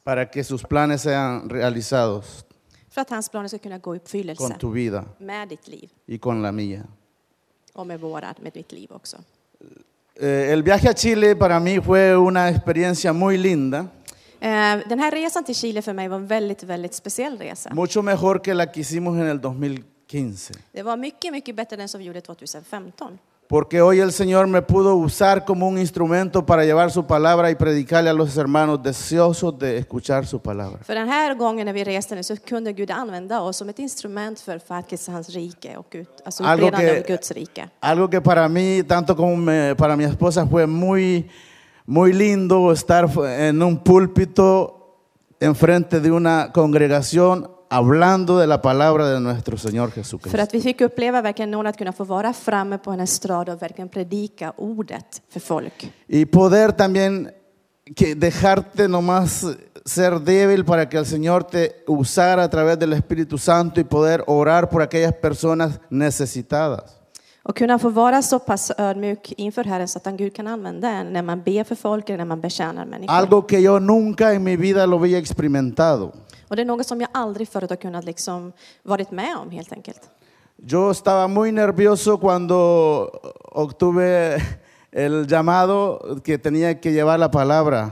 Para 0.04 0.26
que 0.26 0.44
sus 0.44 0.64
planes 0.64 1.02
sean 1.02 1.50
realizados 1.50 2.46
För 2.90 3.02
att 3.02 3.10
hans 3.10 3.30
planer 3.30 3.48
ska 3.48 3.58
kunna 3.58 3.78
gå 3.78 3.96
i 3.96 3.98
uppfyllelse 3.98 4.44
con 4.44 4.58
tu 4.60 4.72
vida 4.72 5.06
med 5.18 5.50
ditt 5.50 5.68
liv 5.68 5.90
y 6.06 6.18
con 6.18 6.42
la 6.42 6.52
mía. 6.52 6.84
och 7.74 7.88
med 7.88 8.00
våra, 8.00 8.36
med 8.42 8.56
mitt 8.56 8.72
liv 8.72 8.92
också. 8.92 9.18
Eh, 10.16 10.52
el 10.52 10.64
viaje 10.64 10.90
a 10.90 10.94
Chile 10.94 11.36
para 11.36 11.60
mí 11.60 11.82
fue 11.82 12.16
una 12.16 12.50
experiencia 12.50 13.14
muy 13.14 13.38
linda, 13.38 13.88
Eh, 14.40 14.80
den 14.90 15.00
här 15.00 15.12
resan 15.12 15.44
till 15.44 15.56
Chile 15.56 15.82
för 15.82 15.94
mig 15.94 16.08
var 16.08 16.18
en 16.18 16.28
väldigt, 16.28 16.64
väldigt 16.64 16.94
speciell 16.94 17.38
resa. 17.38 17.74
mucho 17.74 18.02
mejor 18.02 18.40
que 18.44 18.54
la 18.54 18.66
que 18.72 18.80
hicimos 18.82 19.16
en 19.18 19.28
el 19.28 19.40
2015. 19.42 19.93
Det 20.72 20.84
var 20.84 20.98
mycket, 20.98 21.32
mycket 21.32 21.56
bättre 21.56 21.74
än 21.76 21.80
den 21.80 21.88
som 21.90 22.00
vi 22.00 22.06
gjorde 22.06 22.22
2015. 22.22 23.18
Porque 23.50 23.82
hoy 23.82 24.00
el 24.00 24.12
Señor 24.12 24.48
me 24.48 24.62
pudo 24.62 24.96
usar 24.96 25.46
como 25.46 25.68
un 25.68 25.78
instrumento 25.78 26.46
para 26.46 26.64
llevar 26.66 26.90
su 26.92 27.04
palabra 27.04 27.50
y 27.52 27.56
predicarle 27.56 28.10
a 28.10 28.14
los 28.14 28.38
hermanos 28.38 28.82
deseosos 28.84 29.60
de 29.60 29.78
escuchar 29.78 30.26
su 30.26 30.40
palabra. 30.40 30.80
För 30.84 30.96
den 30.96 31.10
här 31.10 31.34
gången 31.36 31.66
när 31.66 31.74
vi 31.74 31.84
reste 31.84 32.16
nu 32.16 32.24
så 32.24 32.36
kunde 32.38 32.74
Gud 32.74 32.92
använda 32.92 33.42
oss 33.42 33.58
som 33.58 33.70
ett 33.70 33.80
instrument 33.80 34.40
för 34.40 34.60
faktiskt 34.60 35.08
hans 35.08 35.30
rike 35.30 35.78
och 35.78 35.96
alltså 36.26 36.44
Algo 36.44 36.72
que- 36.72 37.00
av 37.02 37.08
Guds 37.08 37.32
rike. 37.32 37.70
Algo 37.80 38.08
que 38.10 38.22
para 38.22 38.48
mí, 38.50 38.84
tanto 38.84 39.16
como 39.16 39.36
me- 39.36 39.76
para 39.76 39.96
mi 39.98 40.04
esposa, 40.06 40.48
fue 40.48 40.66
muy, 40.68 41.30
muy 41.86 42.14
lindo 42.14 42.72
estar 42.72 43.10
en 43.40 43.62
un 43.62 43.78
púlpito 43.84 44.80
enfrente 45.40 46.00
de 46.00 46.12
una 46.12 46.52
congregación 46.54 47.48
hablando 47.78 48.38
de 48.38 48.48
la 48.48 48.62
palabra 48.62 49.08
de 49.08 49.20
nuestro 49.20 49.58
Señor 49.58 49.90
För 49.90 50.02
Jesucristo. 50.02 50.42
att 50.42 50.54
vi 50.54 50.62
fick 50.62 50.82
uppleva 50.82 51.22
verkligen 51.22 51.52
någon 51.52 51.68
att 51.68 51.78
kunna 51.78 51.94
få 51.94 52.04
vara 52.04 52.34
framme 52.34 52.78
på 52.78 52.92
en 52.92 53.00
estrad 53.00 53.50
och 53.50 53.62
verkligen 53.62 53.90
predika 53.90 54.54
ordet 54.58 55.22
för 55.30 55.40
folk. 55.40 55.92
Y 56.08 56.26
poder 56.26 56.72
también 56.72 57.30
que 57.96 58.16
dejarte 58.16 58.88
nomás 58.88 59.46
ser 59.86 60.20
débil 60.20 60.64
para 60.66 60.88
que 60.88 60.98
el 60.98 61.06
Señor 61.06 61.44
te 61.44 61.84
usara 61.88 62.44
a 62.44 62.50
través 62.50 62.80
del 62.80 62.94
Espíritu 62.94 63.38
Santo 63.38 63.82
y 63.82 63.84
poder 63.84 64.24
orar 64.28 64.70
por 64.70 64.82
aquellas 64.82 65.14
personas 65.14 65.80
necesitadas. 65.90 67.03
Och 67.46 67.58
kunna 67.58 67.80
få 67.80 67.90
vara 67.90 68.22
så 68.22 68.40
pass 68.40 68.72
ödmjuk 68.78 69.34
inför 69.38 69.64
Herren 69.64 69.88
så 69.88 69.98
att 69.98 70.06
han 70.06 70.18
Gud 70.18 70.36
kan 70.36 70.48
använda 70.48 70.90
en 70.90 71.14
när 71.14 71.22
man 71.22 71.42
ber 71.42 71.64
för 71.64 71.76
folk 71.76 72.10
eller 72.10 72.18
när 72.18 72.26
man 72.26 72.42
betjänar 72.42 72.86
människor. 72.86 73.14
Algo 73.14 73.42
que 73.42 73.60
yo 73.60 73.80
nunca 73.80 74.34
en 74.34 74.44
mi 74.44 74.56
vida 74.56 74.86
lo 74.86 74.98
había 74.98 75.18
experimentado. 75.18 76.12
Och 76.48 76.56
det 76.56 76.62
är 76.62 76.66
något 76.66 76.88
som 76.88 77.02
jag 77.02 77.10
aldrig 77.14 77.50
förut 77.50 77.70
har 77.70 77.78
kunnat 77.78 78.06
liksom 78.06 78.52
varit 78.84 79.12
med 79.12 79.38
om 79.38 79.52
helt 79.52 79.72
enkelt. 79.74 80.02
Yo 80.58 80.92
estaba 80.92 81.28
muy 81.28 81.52
nervioso 81.52 82.18
cuando 82.18 82.56
obtuve 83.52 84.38
el 84.92 85.28
llamado 85.28 86.00
que 86.24 86.38
tenía 86.38 86.80
que 86.80 86.92
llevar 86.92 87.20
la 87.20 87.32
palabra. 87.32 87.92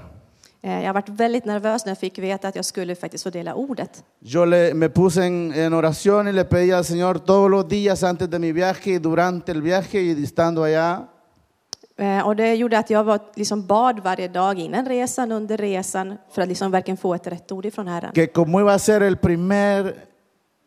Eh, 0.63 0.83
Jag 0.83 0.93
varit 0.93 1.09
väldigt 1.09 1.45
nervös 1.45 1.85
när 1.85 1.91
jag 1.91 1.97
fick 1.97 2.19
veta 2.19 2.47
att 2.47 2.55
jag 2.55 2.65
skulle 2.65 2.95
faktiskt 2.95 3.23
få 3.23 3.29
dela 3.29 3.53
ordet. 3.55 4.03
Yo 4.19 4.45
le, 4.45 4.73
me 4.73 4.89
puse 4.89 5.25
en, 5.25 5.53
en 5.53 5.73
oración 5.73 6.27
y 6.27 6.31
le 6.31 6.43
pedí 6.45 6.71
al 6.71 6.83
Señor 6.85 7.19
todos 7.19 7.49
los 7.51 7.67
días 7.67 8.03
antes 8.03 8.29
de 8.29 8.39
mi 8.39 8.51
viaje 8.51 8.91
y 8.91 8.97
durante 8.99 9.51
el 9.51 9.61
viaje 9.61 10.01
y 10.01 10.23
estando 10.23 10.63
allá, 10.63 11.07
Eh, 11.97 12.27
Och 12.27 12.35
det 12.35 12.55
gjorde 12.55 12.77
att 12.79 12.89
jag 12.89 13.03
var, 13.03 13.19
liksom 13.35 13.65
bad 13.67 13.99
varje 13.99 14.27
dag 14.27 14.59
innan 14.59 14.85
resan, 14.85 15.31
under 15.31 15.57
resan, 15.57 16.17
för 16.31 16.41
att 16.41 16.47
liksom 16.47 16.71
verkligen 16.71 16.97
få 16.97 17.13
ett 17.15 17.27
rätt 17.27 17.51
ord 17.51 17.65
ifrån 17.65 17.87
Herren. 17.87 18.11
que 18.13 18.27
como 18.27 18.59
iba 18.59 18.73
a 18.73 18.79
ser 18.79 19.01
el 19.03 19.17
primer, 19.17 19.95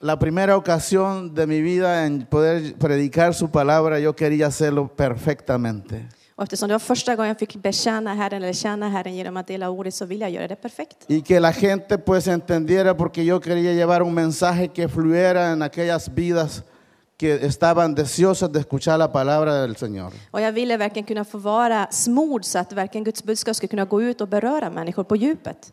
la 0.01 0.17
primera 0.19 0.57
ocasión 0.57 1.35
de 1.35 1.47
mi 1.47 1.61
vida 1.61 2.05
en 2.05 2.27
poder 2.27 2.75
predicar 2.79 3.33
su 3.35 3.49
palabra, 3.51 3.99
yo 3.99 4.13
quería 4.13 4.47
hacerlo 4.47 4.89
perfectamente. 4.89 6.09
Och 6.37 6.43
eftersom 6.43 6.69
det 6.69 6.75
var 6.75 6.79
första 6.79 7.17
gången 7.17 7.29
jag 7.29 7.39
fick 7.39 7.57
betjäna 7.57 8.15
Herren 8.15 8.43
eller 8.43 8.53
tjäna 8.53 8.89
Herren 8.89 9.15
genom 9.15 9.37
att 9.37 9.47
dela 9.47 9.71
ordet 9.71 9.95
så 9.95 10.05
vill 10.05 10.21
jag 10.21 10.31
göra 10.31 10.49
det 10.49 10.57
perfekt. 10.57 10.97
Y 11.09 11.23
que 11.23 11.41
la 11.41 11.53
gente 11.53 11.99
pues 11.99 12.27
entendiera 12.27 12.97
porque 12.97 13.25
yo 13.25 13.41
quería 13.41 13.73
llevar 13.73 14.03
un 14.03 14.15
mensaje 14.15 14.69
que 14.69 14.89
fluyera 14.89 15.51
en 15.51 15.63
aquellas 15.63 16.15
vidas 16.15 16.63
que 17.17 17.47
estaban 17.47 17.95
deseosas 17.95 18.53
de 18.53 18.61
escuchar 18.61 18.99
la 18.99 19.13
palabra 19.13 19.55
del 19.55 19.77
Señor. 19.77 20.13
Och 20.31 20.41
jag 20.41 20.53
ville 20.53 20.77
verkligen 20.77 21.07
kunna 21.07 21.25
få 21.25 21.39
vara 21.39 21.89
smord 21.91 22.45
så 22.45 22.59
att 22.59 22.73
verkligen 22.73 23.05
Guds 23.05 23.25
budskap 23.25 23.57
skulle 23.57 23.69
kunna 23.69 23.85
gå 23.85 24.03
ut 24.03 24.21
och 24.21 24.29
beröra 24.29 24.71
människor 24.71 25.05
på 25.05 25.17
djupet. 25.17 25.73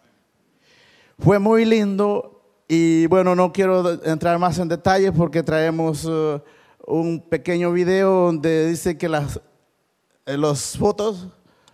Fue 1.18 1.40
muy 1.40 1.66
lindo 1.66 2.32
y 2.68 3.08
bueno, 3.08 3.36
no 3.36 3.52
quiero 3.52 4.04
entrar 4.06 4.38
más 4.38 4.60
en 4.60 4.68
detalles 4.68 5.12
porque 5.18 5.44
traemos 5.44 6.06
eh, 6.06 6.40
un 6.88 7.20
pequeño 7.30 7.72
video 7.72 8.26
donde 8.26 8.68
dice 8.68 8.98
que 8.98 9.10
las 9.10 9.40
los 10.26 10.78
fotos 10.78 11.26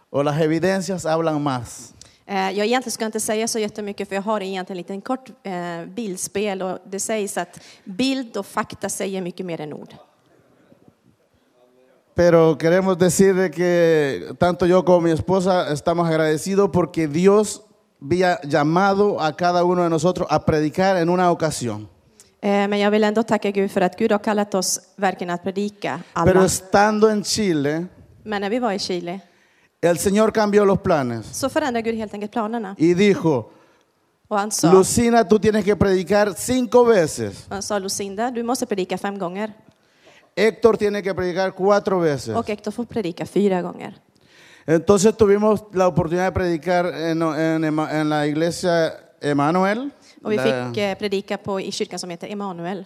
o 0.09 0.23
las 0.23 0.39
evidencias 0.41 1.05
hablan 1.05 1.41
más. 1.41 1.93
Eh, 2.25 2.51
Jag 2.57 2.65
egentligen 2.65 2.91
ska 2.91 3.05
inte 3.05 3.19
säga 3.19 3.47
så 3.47 3.59
jättemycket 3.59 4.07
för 4.09 4.15
jag 4.15 4.21
har 4.21 4.41
egentligen 4.41 4.77
en 4.77 4.77
liten 4.77 5.01
kort 5.01 5.29
eh, 5.43 5.85
bildspel 5.87 6.61
och 6.61 6.77
det 6.85 6.99
sägs 6.99 7.37
att 7.37 7.59
bild 7.85 8.37
och 8.37 8.45
fakta 8.45 8.89
säger 8.89 9.21
mycket 9.21 9.45
mer 9.45 9.61
än 9.61 9.73
ord. 9.73 9.93
Pero 12.15 12.57
queremos 12.57 12.97
decir 12.97 13.33
de 13.35 13.49
que 13.51 14.33
tanto 14.39 14.65
yo 14.65 14.83
como 14.83 15.01
mi 15.01 15.11
esposa 15.11 15.71
estamos 15.71 16.07
agradecidos 16.09 16.69
porque 16.73 17.07
Dios 17.07 17.61
había 18.01 18.39
llamado 18.43 19.21
a 19.21 19.31
cada 19.35 19.63
uno 19.63 19.83
de 19.83 19.89
nosotros 19.89 20.27
a 20.31 20.39
predicar 20.43 20.95
en 20.97 21.09
una 21.09 21.31
ocasión. 21.31 21.87
Eh, 22.41 22.67
Men 22.67 22.79
jag 22.79 22.91
vill 22.91 23.03
ändå 23.03 23.23
tacka 23.23 23.51
Gud 23.51 23.71
för 23.71 23.81
att 23.81 23.97
Gud 23.97 24.11
har 24.11 24.19
kallat 24.19 24.55
oss 24.55 24.79
verkligen 24.95 25.33
att 25.33 25.43
predika 25.43 26.01
Pero 26.13 26.29
alla. 26.39 26.45
estando 26.45 27.07
en 27.09 27.23
Chile, 27.23 27.85
Men 28.27 28.41
när 28.41 28.49
vi 28.49 28.59
var 28.59 28.71
i 28.73 28.79
Chile 28.79 29.19
el 29.81 29.97
Señor 29.97 30.31
cambió 30.31 30.65
los 30.65 30.79
planes 30.79 31.25
så 31.39 31.49
förändrade 31.49 31.81
Gud 31.91 31.95
helt 31.99 32.13
enkelt 32.13 32.31
planerna. 32.31 32.75
y 32.77 32.93
dijo, 32.93 33.49
Och 34.27 34.39
han 34.39 34.51
sa, 34.51 34.73
Lucina, 34.73 35.23
tú 35.23 35.39
tienes 35.39 35.63
que 35.65 35.75
predicar 35.75 36.33
cinco 36.35 36.83
veces. 36.85 37.45
han 37.49 37.61
sa 37.61 37.79
Lucinda, 37.79 38.31
du 38.31 38.43
måste 38.43 38.65
predika 38.65 38.97
fem 38.97 39.17
gånger. 39.19 39.53
Héctor 40.35 40.77
tiene 40.77 41.01
que 41.03 41.13
predicar 41.13 41.51
cuatro 41.55 41.99
veces. 41.99 42.35
Och 42.35 42.47
Hector 42.49 42.71
får 42.71 42.85
predika 42.85 43.25
fyra 43.25 43.61
gånger. 43.61 43.93
Entonces 44.65 45.15
tuvimos 45.17 45.63
la 45.73 45.87
oportunidad 45.87 46.25
de 46.25 46.31
predicar 46.31 46.85
en, 46.85 47.21
en 47.21 47.63
Ema- 47.63 47.89
en 47.91 48.09
la 48.09 48.25
iglesia 48.27 48.91
Emanuel. 49.21 49.89
Och 50.23 50.31
vi 50.31 50.35
La- 50.35 50.43
fick 50.43 50.77
eh, 50.77 50.95
predika 50.97 51.37
på, 51.37 51.59
i 51.61 51.71
kyrkan 51.71 51.99
som 51.99 52.09
heter 52.09 52.27
Emanuel. 52.31 52.85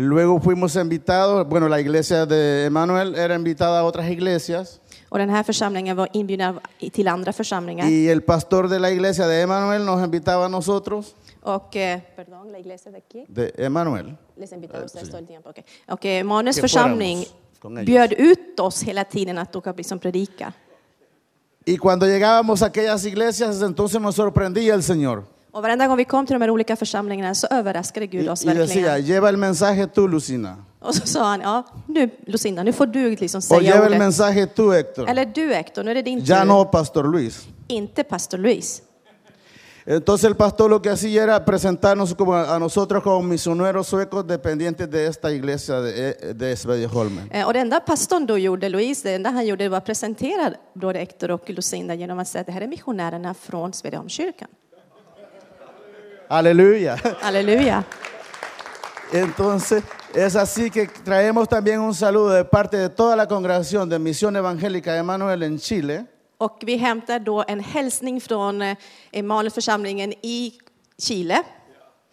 Luego 0.00 0.38
fuimos 0.40 0.76
invitados, 0.76 1.48
bueno, 1.48 1.68
la 1.68 1.80
iglesia 1.80 2.24
de 2.24 2.66
Emanuel 2.66 3.16
era 3.16 3.34
invitada 3.34 3.80
a 3.80 3.84
otras 3.84 4.08
iglesias 4.08 4.80
Och 5.08 5.18
den 5.18 5.28
här 5.30 5.42
församlingen 5.42 5.96
var 5.96 6.08
inbjuden 6.12 6.60
till 6.92 7.08
andra 7.08 7.32
församlingar. 7.32 7.88
y 7.88 8.08
el 8.08 8.22
pastor 8.22 8.68
de 8.68 8.78
la 8.78 8.90
iglesia 8.90 9.26
de 9.26 9.40
Emanuel 9.42 9.84
nos 9.84 10.04
invitaba 10.04 10.44
a 10.46 10.48
nosotros, 10.48 11.14
Och, 11.42 11.74
eh, 11.76 12.00
perdón, 12.16 12.52
la 12.52 12.58
iglesia 12.58 12.92
de 12.92 12.98
aquí. 12.98 13.24
de 13.28 13.52
Emanuel, 13.56 14.16
Les 14.36 14.52
invitamos 14.52 14.94
a 14.94 15.00
esto 15.00 15.18
el 15.18 15.26
tiempo. 15.26 15.50
okej. 15.50 15.64
Och 15.88 16.04
eh, 16.06 16.22
Manuels 16.24 16.56
Que 16.56 16.62
församling 16.62 17.24
bjöd 17.84 18.12
ut 18.12 18.60
oss 18.60 18.82
hela 18.82 19.04
tiden 19.04 19.38
att 19.38 19.56
åka 19.56 19.72
liksom 19.72 19.98
predika. 19.98 20.52
y 21.64 21.76
cuando 21.76 22.06
llegábamos 22.06 22.62
a 22.62 22.66
aquellas 22.66 23.04
iglesias 23.04 23.62
entonces 23.62 24.00
nos 24.00 24.14
sorprendía 24.14 24.74
el 24.74 24.82
Señor 24.82 25.24
Och 25.58 25.62
varenda 25.62 25.86
gång 25.86 25.96
vi 25.96 26.04
kom 26.04 26.26
till 26.26 26.34
de 26.34 26.42
här 26.42 26.50
olika 26.50 26.76
församlingarna 26.76 27.34
så 27.34 27.46
överraskade 27.50 28.04
y, 28.04 28.08
Gud 28.08 28.28
oss 28.28 28.44
y 28.44 28.48
decía, 28.48 28.64
verkligen. 28.82 29.04
lleva 29.06 29.28
el 29.28 29.36
mensaje 29.36 29.86
tú, 29.86 30.08
Lucina, 30.08 30.56
Och 30.80 30.94
så 30.94 31.06
sa 31.06 31.24
han, 31.24 31.40
ja, 31.40 31.62
nu 31.86 32.10
Lucinda, 32.26 32.62
nu 32.62 32.72
får 32.72 32.86
du 32.86 33.10
liksom 33.16 33.38
o 33.38 33.42
säga 33.42 33.60
lleva 33.60 33.76
el 33.76 33.92
ordet. 33.92 33.98
mensaje 33.98 34.46
tú, 34.46 34.72
Héctor, 34.72 35.08
Eller 35.08 35.26
du 35.26 35.54
Hector, 35.54 35.84
nu 35.84 35.90
är 35.90 35.94
det 35.94 36.02
din 36.02 36.20
ya 36.24 36.40
tur. 36.40 36.46
no 36.46 36.64
Pastor 36.64 37.04
Luis. 37.04 37.46
Inte 37.68 38.04
pastor 38.04 38.38
Luis. 38.38 38.82
Entonces 39.86 40.24
el 40.28 40.34
pastor 40.36 40.68
lo 40.70 40.80
que 40.82 40.90
hacía 40.90 41.22
era 41.24 41.44
presentarnos 41.44 42.14
como 42.14 42.34
a 42.34 42.54
a 42.54 42.58
nosotros 42.58 43.02
como 43.02 43.22
misioneros 43.22 43.86
suecos 43.88 44.26
dependientes 44.26 44.90
de 44.90 45.06
esta 45.06 45.30
iglesia 45.32 45.80
de, 45.80 46.14
de 46.34 46.56
Svedjeholmen. 46.56 47.28
Eh, 47.32 47.46
Och 47.46 47.52
det 47.54 47.60
enda 47.60 47.80
pastorn 47.80 48.26
då 48.26 48.38
gjorde, 48.38 48.68
Louise, 48.68 49.08
det 49.08 49.14
enda 49.14 49.30
han 49.30 49.46
gjorde 49.46 49.68
var 49.68 49.78
att 49.78 49.84
presentera 49.86 50.52
både 50.74 50.98
Hector 50.98 51.30
och 51.30 51.50
Lucinda 51.50 51.94
genom 51.94 52.18
att 52.18 52.28
säga 52.28 52.40
att 52.40 52.46
det 52.46 52.52
här 52.52 52.60
är 52.60 52.68
missionärerna 52.68 53.34
från 53.34 53.72
Svedjeholmskyrkan. 53.72 54.48
Aleluya. 56.28 56.96
Halleluja. 57.22 57.84
Entonces 59.12 59.82
es 60.14 60.36
así 60.36 60.70
que 60.70 60.86
traemos 60.86 61.48
también 61.48 61.80
un 61.80 61.94
saludo 61.94 62.30
de 62.30 62.44
parte 62.44 62.76
de 62.76 62.88
toda 62.90 63.16
la 63.16 63.26
congregación 63.26 63.88
de 63.88 63.98
Misión 63.98 64.36
Evangélica 64.36 64.92
de 64.92 64.98
Emanuel 64.98 65.42
en 65.42 65.58
Chile 65.58 66.06
Och 66.38 66.58
vi 66.66 66.76
hämtar 66.76 67.18
då 67.20 67.44
en 67.48 67.60
hälsning 67.60 68.20
från 68.20 68.62
eh, 68.62 68.76
Emanuelförsamlingen 69.12 70.12
i 70.22 70.58
Chile 70.98 71.42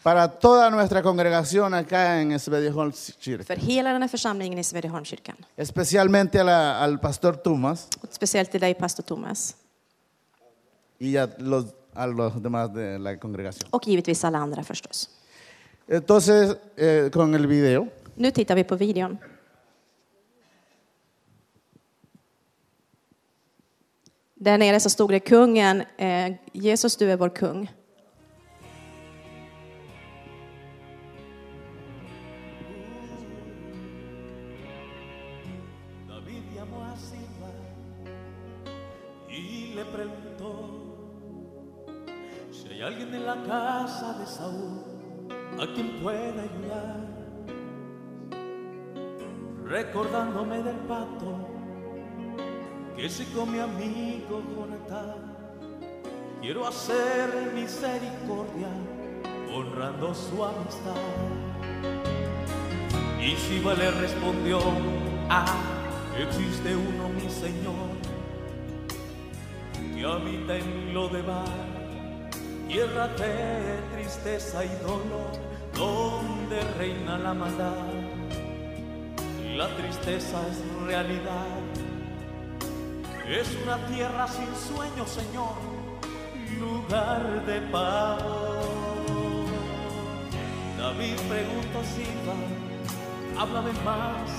para 0.03 0.27
toda 0.27 0.69
nuestra 0.69 1.01
congregación 1.03 1.73
acá 1.73 2.15
en 2.21 2.39
Svedjeholmskyrkan. 2.39 3.45
för 3.45 3.55
hela 3.55 3.91
den 3.93 4.01
här 4.01 4.09
församlingen 4.09 4.59
i 4.59 4.63
Svedjeholmskyrkan. 4.63 5.35
Especialmente 5.57 6.39
a 6.39 6.43
la- 6.43 6.79
al 6.83 6.99
pastor 6.99 7.33
Thomas 7.33 7.87
Och 8.01 8.09
speciellt 8.13 8.51
till 8.51 8.61
dig, 8.61 8.73
pastor 8.75 9.03
Thomas. 9.03 9.55
y 10.99 11.17
a 11.17 11.27
los, 11.37 11.65
a 11.95 12.07
los 12.07 12.41
demás 12.41 12.73
de 12.73 12.99
la 12.99 13.19
congregación. 13.19 13.69
Och 13.71 13.87
givetvis 13.87 14.23
alla 14.23 14.37
andra 14.37 14.63
förstås. 14.63 15.09
Entonces, 15.87 16.57
eh, 16.75 17.09
con 17.09 17.35
el 17.35 17.47
video. 17.47 17.87
Nu 18.15 18.31
tittar 18.31 18.55
vi 18.55 18.63
på 18.63 18.75
videon. 18.75 19.17
Där 24.35 24.57
nere 24.57 24.79
så 24.79 24.89
stod 24.89 25.11
det 25.11 25.19
kungen, 25.19 25.83
eh, 25.97 26.33
Jesus 26.51 26.97
du 26.97 27.11
är 27.11 27.17
vår 27.17 27.29
kung. 27.29 27.71
Amistad. 60.43 60.95
Y 63.21 63.35
Shiva 63.35 63.73
le 63.73 63.91
respondió, 63.91 64.59
ah, 65.29 65.45
existe 66.19 66.75
uno 66.75 67.09
mi 67.09 67.29
Señor, 67.29 67.89
que 69.95 70.05
habita 70.05 70.57
en 70.57 70.93
lo 70.93 71.07
de 71.09 71.23
tierra 72.67 73.07
de 73.07 73.79
tristeza 73.95 74.65
y 74.65 74.69
dolor, 74.83 75.31
donde 75.73 76.61
reina 76.77 77.17
la 77.17 77.33
maldad. 77.33 77.85
La 79.55 79.67
tristeza 79.77 80.41
es 80.49 80.85
realidad, 80.85 81.47
es 83.27 83.57
una 83.63 83.77
tierra 83.87 84.27
sin 84.27 84.53
sueño, 84.55 85.07
Señor, 85.07 85.55
lugar 86.59 87.45
de 87.45 87.61
paz. 87.71 88.74
David 90.85 91.17
preguntó 91.27 91.79
a 91.79 91.83
Siba, 91.83 92.35
háblame 93.41 93.71
más 93.83 94.29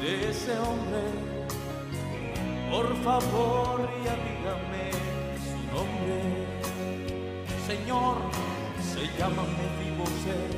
de 0.00 0.30
ese 0.30 0.58
hombre. 0.58 1.00
Por 2.72 2.88
favor, 3.04 3.88
ya 4.04 4.16
dígame 4.26 4.90
su 5.46 5.58
nombre. 5.72 6.18
Señor, 7.68 8.16
se 8.82 9.06
llama 9.16 9.44
Mefiboset, 9.56 10.52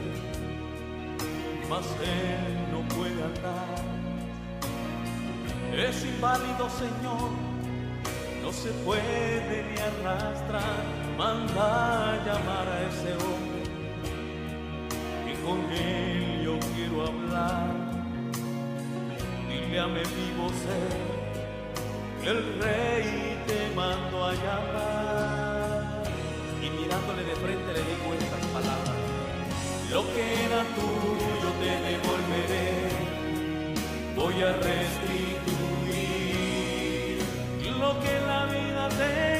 mas 1.68 1.84
él 2.01 2.72
no 2.72 2.80
puede 2.97 3.22
andar. 3.22 3.84
Es 5.76 6.07
inválido, 6.07 6.70
Señor, 6.70 7.30
no 8.42 8.51
se 8.51 8.70
puede 8.82 9.62
ni 9.68 9.78
arrastrar. 9.78 10.84
Manda 11.18 12.14
a 12.14 12.24
llamar 12.24 12.66
a 12.66 12.88
ese 12.88 13.12
hombre 13.22 13.53
con 15.45 15.61
él 15.70 16.42
yo 16.45 16.59
quiero 16.74 17.07
hablar. 17.07 17.74
Dile 19.49 19.78
a 19.80 19.86
Mefiboset 19.86 21.14
que 22.22 22.30
el 22.30 22.61
rey 22.61 23.42
te 23.47 23.74
mandó 23.76 24.24
a 24.24 24.32
llamar. 24.34 26.03
Y 26.62 26.70
mirándole 26.70 27.22
de 27.24 27.36
frente 27.36 27.72
le 27.72 27.82
digo 27.90 28.14
estas 28.18 28.45
palabras. 28.57 28.99
Lo 29.92 30.03
que 30.14 30.45
era 30.45 30.61
tuyo 30.78 31.49
te 31.61 31.72
devolveré. 31.88 32.72
Voy 34.16 34.42
a 34.42 34.53
restituir 34.53 35.24
lo 37.84 38.01
que 38.01 38.20
la 38.26 38.47
vida 38.47 38.88
te 38.88 39.34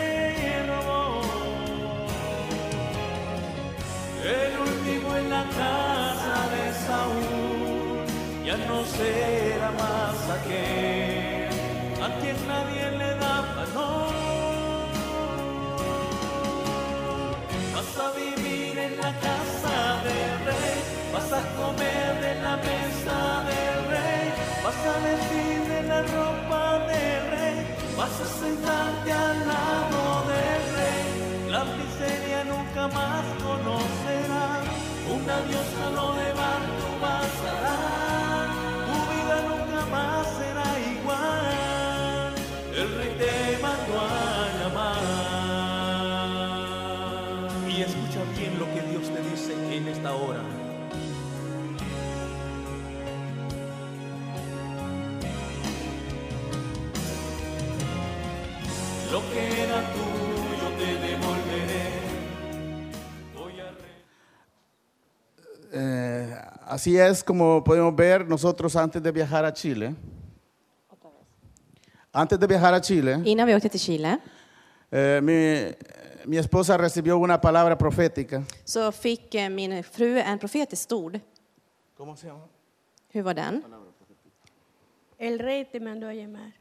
será 8.97 9.71
más 9.73 10.17
aquel 10.39 11.49
a 12.07 12.09
quien 12.21 12.37
nadie 12.47 12.91
le 13.01 13.11
da 13.23 13.37
valor. 13.57 14.15
Vas 17.75 17.93
a 18.05 18.09
vivir 18.19 18.79
en 18.79 18.97
la 18.97 19.13
casa 19.27 19.77
del 20.07 20.35
rey, 20.49 20.77
vas 21.13 21.31
a 21.41 21.43
comer 21.61 22.11
de 22.27 22.33
la 22.47 22.57
mesa 22.69 23.19
del 23.51 23.79
rey, 23.95 24.25
vas 24.65 24.81
a 24.93 24.97
vestir 25.07 25.59
de 25.73 25.81
la 25.91 26.01
ropa 26.15 26.63
del 26.91 27.23
rey, 27.37 27.59
vas 27.97 28.17
a 28.25 28.29
sentarte 28.43 29.13
al 29.13 29.39
lado 29.53 30.03
del 30.33 30.63
rey. 30.79 31.51
La 31.51 31.65
miseria 31.65 32.45
nunca 32.45 32.83
más 32.99 33.25
conocerá, 33.43 34.47
un 35.15 35.23
adiós 35.39 35.67
solo 35.77 36.15
de 36.15 36.29
barco 36.43 36.87
vas 37.03 37.37
a 37.51 38.14
será 40.39 40.69
igual, 40.95 42.35
el 42.77 42.89
rey 42.97 43.13
te 43.19 43.35
mandó 43.63 43.95
a 44.01 44.13
llamar. 44.61 45.05
Y 47.69 47.83
escucha 47.83 48.21
bien 48.39 48.59
lo 48.59 48.67
que 48.73 48.83
Dios 48.83 49.05
te 49.13 49.21
dice 49.31 49.53
en 49.77 49.89
esta 49.89 50.15
hora. 50.15 50.43
Lo 59.13 59.21
que 59.31 59.63
era 59.63 59.94
así 66.75 66.99
es 66.99 67.23
como 67.23 67.63
podemos 67.63 67.95
ver 67.95 68.27
nosotros 68.29 68.75
antes 68.77 69.03
de 69.03 69.13
viajar 69.13 69.45
a 69.45 69.53
Chile. 69.53 69.95
Antes 72.13 72.39
de 72.39 72.47
viajar 72.47 72.75
a 72.75 72.81
Chile, 72.81 73.21
Innan 73.25 73.47
vi 73.47 73.55
åkte 73.55 73.69
till 73.69 73.81
Chile 73.81 74.19
eh, 74.91 75.21
mi, 75.23 75.75
mi 76.27 76.37
esposa 76.39 76.77
recibió 76.77 77.19
una 77.19 77.41
palabra 77.41 77.77
profética. 77.77 78.45
så 78.65 78.93
fick 78.93 79.35
eh, 79.35 79.49
min 79.49 79.83
fru 79.83 80.17
en 80.19 80.39
profetisk 80.39 80.93
ord. 80.93 81.21
¿Cómo 81.97 82.17
se 82.17 82.27
llama? 82.27 82.45
Hur 83.13 83.23
var 83.23 83.35
den? 83.35 83.65
El 85.19 85.39
rey 85.39 85.65
te 85.65 85.81
mandó 85.81 86.09
a 86.09 86.13
llamar. 86.15 86.53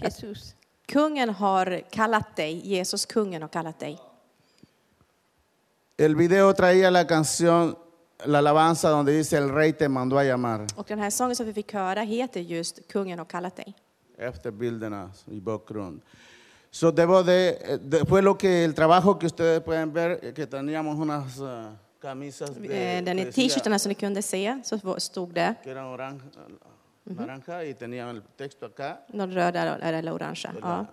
Jesús. 0.00 0.54
Kungen 0.92 1.30
har 1.30 1.84
kallat 1.90 2.36
dig, 2.36 2.62
Jesus 2.64 3.06
kungen 3.06 3.42
har 3.42 3.48
kallat 3.50 3.80
dig. 3.80 3.98
El 5.98 6.14
video 6.16 6.52
traía 6.54 6.90
la 6.90 7.06
canción, 7.06 7.76
la 8.26 8.38
alabanza 8.38 8.90
donde 8.90 9.12
dice 9.12 9.36
el 9.38 9.48
rey 9.50 9.72
te 9.72 9.88
mandó 9.88 10.18
a 10.18 10.24
llamar. 10.24 10.66
Och 10.76 10.86
den 10.88 10.98
här 10.98 11.10
sången 11.10 11.36
som 11.36 11.46
vi 11.46 11.52
fick 11.52 11.72
höra 11.74 12.00
heter 12.02 12.40
just 12.40 12.80
Kungen 12.92 13.18
har 13.18 13.24
kallat 13.26 13.56
dig. 13.56 13.74
Efter 14.18 14.50
bilderna 14.50 15.10
i 15.26 15.40
bakgrund. 15.40 16.00
So 16.70 16.90
debo 16.90 17.22
de, 17.22 17.78
de- 17.82 18.04
fue 18.06 18.22
lo 18.22 18.34
que 18.38 18.64
el 18.64 18.74
trabajo 18.74 19.18
que 19.18 19.26
ustedes 19.26 19.60
pueden 19.62 19.92
ver, 19.92 20.32
que 20.34 20.46
teníamos 20.46 20.96
unas 20.98 21.38
eh, 21.38 21.68
camisas 22.00 22.50
de, 22.54 22.98
Eh, 22.98 23.02
Den 23.02 23.18
i 23.18 23.24
t-shirtarna 23.32 23.78
som 23.78 23.88
ni 23.88 23.94
kunde 23.94 24.22
se 24.22 24.60
så 24.64 24.78
stod 25.00 25.32
det 25.34 25.54
que 25.62 25.70
eran 25.70 25.84
oran- 25.86 26.20
naranja 27.04 27.64
y 27.64 27.74
tenían 27.74 28.08
el 28.16 28.22
texto 28.36 28.66
acá. 28.66 29.00
någon 29.12 29.30
röda 29.32 29.78
eller 29.82 30.12
orangea. 30.12 30.52
Ja. 30.62 30.86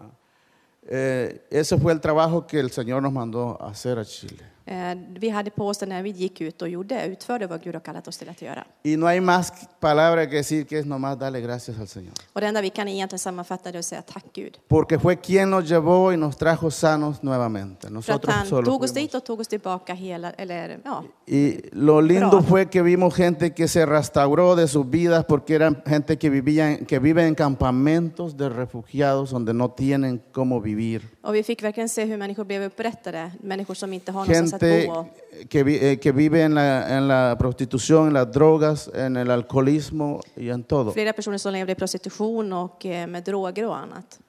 Eh, 0.88 1.41
ese 1.51 1.77
fue 1.77 1.93
el 1.93 1.99
trabajo 2.01 2.47
que 2.47 2.59
el 2.59 2.71
Señor 2.71 3.01
nos 3.01 3.11
mandó 3.13 3.57
a 3.61 3.69
hacer 3.69 3.99
a 3.99 4.05
Chile. 4.05 4.43
Eh, 4.72 4.95
Vi 5.20 5.30
hade 5.30 5.49
på 5.49 5.67
oss 5.67 5.78
det 5.78 5.86
när 5.86 6.03
vi 6.03 6.09
gick 6.09 6.41
ut 6.41 6.61
och 6.61 6.70
gjorde, 6.70 7.05
utförde 7.05 7.47
vad 7.47 7.61
Gud 7.63 7.76
har 7.76 7.80
kallat 7.82 8.07
oss 8.07 8.17
till 8.17 8.30
att 8.30 8.41
göra. 8.41 8.63
Y 8.84 8.97
no 8.97 9.05
hay 9.05 9.20
más 9.22 9.51
palabra 9.80 10.30
que 10.30 10.36
decir 10.36 10.65
que 10.67 10.80
es 10.80 10.86
nomás 10.86 11.17
darle 11.20 11.41
gracias 11.41 11.80
al 11.80 11.88
Señor. 11.88 12.13
Och 12.34 12.41
det 12.41 12.47
enda 12.47 12.61
vi 12.61 12.70
kan 12.70 12.88
egentligen 12.88 13.20
sammanfatta 13.20 13.72
det 13.72 13.80
att 13.80 13.86
säga 13.86 14.01
tack 14.01 14.26
Gud. 14.34 14.57
Porque 14.67 14.99
fue 14.99 15.15
quien 15.15 15.49
nos 15.49 15.70
llevó 15.70 16.13
y 16.13 16.17
nos 16.17 16.38
trajo 16.38 16.72
sanos 16.72 17.24
nuevamente. 17.24 17.88
För 17.88 17.88
att 17.88 17.93
Nosotros 17.93 18.36
han 18.36 18.47
solo 18.47 18.65
tog 18.65 18.84
oss 18.84 18.93
dit 18.93 19.15
och 19.15 19.24
tog 19.24 19.39
oss 19.39 19.47
tillbaka 19.47 19.93
hela, 19.93 20.32
eller 20.32 20.80
ja, 20.86 21.03
Y 21.26 21.70
lo 21.72 22.01
lindo 22.01 22.30
Bra. 22.30 22.41
fue 22.41 22.65
que 22.70 22.82
vimos 22.84 23.15
gente 23.15 23.53
que 23.53 23.67
se 23.67 23.86
restauró 23.86 24.55
de 24.55 24.67
sus 24.67 24.89
vidas 24.89 25.26
porque 25.26 25.55
eran 25.55 25.82
gente 25.86 26.17
que, 26.17 26.30
vivía, 26.30 26.78
que 26.86 26.99
vive 26.99 27.26
en 27.28 27.36
campamentos 27.36 28.38
de 28.38 28.49
refugiados 28.49 29.32
donde 29.32 29.53
no 29.53 29.70
tienen 29.72 30.22
cómo 30.32 30.61
vivir. 30.61 31.01
och 31.24 31.34
vi 31.36 31.43
fick 31.43 31.63
verkligen 31.63 31.89
se 31.89 32.05
hur 32.05 32.17
människor 32.17 32.45
blev 32.45 32.63
upprättade, 32.63 33.32
människor 33.43 33.74
som 33.76 33.93
inte 33.93 34.11
har 34.11 34.20
någonstans 34.26 34.53
att 34.53 34.59
Gente 34.60 35.47
que, 35.49 35.91
eh, 35.91 35.99
que 35.99 36.12
vive 36.12 36.41
en 36.43 36.53
la, 36.55 36.97
en 36.97 37.07
la 37.07 37.36
prostitución, 37.39 38.07
en 38.07 38.14
las 38.14 38.32
drogas, 38.32 38.89
en 38.93 39.16
el 39.18 39.32
alcoholismo 39.32 40.20
y 40.36 40.49
en 40.49 40.64
todo. 40.64 40.91
flera 40.91 41.14
personer 41.14 41.39
som 41.39 41.51
levde 41.53 41.72
i 41.72 41.76
prostitution 41.76 42.53
och 42.53 42.86
eh, 42.86 43.07
med 43.07 43.24
droger 43.24 43.66
och 43.68 43.78
annat. 43.78 44.20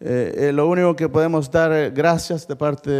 Eh, 0.00 0.46
eh, 0.48 0.52
lo 0.52 0.66
único 0.66 0.96
que 0.96 1.08
podemos 1.08 1.50
dar 1.50 1.70
eh, 1.72 1.90
gracias 1.90 2.46
de 2.46 2.56
parte 2.56 2.90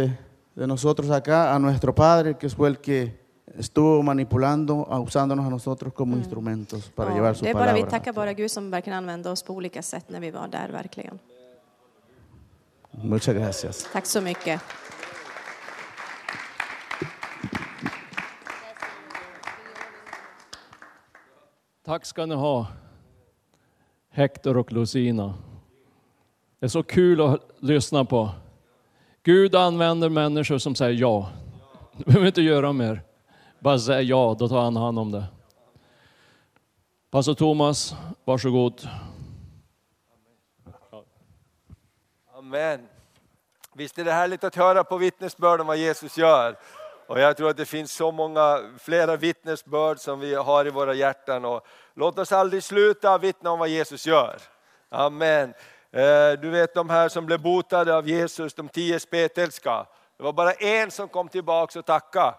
de 0.55 0.67
nosotros 0.67 1.09
acá 1.09 1.53
a 1.55 1.59
nuestro 1.59 1.93
Padre, 1.95 2.35
que 2.37 2.47
fue 2.49 2.69
el 2.69 2.77
que 2.77 3.19
estuvo 3.57 4.03
manipulando, 4.03 4.87
usándonos 5.01 5.45
a 5.45 5.49
nosotros 5.49 5.93
como 5.93 6.15
instrumentos 6.15 6.89
para 6.95 7.09
Ja, 7.09 7.15
llevar 7.15 7.35
su 7.35 7.43
det 7.43 7.49
är 7.51 7.53
bara, 7.53 7.73
vi 7.73 7.81
palabra. 7.81 7.89
tackar 7.89 8.13
bara 8.13 8.33
Gud 8.33 8.51
som 8.51 8.71
verkligen 8.71 8.97
använde 8.97 9.29
oss 9.29 9.43
på 9.43 9.53
olika 9.53 9.81
sätt 9.81 10.05
när 10.09 10.19
vi 10.19 10.31
var 10.31 10.47
där, 10.47 10.69
verkligen. 10.69 11.19
Muchas 13.03 13.35
gracias. 13.35 13.87
Tack 13.93 14.05
så 14.05 14.21
mycket. 14.21 14.61
Tack 21.83 22.05
ska 22.05 22.25
ni 22.25 22.35
ha, 22.35 22.67
Hector 24.09 24.57
och 24.57 24.71
Lucina. 24.71 25.33
Det 26.59 26.65
är 26.65 26.69
så 26.69 26.83
kul 26.83 27.21
att 27.21 27.41
lyssna 27.59 28.05
på. 28.05 28.29
Gud 29.23 29.55
använder 29.55 30.09
människor 30.09 30.57
som 30.57 30.75
säger 30.75 30.99
ja. 30.99 31.29
Du 31.97 32.03
behöver 32.03 32.27
inte 32.27 32.41
göra 32.41 32.73
mer. 32.73 33.01
Bara 33.59 33.79
säga 33.79 34.01
ja, 34.01 34.35
då 34.39 34.47
tar 34.47 34.61
han 34.61 34.75
hand 34.75 34.99
om 34.99 35.11
det. 35.11 35.25
Pastor 37.09 37.33
Thomas, 37.33 37.95
varsågod. 38.25 38.89
Amen. 42.33 42.87
Visst 43.73 43.97
är 43.97 44.05
det 44.05 44.11
härligt 44.11 44.43
att 44.43 44.55
höra 44.55 44.83
på 44.83 44.97
vittnesbörd 44.97 45.61
om 45.61 45.67
vad 45.67 45.77
Jesus 45.77 46.17
gör. 46.17 46.57
Och 47.11 47.19
jag 47.19 47.37
tror 47.37 47.49
att 47.49 47.57
det 47.57 47.65
finns 47.65 47.93
så 47.93 48.11
många 48.11 48.59
flera 48.79 49.15
vittnesbörd 49.15 49.99
som 49.99 50.19
vi 50.19 50.35
har 50.35 50.67
i 50.67 50.69
våra 50.69 50.93
hjärtan. 50.93 51.45
Och 51.45 51.65
låt 51.93 52.19
oss 52.19 52.31
aldrig 52.31 52.63
sluta 52.63 53.17
vittna 53.17 53.51
om 53.51 53.59
vad 53.59 53.69
Jesus 53.69 54.07
gör. 54.07 54.37
Amen. 54.89 55.53
Eh, 55.91 56.31
du 56.41 56.49
vet 56.49 56.73
de 56.73 56.89
här 56.89 57.09
som 57.09 57.25
blev 57.25 57.41
botade 57.41 57.95
av 57.95 58.09
Jesus, 58.09 58.53
de 58.53 58.69
tio 58.69 58.99
spetälska. 58.99 59.85
Det 60.17 60.23
var 60.23 60.33
bara 60.33 60.51
en 60.51 60.91
som 60.91 61.07
kom 61.07 61.29
tillbaka 61.29 61.79
och 61.79 61.85
tackade. 61.85 62.33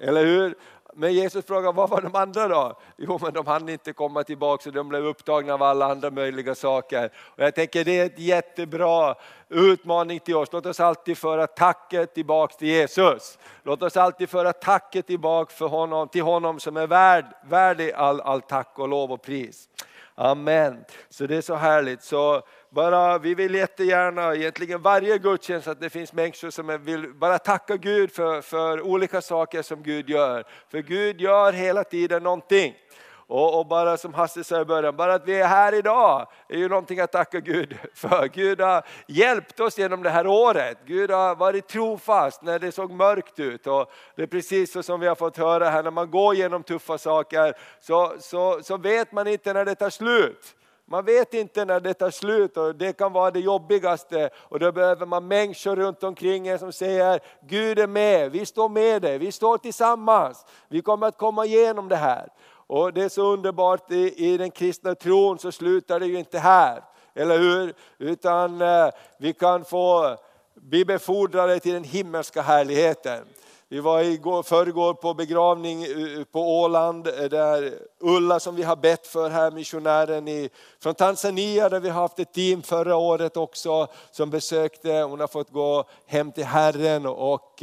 Eller 0.00 0.24
hur? 0.24 0.54
Men 0.94 1.12
Jesus 1.12 1.46
frågar, 1.46 1.72
vad 1.72 1.90
var 1.90 2.00
de 2.00 2.14
andra 2.14 2.48
då? 2.48 2.78
Jo, 2.96 3.18
men 3.22 3.32
de 3.32 3.46
hann 3.46 3.68
inte 3.68 3.92
komma 3.92 4.22
tillbaka 4.22 4.62
så 4.62 4.70
de 4.70 4.88
blev 4.88 5.06
upptagna 5.06 5.54
av 5.54 5.62
alla 5.62 5.86
andra 5.86 6.10
möjliga 6.10 6.54
saker. 6.54 7.12
Och 7.16 7.44
jag 7.44 7.54
tänker 7.54 7.84
det 7.84 7.98
är 7.98 8.06
ett 8.06 8.18
jättebra 8.18 9.14
utmaning 9.48 10.20
till 10.20 10.36
oss. 10.36 10.48
Låt 10.52 10.66
oss 10.66 10.80
alltid 10.80 11.18
föra 11.18 11.46
tacket 11.46 12.14
tillbaka 12.14 12.54
till 12.54 12.68
Jesus. 12.68 13.38
Låt 13.62 13.82
oss 13.82 13.96
alltid 13.96 14.28
föra 14.28 14.52
tacket 14.52 15.06
tillbaka 15.06 15.54
för 15.54 15.66
honom, 15.66 16.08
till 16.08 16.22
honom 16.22 16.60
som 16.60 16.76
är 16.76 16.86
värd, 16.86 17.24
värdig 17.44 17.92
all, 17.92 18.20
all 18.20 18.40
tack 18.40 18.78
och 18.78 18.88
lov 18.88 19.12
och 19.12 19.22
pris. 19.22 19.68
Amen. 20.14 20.84
Så 21.08 21.26
det 21.26 21.36
är 21.36 21.42
så 21.42 21.54
härligt. 21.54 22.02
Så 22.02 22.42
bara, 22.70 23.18
vi 23.18 23.34
vill 23.34 23.54
jättegärna, 23.54 24.34
egentligen 24.34 24.82
varje 24.82 25.18
gudstjänst, 25.18 25.68
att 25.68 25.80
det 25.80 25.90
finns 25.90 26.12
människor 26.12 26.50
som 26.50 26.84
vill 26.84 27.14
bara 27.14 27.38
tacka 27.38 27.76
Gud 27.76 28.12
för, 28.12 28.40
för 28.40 28.80
olika 28.80 29.20
saker 29.20 29.62
som 29.62 29.82
Gud 29.82 30.10
gör. 30.10 30.44
För 30.68 30.78
Gud 30.78 31.20
gör 31.20 31.52
hela 31.52 31.84
tiden 31.84 32.22
någonting. 32.22 32.74
Och, 33.30 33.58
och 33.58 33.66
bara 33.66 33.96
som 33.96 34.14
Hasse 34.14 34.44
sa 34.44 34.60
i 34.60 34.64
början, 34.64 34.96
bara 34.96 35.14
att 35.14 35.28
vi 35.28 35.40
är 35.40 35.46
här 35.46 35.74
idag 35.74 36.26
är 36.48 36.58
ju 36.58 36.68
någonting 36.68 37.00
att 37.00 37.12
tacka 37.12 37.40
Gud 37.40 37.78
för. 37.94 38.28
Gud 38.28 38.60
har 38.60 38.82
hjälpt 39.06 39.60
oss 39.60 39.78
genom 39.78 40.02
det 40.02 40.10
här 40.10 40.26
året. 40.26 40.78
Gud 40.84 41.10
har 41.10 41.34
varit 41.34 41.68
trofast 41.68 42.42
när 42.42 42.58
det 42.58 42.72
såg 42.72 42.90
mörkt 42.90 43.40
ut. 43.40 43.66
Och 43.66 43.92
det 44.16 44.22
är 44.22 44.26
precis 44.26 44.72
så 44.72 44.82
som 44.82 45.00
vi 45.00 45.06
har 45.06 45.14
fått 45.14 45.36
höra 45.36 45.70
här, 45.70 45.82
när 45.82 45.90
man 45.90 46.10
går 46.10 46.34
igenom 46.34 46.62
tuffa 46.62 46.98
saker 46.98 47.54
så, 47.80 48.14
så, 48.20 48.62
så 48.62 48.76
vet 48.76 49.12
man 49.12 49.26
inte 49.26 49.52
när 49.52 49.64
det 49.64 49.74
tar 49.74 49.90
slut. 49.90 50.56
Man 50.92 51.04
vet 51.04 51.34
inte 51.34 51.64
när 51.64 51.80
det 51.80 51.94
tar 51.94 52.10
slut 52.10 52.56
och 52.56 52.74
det 52.74 52.92
kan 52.92 53.12
vara 53.12 53.30
det 53.30 53.40
jobbigaste 53.40 54.30
och 54.36 54.58
då 54.58 54.72
behöver 54.72 55.06
man 55.06 55.28
människor 55.28 55.76
runt 55.76 56.02
omkring 56.02 56.48
er 56.48 56.58
som 56.58 56.72
säger 56.72 57.20
Gud 57.40 57.78
är 57.78 57.86
med, 57.86 58.32
vi 58.32 58.46
står 58.46 58.68
med 58.68 59.02
dig, 59.02 59.18
vi 59.18 59.32
står 59.32 59.58
tillsammans, 59.58 60.46
vi 60.68 60.82
kommer 60.82 61.06
att 61.06 61.18
komma 61.18 61.44
igenom 61.44 61.88
det 61.88 61.96
här. 61.96 62.28
Och 62.66 62.92
det 62.92 63.02
är 63.02 63.08
så 63.08 63.32
underbart 63.32 63.92
i, 63.92 64.32
i 64.32 64.36
den 64.36 64.50
kristna 64.50 64.94
tron 64.94 65.38
så 65.38 65.52
slutar 65.52 66.00
det 66.00 66.06
ju 66.06 66.18
inte 66.18 66.38
här, 66.38 66.82
eller 67.14 67.38
hur? 67.38 67.74
Utan 67.98 68.60
eh, 68.60 68.88
vi 69.18 69.32
kan 69.32 69.64
få 69.64 70.16
bli 70.54 70.84
befordrade 70.84 71.60
till 71.60 71.72
den 71.72 71.84
himmelska 71.84 72.42
härligheten. 72.42 73.24
Vi 73.72 73.80
var 73.80 74.00
igår, 74.00 74.42
förrgår 74.42 74.94
på 74.94 75.14
begravning 75.14 75.84
eh, 75.84 76.18
eh, 76.18 76.24
på 76.24 76.60
Åland 76.60 77.06
eh, 77.06 77.14
där 77.14 77.74
Ulla 77.98 78.40
som 78.40 78.56
vi 78.56 78.62
har 78.62 78.76
bett 78.76 79.06
för 79.06 79.30
här, 79.30 79.50
missionären 79.50 80.28
i, 80.28 80.50
från 80.82 80.94
Tanzania 80.94 81.68
där 81.68 81.80
vi 81.80 81.88
har 81.88 82.00
haft 82.00 82.18
ett 82.18 82.32
team 82.32 82.62
förra 82.62 82.96
året 82.96 83.36
också 83.36 83.86
som 84.10 84.30
besökte. 84.30 84.92
Hon 84.92 85.20
har 85.20 85.26
fått 85.26 85.50
gå 85.50 85.84
hem 86.06 86.32
till 86.32 86.44
Herren 86.44 87.06
och 87.06 87.62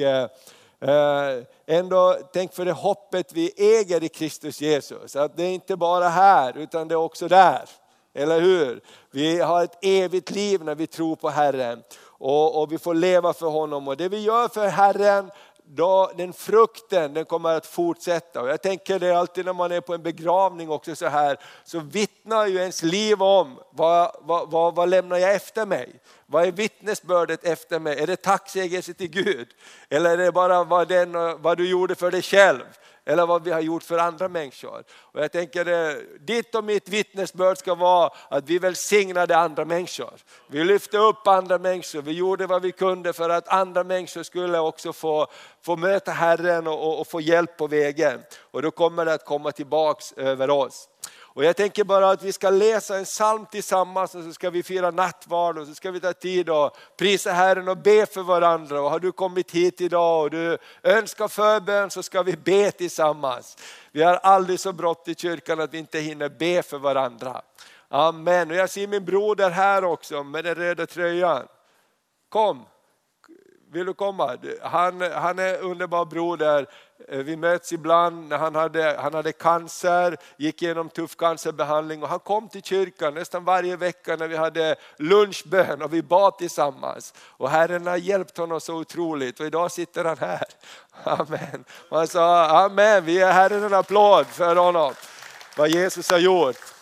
Eh, 0.79 1.43
ändå 1.65 2.17
tänk 2.33 2.53
för 2.53 2.65
det 2.65 2.71
hoppet 2.71 3.33
vi 3.33 3.51
äger 3.57 4.03
i 4.03 4.09
Kristus 4.09 4.61
Jesus. 4.61 5.15
Att 5.15 5.37
det 5.37 5.43
är 5.43 5.53
inte 5.53 5.75
bara 5.75 6.09
här 6.09 6.57
utan 6.57 6.87
det 6.87 6.93
är 6.93 6.95
också 6.95 7.27
där. 7.27 7.69
Eller 8.13 8.41
hur? 8.41 8.81
Vi 9.11 9.39
har 9.39 9.63
ett 9.63 9.77
evigt 9.81 10.31
liv 10.31 10.63
när 10.63 10.75
vi 10.75 10.87
tror 10.87 11.15
på 11.15 11.29
Herren. 11.29 11.83
Och, 12.19 12.61
och 12.61 12.71
vi 12.71 12.77
får 12.77 12.93
leva 12.93 13.33
för 13.33 13.47
honom. 13.47 13.87
Och 13.87 13.97
det 13.97 14.09
vi 14.09 14.19
gör 14.19 14.47
för 14.47 14.67
Herren, 14.67 15.31
då, 15.69 16.11
den 16.17 16.33
frukten 16.33 17.13
den 17.13 17.25
kommer 17.25 17.53
att 17.53 17.65
fortsätta. 17.65 18.41
Och 18.41 18.49
jag 18.49 18.61
tänker 18.61 18.99
det 18.99 19.11
alltid 19.11 19.45
när 19.45 19.53
man 19.53 19.71
är 19.71 19.81
på 19.81 19.93
en 19.93 20.03
begravning 20.03 20.69
också 20.69 20.95
så 20.95 21.07
här, 21.07 21.39
så 21.63 21.79
vittnar 21.79 22.47
ju 22.47 22.57
ens 22.57 22.83
liv 22.83 23.23
om 23.23 23.59
vad, 23.71 24.15
vad, 24.21 24.51
vad, 24.51 24.75
vad 24.75 24.89
lämnar 24.89 25.17
jag 25.17 25.35
efter 25.35 25.65
mig? 25.65 25.99
Vad 26.25 26.47
är 26.47 26.51
vittnesbördet 26.51 27.43
efter 27.43 27.79
mig? 27.79 27.99
Är 27.99 28.07
det 28.07 28.15
tacksägelse 28.15 28.93
till 28.93 29.09
Gud? 29.09 29.47
Eller 29.89 30.09
är 30.09 30.17
det 30.17 30.31
bara 30.31 30.63
vad, 30.63 30.87
den, 30.87 31.41
vad 31.41 31.57
du 31.57 31.69
gjorde 31.69 31.95
för 31.95 32.11
dig 32.11 32.21
själv? 32.21 32.63
Eller 33.09 33.25
vad 33.25 33.43
vi 33.43 33.51
har 33.51 33.61
gjort 33.61 33.83
för 33.83 33.97
andra 33.97 34.27
människor. 34.27 34.83
Och 34.91 35.21
jag 35.21 35.31
tänker 35.31 35.67
eh, 35.67 35.95
ditt 36.19 36.55
och 36.55 36.63
mitt 36.63 36.89
vittnesbörd 36.89 37.57
ska 37.57 37.75
vara 37.75 38.09
att 38.29 38.49
vi 38.49 38.59
välsignade 38.59 39.37
andra 39.37 39.65
människor. 39.65 40.13
Vi 40.47 40.63
lyfte 40.63 40.97
upp 40.97 41.27
andra 41.27 41.57
människor, 41.57 42.01
vi 42.01 42.11
gjorde 42.11 42.47
vad 42.47 42.61
vi 42.61 42.71
kunde 42.71 43.13
för 43.13 43.29
att 43.29 43.47
andra 43.47 43.83
människor 43.83 44.23
skulle 44.23 44.59
också 44.59 44.93
få, 44.93 45.27
få 45.61 45.75
möta 45.75 46.11
Herren 46.11 46.67
och, 46.67 46.87
och, 46.87 46.99
och 46.99 47.07
få 47.07 47.21
hjälp 47.21 47.57
på 47.57 47.67
vägen. 47.67 48.21
Och 48.51 48.61
då 48.61 48.71
kommer 48.71 49.05
det 49.05 49.13
att 49.13 49.25
komma 49.25 49.51
tillbaks 49.51 50.13
över 50.13 50.49
oss. 50.49 50.89
Och 51.37 51.43
jag 51.43 51.55
tänker 51.55 51.83
bara 51.83 52.09
att 52.09 52.23
vi 52.23 52.33
ska 52.33 52.49
läsa 52.49 52.97
en 52.97 53.05
psalm 53.05 53.45
tillsammans 53.45 54.15
och 54.15 54.23
så 54.23 54.33
ska 54.33 54.49
vi 54.49 54.63
fira 54.63 54.91
nattvard 54.91 55.57
och 55.57 55.67
så 55.67 55.75
ska 55.75 55.91
vi 55.91 55.99
ta 55.99 56.13
tid 56.13 56.49
och 56.49 56.77
prisa 56.97 57.31
Herren 57.31 57.67
och 57.67 57.77
be 57.77 58.05
för 58.05 58.23
varandra. 58.23 58.81
Och 58.81 58.89
har 58.89 58.99
du 58.99 59.11
kommit 59.11 59.51
hit 59.51 59.81
idag 59.81 60.23
och 60.23 60.29
du 60.29 60.57
önskar 60.83 61.27
förbön 61.27 61.89
så 61.89 62.03
ska 62.03 62.23
vi 62.23 62.37
be 62.37 62.71
tillsammans. 62.71 63.57
Vi 63.91 64.03
har 64.03 64.15
aldrig 64.15 64.59
så 64.59 64.73
brått 64.73 65.07
i 65.07 65.15
kyrkan 65.15 65.59
att 65.59 65.73
vi 65.73 65.77
inte 65.77 65.99
hinner 65.99 66.29
be 66.29 66.63
för 66.63 66.77
varandra. 66.77 67.41
Amen. 67.89 68.51
Och 68.51 68.57
jag 68.57 68.69
ser 68.69 68.87
min 68.87 69.05
broder 69.05 69.49
här 69.49 69.83
också 69.83 70.23
med 70.23 70.43
den 70.43 70.55
röda 70.55 70.85
tröjan. 70.85 71.47
Kom, 72.29 72.65
vill 73.71 73.85
du 73.85 73.93
komma? 73.93 74.37
Han, 74.61 75.01
han 75.01 75.39
är 75.39 75.61
underbar 75.61 76.05
broder. 76.05 76.67
Eh, 77.07 77.19
vi 77.19 77.35
möts 77.35 77.73
ibland 77.73 78.27
när 78.27 78.37
han 78.37 78.55
hade, 78.55 78.97
han 78.99 79.13
hade 79.13 79.31
cancer, 79.31 80.17
gick 80.37 80.61
igenom 80.61 80.89
tuff 80.89 81.15
cancerbehandling 81.15 82.03
och 82.03 82.09
han 82.09 82.19
kom 82.19 82.49
till 82.49 82.63
kyrkan 82.63 83.13
nästan 83.13 83.43
varje 83.45 83.75
vecka 83.75 84.15
när 84.15 84.27
vi 84.27 84.37
hade 84.37 84.75
lunchbön 84.97 85.81
och 85.81 85.93
vi 85.93 86.01
bad 86.01 86.37
tillsammans. 86.37 87.13
Och 87.19 87.49
Herren 87.49 87.87
har 87.87 87.97
hjälpt 87.97 88.37
honom 88.37 88.61
så 88.61 88.75
otroligt 88.75 89.39
och 89.39 89.45
idag 89.45 89.71
sitter 89.71 90.05
han 90.05 90.17
här. 90.17 90.45
Amen. 91.03 91.65
Han 91.89 92.07
sa, 92.07 92.45
Amen, 92.65 93.05
vi 93.05 93.13
ger 93.13 93.31
Herren 93.31 93.63
en 93.63 93.73
applåd 93.73 94.27
för 94.27 94.55
honom, 94.55 94.93
vad 95.57 95.69
Jesus 95.69 96.11
har 96.11 96.19
gjort. 96.19 96.76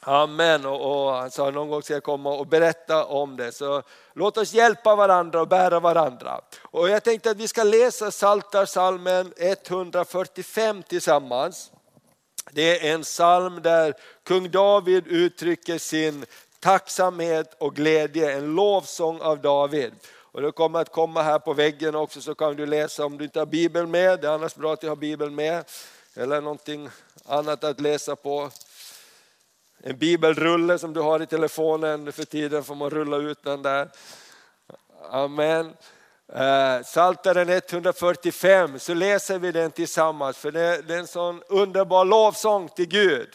Amen. 0.00 0.66
Och, 0.66 1.06
och 1.06 1.12
han 1.12 1.30
sa 1.30 1.50
någon 1.50 1.68
gång 1.68 1.82
ska 1.82 1.94
jag 1.94 2.02
komma 2.02 2.30
och 2.30 2.46
berätta 2.46 3.04
om 3.04 3.36
det. 3.36 3.52
Så 3.52 3.82
låt 4.12 4.38
oss 4.38 4.52
hjälpa 4.52 4.96
varandra 4.96 5.40
och 5.40 5.48
bära 5.48 5.80
varandra. 5.80 6.40
Och 6.60 6.88
jag 6.88 7.04
tänkte 7.04 7.30
att 7.30 7.36
vi 7.36 7.48
ska 7.48 7.62
läsa 7.62 8.10
Psaltarpsalmen 8.10 9.32
145 9.36 10.82
tillsammans. 10.82 11.70
Det 12.50 12.86
är 12.86 12.94
en 12.94 13.02
psalm 13.02 13.62
där 13.62 13.94
kung 14.24 14.50
David 14.50 15.06
uttrycker 15.06 15.78
sin 15.78 16.26
tacksamhet 16.60 17.54
och 17.58 17.74
glädje, 17.74 18.32
en 18.32 18.54
lovsång 18.54 19.20
av 19.20 19.40
David. 19.40 19.92
Och 20.32 20.42
det 20.42 20.52
kommer 20.52 20.80
att 20.80 20.92
komma 20.92 21.22
här 21.22 21.38
på 21.38 21.52
väggen 21.52 21.94
också 21.94 22.20
så 22.20 22.34
kan 22.34 22.56
du 22.56 22.66
läsa 22.66 23.04
om 23.04 23.18
du 23.18 23.24
inte 23.24 23.38
har 23.38 23.46
bibeln 23.46 23.90
med. 23.90 24.20
Det 24.20 24.26
är 24.26 24.32
annars 24.32 24.54
bra 24.54 24.72
att 24.72 24.80
du 24.80 24.88
har 24.88 24.96
bibeln 24.96 25.34
med. 25.34 25.64
Eller 26.14 26.40
någonting 26.40 26.88
annat 27.26 27.64
att 27.64 27.80
läsa 27.80 28.16
på 28.16 28.50
en 29.82 29.98
bibelrulle 29.98 30.78
som 30.78 30.92
du 30.92 31.00
har 31.00 31.22
i 31.22 31.26
telefonen 31.26 32.12
för 32.12 32.24
tiden 32.24 32.64
får 32.64 32.74
man 32.74 32.90
rulla 32.90 33.16
ut 33.16 33.42
den 33.42 33.62
där. 33.62 33.88
Amen. 35.10 35.76
Eh, 36.32 36.82
Psaltaren 36.82 37.48
Saltaren 37.48 37.72
145 37.72 38.78
så 38.78 38.94
läser 38.94 39.38
vi 39.38 39.52
den 39.52 39.70
tillsammans 39.70 40.36
för 40.36 40.52
det 40.52 40.60
är 40.60 40.98
en 40.98 41.06
sån 41.06 41.42
underbar 41.48 42.04
lovsång 42.04 42.68
till 42.68 42.88
Gud. 42.88 43.28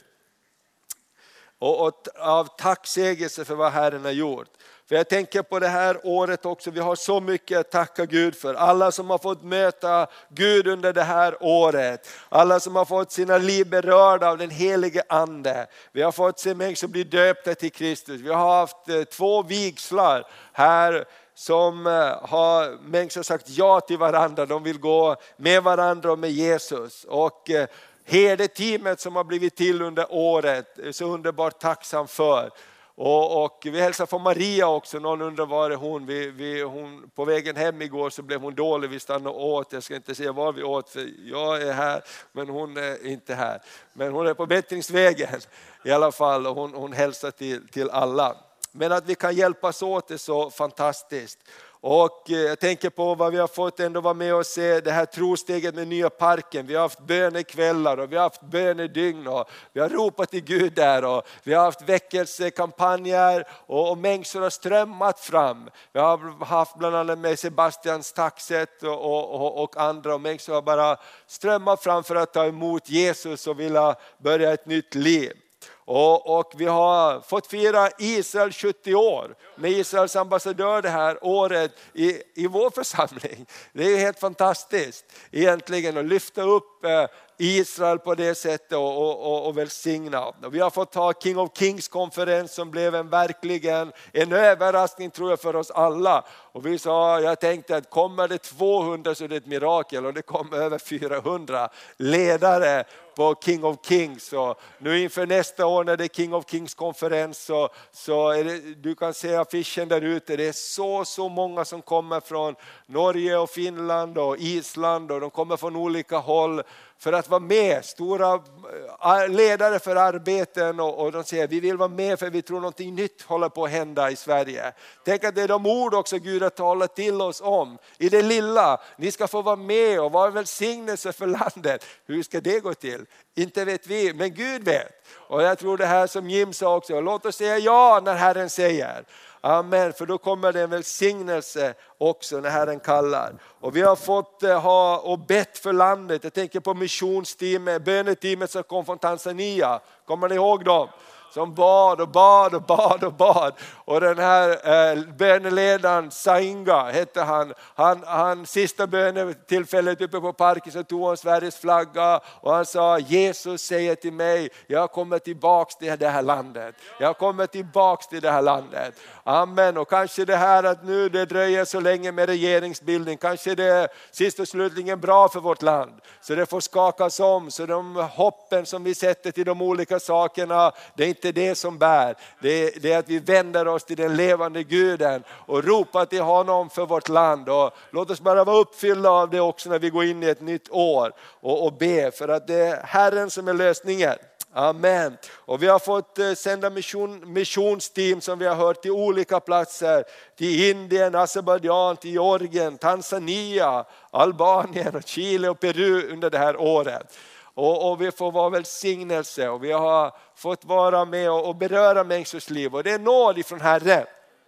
Och 1.60 2.08
av 2.16 2.58
tacksägelse 2.58 3.46
för 3.46 3.56
vad 3.56 3.72
Herren 3.72 4.06
har 4.06 4.12
gjort. 4.12 4.50
För 4.90 4.96
jag 4.96 5.10
tänker 5.10 5.42
på 5.42 5.60
det 5.60 5.68
här 5.68 6.00
året 6.04 6.46
också, 6.46 6.72
vi 6.72 6.80
har 6.80 6.96
så 6.96 7.20
mycket 7.20 7.60
att 7.60 7.72
tacka 7.72 8.06
Gud 8.06 8.36
för. 8.36 8.54
Alla 8.54 8.92
som 8.92 9.10
har 9.10 9.18
fått 9.18 9.44
möta 9.44 10.08
Gud 10.30 10.68
under 10.68 10.94
det 10.94 11.04
här 11.04 11.38
året. 11.40 12.10
Alla 12.30 12.60
som 12.60 12.76
har 12.76 12.86
fått 12.86 13.12
sina 13.12 13.38
liv 13.38 13.70
berörda 13.70 14.30
av 14.30 14.38
den 14.38 14.50
helige 14.50 15.04
Ande. 15.10 15.68
Vi 15.92 16.02
har 16.02 16.12
fått 16.12 16.40
se 16.40 16.56
människor 16.56 16.88
bli 16.88 17.04
döpta 17.04 17.56
till 17.56 17.72
Kristus. 17.72 18.22
Vi 18.22 18.30
har 18.30 18.60
haft 18.60 18.90
eh, 18.90 19.04
två 19.04 19.44
vigslar 19.44 20.28
här 20.54 21.06
som 21.36 21.88
eh, 21.88 22.30
har 22.30 22.78
människor 22.84 23.24
sagt 23.24 23.50
ja 23.50 23.80
till 23.80 23.98
varandra. 23.98 24.46
De 24.46 24.64
vill 24.64 24.80
gå 24.80 25.16
med 25.38 25.64
varandra 25.64 26.12
och 26.12 26.20
med 26.20 26.32
Jesus. 26.32 27.04
Och 27.04 27.50
eh, 27.50 27.68
herdeteamet 28.06 29.00
som 29.00 29.16
har 29.16 29.24
blivit 29.24 29.56
till 29.56 29.82
under 29.82 30.06
året, 30.10 30.80
är 30.80 30.92
så 30.92 31.06
underbart 31.06 31.60
tacksam 31.60 32.08
för. 32.08 32.52
Och, 32.96 33.44
och, 33.44 33.60
vi 33.66 33.82
hälsar 33.82 34.06
från 34.06 34.22
Maria 34.22 34.68
också, 34.68 35.00
någon 35.00 35.22
undrar 35.22 35.46
var 35.46 35.72
är 35.72 35.76
hon? 35.76 36.06
Vi, 36.06 36.32
vi, 36.32 36.62
hon? 36.62 37.10
På 37.16 37.26
vägen 37.26 37.56
hem 37.56 37.82
igår 37.82 38.10
så 38.10 38.22
blev 38.22 38.42
hon 38.42 38.56
dålig, 38.56 38.90
vi 38.90 39.00
stannade 39.00 39.30
och 39.30 39.46
åt. 39.46 39.74
Jag 39.74 39.84
ska 39.84 39.96
inte 39.96 40.16
säga 40.16 40.32
var 40.32 40.54
vi 40.54 40.64
åt 40.64 40.90
för 40.90 41.10
jag 41.24 41.62
är 41.62 41.74
här 41.74 42.04
men 42.32 42.50
hon 42.50 42.78
är 42.78 43.08
inte 43.08 43.36
här. 43.36 43.62
Men 43.94 44.12
hon 44.12 44.28
är 44.28 44.34
på 44.34 44.46
bättringsvägen 44.46 45.42
i 45.86 45.92
alla 45.92 46.12
fall 46.12 46.48
och 46.48 46.56
hon, 46.56 46.74
hon 46.74 46.94
hälsar 46.94 47.32
till, 47.32 47.68
till 47.68 47.90
alla. 47.90 48.36
Men 48.72 48.92
att 48.92 49.06
vi 49.06 49.16
kan 49.16 49.36
hjälpas 49.36 49.82
åt 49.82 50.12
är 50.12 50.18
så 50.18 50.50
fantastiskt. 50.50 51.40
Och 51.86 52.32
eh, 52.32 52.38
jag 52.38 52.60
tänker 52.60 52.90
på 52.90 53.16
vad 53.16 53.32
vi 53.32 53.38
har 53.38 53.48
fått 53.48 53.80
ändå 53.80 54.02
vara 54.02 54.14
med 54.14 54.36
och 54.36 54.46
se, 54.46 54.80
det 54.80 54.92
här 54.92 55.06
trosteget 55.06 55.76
med 55.76 55.88
nya 55.88 56.10
parken. 56.10 56.68
Vi 56.68 56.76
har 56.76 56.82
haft 56.82 57.00
bönekvällar 57.00 57.98
och 57.98 58.12
vi 58.12 58.16
har 58.16 58.24
haft 58.24 58.42
bönedygn 58.42 59.28
och 59.28 59.50
vi 59.74 59.80
har 59.80 59.90
ropat 59.90 60.32
till 60.32 60.44
Gud 60.44 60.74
där 60.74 61.06
och 61.06 61.24
vi 61.44 61.54
har 61.54 61.64
haft 61.64 61.82
väckelsekampanjer 61.82 63.48
och, 63.50 63.92
och 63.92 63.98
människor 63.98 64.42
har 64.42 64.50
strömmat 64.50 65.20
fram. 65.20 65.70
Vi 65.94 66.00
har 66.00 66.46
haft 66.46 66.78
bland 66.78 66.96
annat 66.96 67.20
med 67.20 67.40
Sebastians 67.40 68.14
taxet 68.14 68.84
och, 68.84 69.34
och, 69.36 69.64
och 69.64 69.78
andra 69.78 70.14
och 70.14 70.22
människor 70.22 70.54
har 70.54 70.62
bara 70.62 70.98
strömmat 71.28 71.84
fram 71.84 72.04
för 72.04 72.16
att 72.16 72.34
ta 72.34 72.46
emot 72.46 72.90
Jesus 72.90 73.48
och 73.48 73.60
vilja 73.60 73.96
börja 74.18 74.54
ett 74.54 74.66
nytt 74.66 74.96
liv. 74.96 75.43
Och, 75.86 76.40
och, 76.40 76.54
vi 76.56 76.66
har 76.66 77.22
fått 77.22 77.48
fira 77.48 77.90
Israel 77.98 78.52
70 78.52 78.96
år 78.96 79.36
med 79.56 79.72
Israels 79.72 80.16
ambassadör 80.16 80.82
det 80.82 80.90
här 80.90 81.18
året 81.22 81.72
i, 81.94 82.22
i 82.34 82.48
vår 82.48 82.70
församling. 82.70 83.46
Det 83.74 83.84
är 83.84 83.98
helt 83.98 84.20
fantastiskt 84.20 85.06
egentligen 85.32 85.98
att 85.98 86.06
lyfta 86.06 86.42
upp 86.42 86.73
Eh, 86.84 87.08
Israel 87.38 88.00
på 88.00 88.16
det 88.16 88.36
sättet 88.36 88.78
och, 88.78 88.98
och, 88.98 89.48
och 89.48 89.58
välsigna. 89.58 90.26
Och 90.26 90.56
vi 90.56 90.60
har 90.60 90.70
fått 90.70 90.96
ha 90.96 91.14
King 91.14 91.38
of 91.38 91.50
Kings 91.58 91.88
konferens 91.88 92.54
som 92.54 92.72
blev 92.72 92.96
en 92.96 93.10
verkligen 93.10 93.92
en 94.12 94.34
överraskning 94.34 95.12
tror 95.12 95.30
jag 95.30 95.40
för 95.40 95.56
oss 95.56 95.72
alla. 95.72 96.26
Och 96.30 96.66
vi 96.66 96.80
sa, 96.80 97.22
jag 97.22 97.40
tänkte 97.40 97.78
att 97.78 97.90
kommer 97.90 98.28
det 98.28 98.38
200 98.38 99.16
så 99.16 99.24
är 99.24 99.28
det 99.28 99.36
ett 99.36 99.46
mirakel 99.46 100.06
och 100.06 100.14
det 100.14 100.22
kom 100.22 100.54
över 100.54 100.78
400 100.78 101.70
ledare 101.98 102.84
på 103.16 103.36
King 103.46 103.64
of 103.64 103.78
Kings. 103.88 104.34
Och 104.34 104.62
nu 104.78 105.00
inför 105.00 105.26
nästa 105.26 105.66
år 105.66 105.84
när 105.84 105.98
det 105.98 106.04
är 106.04 106.08
King 106.08 106.34
of 106.34 106.50
Kings 106.50 106.74
konferens 106.74 107.46
så, 107.46 107.70
så 107.92 108.30
är 108.30 108.44
det, 108.44 108.60
du 108.60 108.96
kan 108.96 109.14
se 109.14 109.36
affischen 109.36 109.88
där 109.88 110.02
ute. 110.02 110.38
Det 110.38 110.48
är 110.48 110.52
så, 110.52 111.06
så 111.06 111.30
många 111.30 111.66
som 111.66 111.82
kommer 111.82 112.20
från 112.20 112.56
Norge 112.86 113.38
och 113.38 113.50
Finland 113.50 114.18
och 114.18 114.38
Island 114.38 115.12
och 115.12 115.20
de 115.20 115.30
kommer 115.30 115.58
från 115.58 115.76
olika 115.76 116.18
håll 116.18 116.64
för 117.04 117.14
att 117.14 117.30
vara 117.30 117.40
med, 117.40 117.86
stora 117.86 118.34
eh, 118.34 119.30
ledare 119.30 119.80
för 119.80 119.96
arbeten 119.96 120.80
och, 120.80 121.00
och 121.00 121.12
de 121.12 121.24
säger 121.24 121.48
vi 121.48 121.60
vill 121.60 121.78
vara 121.78 121.90
med 121.90 122.20
för 122.20 122.30
vi 122.30 122.42
tror 122.42 122.60
någonting 122.60 122.96
nytt 122.96 123.22
håller 123.22 123.50
på 123.50 123.66
att 123.66 123.72
hända 123.72 124.12
i 124.12 124.16
Sverige. 124.16 124.74
Tänk 125.06 125.24
att 125.24 125.36
det 125.36 125.42
är 125.42 125.48
de 125.48 125.66
ord 125.66 125.94
också 125.94 126.18
Gud 126.18 126.44
har 126.44 126.50
talat 126.50 126.96
till 126.96 127.22
oss 127.22 127.42
om 127.42 127.78
i 127.98 128.10
det 128.10 128.22
lilla. 128.22 128.82
Ni 128.98 129.12
ska 129.12 129.28
få 129.28 129.42
vara 129.42 129.56
med 129.56 130.00
och 130.00 130.12
vara 130.12 130.28
en 130.28 130.34
välsignelse 130.34 131.14
för 131.14 131.28
landet. 131.28 131.86
Hur 132.06 132.24
ska 132.24 132.42
det 132.42 132.60
gå 132.60 132.74
till? 132.74 133.06
Inte 133.36 133.66
vet 133.66 133.88
vi, 133.88 134.14
men 134.14 134.34
Gud 134.34 134.64
vet. 134.64 134.92
Och 135.28 135.44
jag 135.44 135.60
tror 135.60 135.78
det 135.78 135.86
här 135.86 136.08
som 136.08 136.30
Jim 136.30 136.54
sa 136.54 136.76
också, 136.76 137.02
låt 137.02 137.26
oss 137.26 137.36
säga 137.36 137.58
ja 137.58 138.02
när 138.04 138.16
Herren 138.16 138.50
säger. 138.50 139.06
Amen, 139.46 139.94
för 139.94 140.06
då 140.06 140.18
kommer 140.18 140.54
det 140.54 140.62
en 140.62 140.70
välsignelse 140.70 141.74
också 141.98 142.40
när 142.40 142.50
Herren 142.50 142.80
kallar. 142.80 143.34
Och 143.60 143.76
vi 143.76 143.82
har 143.82 143.96
fått 143.96 144.44
eh, 144.44 144.62
ha 144.62 144.98
och 144.98 145.20
bett 145.20 145.58
för 145.58 145.74
landet. 145.74 146.24
Jag 146.24 146.34
tänker 146.34 146.60
på 146.60 146.74
missionsteamet, 146.74 147.86
böneteamet 147.86 148.52
som 148.52 148.64
kom 148.64 148.86
från 148.86 148.98
Tanzania. 148.98 149.80
Kommer 150.06 150.30
ni 150.30 150.36
ihåg 150.36 150.64
dem? 150.64 150.88
som 151.34 151.54
bad 151.54 152.02
och 152.02 152.10
bad 152.10 152.54
och 152.56 152.62
bad 152.62 153.04
och 153.04 153.14
bad. 153.14 153.54
Och 153.86 154.02
den 154.02 154.18
här 154.18 154.50
eh, 154.50 155.04
böneledaren, 155.18 156.12
Sainga 156.12 156.84
hette 156.84 157.22
han, 157.22 157.54
han, 157.76 158.04
han 158.06 158.46
sista 158.46 158.88
bönetillfället 158.88 160.02
uppe 160.02 160.20
på 160.20 160.34
parken 160.34 160.72
så 160.72 160.84
tog 160.84 161.08
han 161.08 161.18
Sveriges 161.18 161.58
flagga 161.58 162.20
och 162.42 162.54
han 162.54 162.66
sa 162.66 163.00
Jesus 163.00 163.62
säger 163.62 163.96
till 163.96 164.14
mig, 164.14 164.50
jag 164.68 164.92
kommer 164.92 165.20
tillbaks 165.20 165.76
till 165.76 166.00
det 166.00 166.10
här 166.10 166.22
landet. 166.22 166.76
Jag 167.00 167.18
kommer 167.18 167.48
tillbaks 167.48 168.08
till 168.08 168.22
det 168.22 168.32
här 168.32 168.42
landet. 168.42 168.94
Amen. 169.26 169.78
Och 169.78 169.90
kanske 169.90 170.26
det 170.26 170.36
här 170.36 170.64
att 170.64 170.86
nu 170.86 171.10
det 171.10 171.26
dröjer 171.26 171.66
så 171.66 171.80
länge 171.80 172.12
med 172.12 172.30
regeringsbildning, 172.30 173.18
kanske 173.18 173.56
det 173.56 173.64
är 173.64 173.88
sist 174.12 174.40
och 174.40 174.48
slutligen 174.48 175.00
bra 175.00 175.30
för 175.30 175.40
vårt 175.40 175.62
land. 175.62 175.92
Så 176.22 176.36
det 176.36 176.46
får 176.46 176.60
skakas 176.60 177.20
om, 177.20 177.52
så 177.52 177.66
de 177.66 177.96
hoppen 177.96 178.66
som 178.66 178.84
vi 178.84 178.96
sätter 178.96 179.32
till 179.32 179.46
de 179.46 179.62
olika 179.62 180.00
sakerna, 180.00 180.72
det 180.96 181.04
är 181.04 181.08
inte 181.08 181.32
det 181.32 181.56
som 181.56 181.78
bär. 181.78 182.16
Det 182.42 182.50
är, 182.50 182.80
det 182.80 182.94
är 182.94 183.00
att 183.00 183.10
vi 183.10 183.20
vänder 183.20 183.68
oss 183.68 183.84
till 183.84 183.98
den 183.98 184.16
levande 184.16 184.64
guden 184.64 185.24
och 185.30 185.64
ropar 185.64 186.06
till 186.06 186.22
honom 186.22 186.70
för 186.70 186.86
vårt 186.86 187.10
land. 187.10 187.50
Och 187.50 187.72
låt 187.92 188.12
oss 188.12 188.22
bara 188.22 188.44
vara 188.44 188.58
uppfyllda 188.58 189.10
av 189.10 189.30
det 189.30 189.40
också 189.40 189.70
när 189.70 189.80
vi 189.80 189.90
går 189.90 190.06
in 190.06 190.24
i 190.24 190.26
ett 190.26 190.42
nytt 190.42 190.70
år 190.70 191.12
och, 191.42 191.66
och 191.66 191.74
be, 191.74 192.12
för 192.12 192.28
att 192.28 192.48
det 192.48 192.56
är 192.56 192.84
Herren 192.84 193.30
som 193.30 193.48
är 193.48 193.54
lösningen. 193.54 194.16
Amen. 194.56 195.18
Och 195.34 195.64
vi 195.64 195.68
har 195.68 195.80
fått 195.80 196.20
eh, 196.20 196.34
sända 196.34 196.70
mission, 196.70 197.34
missionsteam 197.34 198.22
som 198.22 198.40
vi 198.40 198.46
har 198.46 198.56
hört 198.56 198.82
till 198.82 198.92
olika 198.92 199.40
platser. 199.40 200.04
Till 200.38 200.70
Indien, 200.70 201.16
Azerbajdzjan, 201.16 201.98
till 201.98 202.12
Georgien, 202.12 202.78
Tanzania, 202.78 203.86
Albanien, 204.12 205.02
Chile 205.06 205.50
och 205.50 205.60
Peru 205.60 206.12
under 206.12 206.30
det 206.30 206.38
här 206.38 206.62
året. 206.62 207.18
Och, 207.56 207.92
och, 207.92 208.02
vi 208.02 208.12
får 208.12 208.32
vara 208.32 208.50
välsignelse 208.50 209.50
och 209.50 209.64
vi 209.64 209.72
har 209.72 210.16
fått 210.36 210.66
vara 210.66 211.06
med 211.06 211.32
och, 211.32 211.48
och 211.48 211.56
beröra 211.56 212.04
människors 212.04 212.50
liv. 212.50 212.76
Och 212.76 212.84
det 212.84 212.92
är 212.92 213.00
nåd 213.00 213.38
ifrån 213.38 213.62
Herren. 213.62 214.06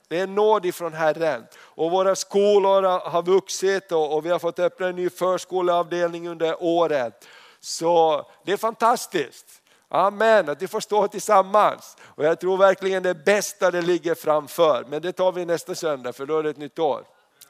Det 0.07 0.19
är 0.19 0.27
nåd 0.27 0.65
ifrån 0.65 0.93
Herren. 0.93 1.45
Och 1.57 1.91
våra 1.91 2.15
skolor 2.15 3.09
har 3.09 3.23
vuxit 3.23 3.91
och, 3.91 4.15
och 4.15 4.25
vi 4.25 4.29
har 4.29 4.39
fått 4.39 4.59
öppna 4.59 4.87
en 4.87 4.95
ny 4.95 5.09
förskoleavdelning 5.09 6.29
under 6.29 6.63
året. 6.63 7.27
Så 7.59 8.25
det 8.45 8.51
är 8.51 8.57
fantastiskt. 8.57 9.61
Amen, 9.95 10.49
att 10.49 10.61
vi 10.61 10.67
får 10.67 10.79
stå 10.79 11.07
tillsammans. 11.07 11.97
Och 12.01 12.25
jag 12.25 12.39
tror 12.39 12.57
verkligen 12.57 13.03
det 13.03 13.13
bästa 13.13 13.71
det 13.71 13.81
ligger 13.81 14.15
framför. 14.15 14.85
Men 14.89 15.01
det 15.01 15.11
tar 15.11 15.31
vi 15.31 15.45
nästa 15.45 15.75
söndag 15.75 16.13
för 16.13 16.25
då 16.25 16.39
är 16.39 16.43
det 16.43 16.49
ett 16.49 16.57
nytt 16.57 16.79
år. 16.79 17.05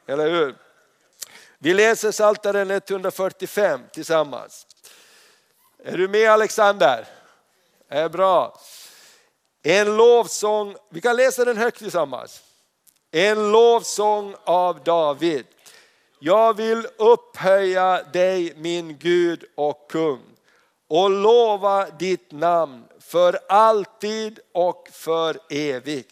Eller 0.07 0.29
hur? 0.29 0.55
Vi 1.57 1.73
läser 1.73 2.11
Psaltaren 2.11 2.71
145 2.71 3.81
tillsammans. 3.93 4.67
Är 5.83 5.97
du 5.97 6.07
med 6.07 6.29
Alexander? 6.29 7.07
Det 7.89 7.95
Är 7.95 8.09
bra. 8.09 8.59
En 9.63 9.97
lovsång, 9.97 10.75
vi 10.89 11.01
kan 11.01 11.15
läsa 11.15 11.45
den 11.45 11.57
högt 11.57 11.79
tillsammans. 11.79 12.41
En 13.11 13.51
lovsång 13.51 14.35
av 14.43 14.83
David. 14.83 15.45
Jag 16.19 16.57
vill 16.57 16.87
upphöja 16.97 18.03
dig 18.03 18.53
min 18.55 18.97
Gud 18.97 19.43
och 19.55 19.87
kung 19.89 20.34
och 20.88 21.09
lova 21.09 21.89
ditt 21.89 22.31
namn 22.31 22.83
för 22.99 23.39
alltid 23.49 24.39
och 24.51 24.88
för 24.91 25.39
evigt. 25.49 26.11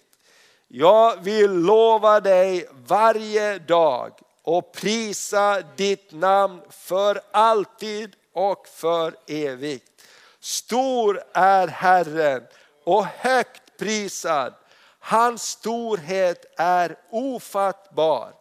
Jag 0.67 1.23
vill 1.23 1.51
lova 1.51 2.19
dig 2.19 2.67
varje 2.87 3.59
dag 3.59 4.11
och 4.43 4.71
prisa 4.71 5.61
ditt 5.61 6.11
namn 6.11 6.61
för 6.69 7.21
alltid 7.31 8.15
och 8.33 8.67
för 8.67 9.15
evigt. 9.27 9.91
Stor 10.39 11.23
är 11.33 11.67
Herren 11.67 12.43
och 12.83 13.05
högt 13.05 13.77
prisad. 13.77 14.53
Hans 14.99 15.43
storhet 15.43 16.45
är 16.57 16.95
ofattbar. 17.09 18.33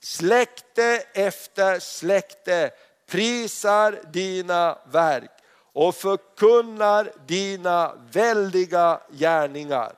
Släkte 0.00 1.02
efter 1.14 1.78
släkte 1.78 2.70
prisar 3.06 4.00
dina 4.12 4.78
verk 4.92 5.35
och 5.76 5.94
förkunnar 5.94 7.12
dina 7.26 7.92
väldiga 8.12 9.00
gärningar. 9.10 9.92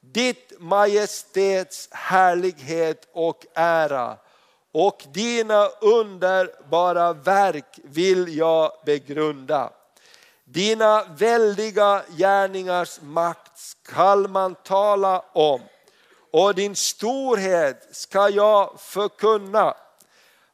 Ditt 0.00 0.52
majestäts 0.58 1.88
härlighet 1.92 3.08
och 3.12 3.46
ära 3.54 4.16
och 4.72 5.04
dina 5.12 5.68
underbara 5.80 7.12
verk 7.12 7.78
vill 7.84 8.36
jag 8.36 8.72
begrunda. 8.84 9.70
Dina 10.44 11.04
väldiga 11.04 12.02
gärningars 12.08 13.00
makt 13.02 13.58
skall 13.58 14.28
man 14.28 14.54
tala 14.54 15.24
om 15.32 15.60
och 16.32 16.54
din 16.54 16.76
storhet 16.76 17.88
ska 17.92 18.28
jag 18.28 18.80
förkunna. 18.80 19.74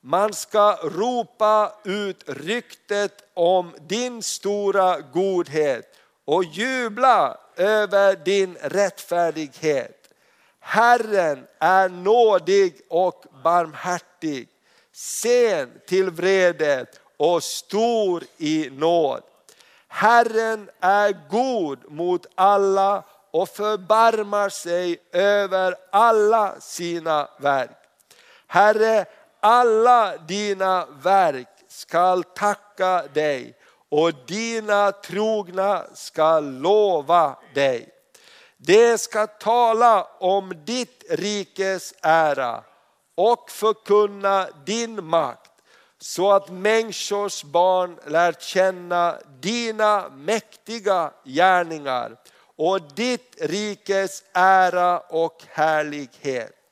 Man 0.07 0.33
ska 0.33 0.79
ropa 0.83 1.73
ut 1.85 2.25
ryktet 2.27 3.25
om 3.35 3.73
din 3.81 4.23
stora 4.23 5.01
godhet 5.01 5.97
och 6.25 6.45
jubla 6.45 7.39
över 7.57 8.17
din 8.25 8.57
rättfärdighet. 8.61 10.11
Herren 10.61 11.47
är 11.59 11.89
nådig 11.89 12.81
och 12.89 13.25
barmhärtig, 13.45 14.49
sen 14.93 15.71
till 15.87 16.11
vrede 16.11 16.87
och 17.17 17.43
stor 17.43 18.25
i 18.37 18.69
nåd. 18.73 19.23
Herren 19.89 20.71
är 20.81 21.29
god 21.31 21.79
mot 21.93 22.27
alla 22.35 23.05
och 23.31 23.49
förbarmar 23.49 24.49
sig 24.49 24.99
över 25.13 25.75
alla 25.91 26.61
sina 26.61 27.29
verk. 27.39 27.79
Herre, 28.47 29.07
alla 29.45 30.17
dina 30.17 30.87
verk 31.03 31.49
skall 31.69 32.25
tacka 32.25 33.03
dig 33.15 33.55
och 33.91 34.13
dina 34.27 34.93
trogna 34.93 35.85
skall 35.95 36.61
lova 36.61 37.37
dig. 37.55 37.89
Det 38.57 38.99
ska 38.99 39.27
tala 39.27 40.05
om 40.21 40.65
ditt 40.65 41.05
rikes 41.11 41.95
ära 42.03 42.65
och 43.15 43.51
förkunna 43.51 44.49
din 44.67 45.05
makt 45.05 45.51
så 45.99 46.33
att 46.33 46.51
människors 46.51 47.45
barn 47.45 47.99
lär 48.07 48.33
känna 48.33 49.19
dina 49.41 50.09
mäktiga 50.09 51.11
gärningar 51.25 52.17
och 52.57 52.83
ditt 52.95 53.37
rikes 53.41 54.23
ära 54.33 54.99
och 55.01 55.43
härlighet. 55.49 56.64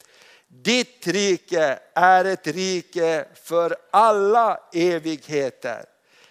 Ditt 0.54 1.06
rike 1.06 1.78
är 1.94 2.24
ett 2.24 2.46
rike 2.46 3.24
för 3.34 3.76
alla 3.90 4.60
evigheter. 4.72 5.84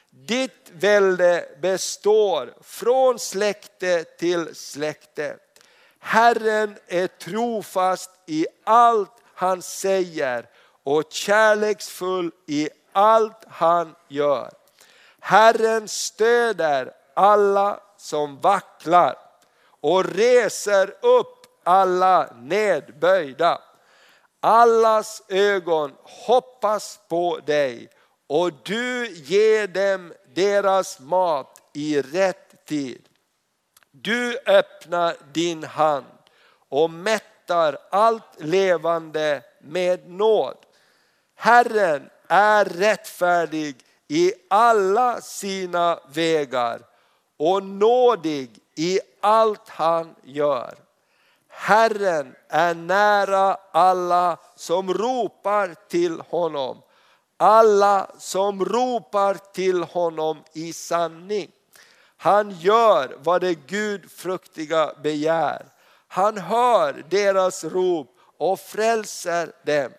Ditt 0.10 0.72
välde 0.72 1.46
består 1.62 2.54
från 2.62 3.20
släkte 3.20 4.04
till 4.04 4.56
släkte. 4.56 5.38
Herren 6.00 6.76
är 6.88 7.08
trofast 7.08 8.12
i 8.28 8.48
allt 8.64 9.12
han 9.34 9.62
säger 9.62 10.50
och 10.84 11.04
kärleksfull 11.10 12.32
i 12.48 12.70
allt 12.92 13.46
han 13.48 13.96
gör. 14.08 14.52
Herren 15.20 15.88
stöder 15.88 16.92
alla 17.14 17.80
som 17.98 18.40
vacklar 18.40 19.16
och 19.82 20.06
reser 20.06 20.96
upp 21.02 21.46
alla 21.64 22.34
nedböjda. 22.42 23.62
Allas 24.44 25.24
ögon 25.28 25.92
hoppas 26.02 27.00
på 27.10 27.40
dig 27.46 27.90
och 28.28 28.52
du 28.64 29.08
ger 29.08 29.68
dem 29.68 30.14
deras 30.34 31.00
mat 31.00 31.62
i 31.74 32.02
rätt 32.02 32.66
tid. 32.66 33.10
Du 33.92 34.38
öppnar 34.46 35.16
din 35.34 35.64
hand 35.64 36.06
och 36.70 36.90
mättar 36.90 37.78
allt 37.92 38.24
levande 38.38 39.44
med 39.62 40.10
nåd. 40.10 40.58
Herren 41.36 42.10
är 42.28 42.66
rättfärdig 42.66 43.76
i 44.08 44.34
alla 44.50 45.22
sina 45.22 46.00
vägar 46.14 46.82
och 47.38 47.64
nådig 47.64 48.60
i 48.76 49.00
allt 49.22 49.70
han 49.70 50.16
gör. 50.24 50.81
Herren 51.64 52.36
är 52.50 52.76
nära 52.76 53.58
alla 53.72 54.38
som 54.56 54.94
ropar 54.94 55.76
till 55.90 56.22
honom. 56.30 56.82
Alla 57.38 58.12
som 58.18 58.66
ropar 58.66 59.38
till 59.54 59.84
honom 59.84 60.38
i 60.54 60.74
sanning. 60.74 61.52
Han 62.18 62.52
gör 62.52 63.18
vad 63.24 63.42
det 63.42 63.54
gudfruktiga 63.54 64.94
begär. 65.04 65.66
Han 66.08 66.38
hör 66.38 67.06
deras 67.10 67.64
rop 67.64 68.18
och 68.38 68.60
frälser 68.60 69.52
dem. 69.66 69.92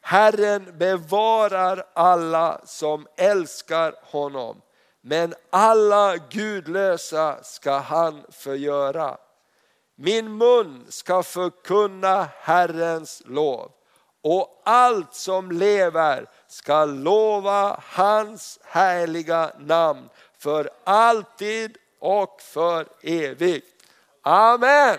Herren 0.00 0.78
bevarar 0.78 1.84
alla 1.94 2.60
som 2.64 3.06
älskar 3.16 3.94
honom. 4.02 4.60
Men 5.00 5.34
alla 5.50 6.16
gudlösa 6.16 7.42
ska 7.42 7.78
han 7.78 8.24
förgöra. 8.30 9.16
Min 10.00 10.36
mun 10.36 10.86
ska 10.88 11.22
förkunna 11.22 12.28
Herrens 12.40 13.22
lov 13.26 13.70
och 14.22 14.62
allt 14.64 15.14
som 15.14 15.52
lever 15.52 16.26
ska 16.48 16.84
lova 16.84 17.80
hans 17.84 18.58
härliga 18.64 19.50
namn 19.58 20.08
för 20.38 20.70
alltid 20.84 21.76
och 22.00 22.40
för 22.42 22.86
evigt. 23.02 23.84
Amen. 24.22 24.98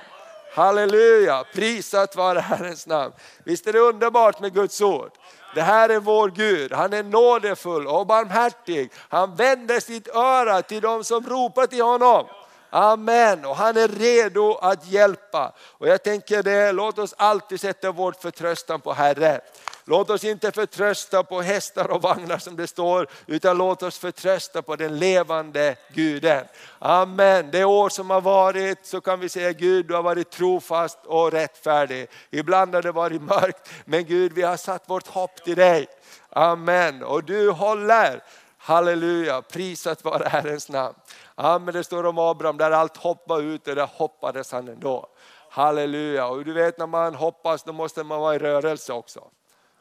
Halleluja, 0.54 1.44
prisat 1.54 2.16
vare 2.16 2.40
Herrens 2.40 2.88
namn. 2.88 3.14
Visst 3.44 3.68
är 3.68 3.74
det 3.74 3.80
underbart 3.80 4.40
med 4.40 4.54
Guds 4.54 4.82
ord? 4.82 5.12
Det 5.56 5.62
här 5.62 5.90
är 5.90 6.00
vår 6.00 6.30
Gud, 6.30 6.74
han 6.74 6.94
är 6.94 7.04
nådefull 7.04 7.88
och 7.88 8.08
barmhärtig. 8.08 8.92
Han 9.10 9.36
vänder 9.36 9.80
sitt 9.80 10.08
öra 10.08 10.62
till 10.62 10.82
de 10.82 11.04
som 11.04 11.26
ropar 11.26 11.68
till 11.68 11.84
honom. 11.84 12.26
Amen, 12.70 13.46
och 13.46 13.56
han 13.56 13.78
är 13.78 13.88
redo 13.88 14.56
att 14.56 14.88
hjälpa. 14.88 15.54
Och 15.60 15.88
jag 15.88 16.04
tänker 16.04 16.44
det, 16.44 16.72
låt 16.72 17.00
oss 17.00 17.14
alltid 17.18 17.62
sätta 17.62 17.92
vår 17.92 18.12
förtröstan 18.12 18.82
på 18.82 18.94
Herren. 18.94 19.40
Låt 19.86 20.10
oss 20.10 20.24
inte 20.24 20.52
förtrösta 20.52 21.24
på 21.24 21.42
hästar 21.42 21.92
och 21.92 22.02
vagnar 22.02 22.38
som 22.38 22.56
det 22.56 22.68
står, 22.68 23.08
utan 23.28 23.58
låt 23.58 23.84
oss 23.84 23.98
förtrösta 23.98 24.62
på 24.62 24.76
den 24.76 25.00
levande 25.00 25.76
Guden. 25.94 26.46
Amen. 26.80 27.52
Det 27.52 27.64
år 27.64 27.90
som 27.90 28.10
har 28.10 28.22
varit 28.22 28.86
så 28.86 29.02
kan 29.02 29.20
vi 29.20 29.30
säga 29.30 29.52
Gud, 29.52 29.86
du 29.86 29.94
har 29.94 30.04
varit 30.04 30.32
trofast 30.32 31.00
och 31.06 31.32
rättfärdig. 31.32 32.08
Ibland 32.32 32.76
har 32.76 32.82
det 32.82 32.92
varit 32.92 33.22
mörkt, 33.22 33.70
men 33.86 34.06
Gud 34.06 34.34
vi 34.34 34.42
har 34.42 34.58
satt 34.58 34.90
vårt 34.90 35.08
hopp 35.08 35.44
till 35.44 35.56
dig. 35.56 35.88
Amen. 36.30 37.04
Och 37.04 37.24
du 37.24 37.50
håller. 37.50 38.24
Halleluja, 38.62 39.42
prisat 39.42 40.06
vare 40.06 40.30
Herrens 40.30 40.70
namn. 40.70 40.96
Amen, 41.36 41.74
det 41.74 41.84
står 41.84 42.06
om 42.06 42.18
Abraham, 42.18 42.58
där 42.58 42.72
allt 42.72 42.98
hopp 42.98 43.30
var 43.30 43.42
ute, 43.42 43.76
där 43.76 43.90
hoppades 43.94 44.52
han 44.52 44.68
ändå. 44.68 45.08
Halleluja, 45.50 46.28
och 46.28 46.46
du 46.46 46.54
vet 46.54 46.78
när 46.78 46.88
man 46.88 47.16
hoppas 47.16 47.64
då 47.64 47.74
måste 47.74 48.04
man 48.04 48.20
vara 48.20 48.36
i 48.36 48.40
rörelse 48.40 48.94
också. 48.94 49.24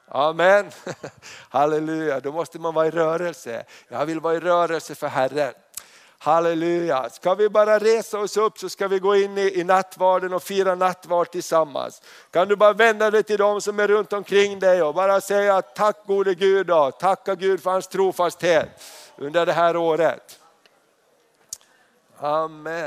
Amen. 0.09 0.71
Halleluja, 1.49 2.21
då 2.21 2.33
måste 2.33 2.59
man 2.59 2.75
vara 2.75 2.87
i 2.87 2.91
rörelse. 2.91 3.65
Jag 3.89 4.07
vill 4.07 4.21
vara 4.21 4.35
i 4.35 4.41
rörelse 4.41 4.95
för 4.95 5.07
Herren. 5.09 5.55
Halleluja. 6.21 7.11
Ska 7.11 7.35
vi 7.35 7.49
bara 7.49 7.79
resa 7.79 8.19
oss 8.19 8.37
upp 8.37 8.59
så 8.59 8.69
ska 8.69 8.89
vi 8.89 8.99
gå 8.99 9.17
in 9.17 9.39
i, 9.39 9.61
i 9.61 9.65
nattvarden 9.65 10.33
och 10.33 10.43
fira 10.43 10.75
nattvard 10.75 11.31
tillsammans. 11.31 12.03
Kan 12.31 12.49
du 12.49 12.57
bara 12.57 12.73
vända 12.73 13.11
dig 13.11 13.23
till 13.23 13.39
dem 13.39 13.61
som 13.61 13.81
är 13.81 13.89
runt 13.89 14.13
omkring 14.13 14.59
dig 14.59 14.83
och 14.83 14.95
bara 14.95 15.21
säga 15.21 15.63
tack 15.63 16.07
gode 16.07 16.35
Gud 16.35 16.71
och 16.71 16.99
tacka 16.99 17.35
Gud 17.35 17.63
för 17.63 17.71
hans 17.71 17.89
trofasthet 17.89 18.69
under 19.17 19.47
det 19.47 19.53
här 19.53 19.77
året. 19.77 20.41
Amen. 22.21 22.87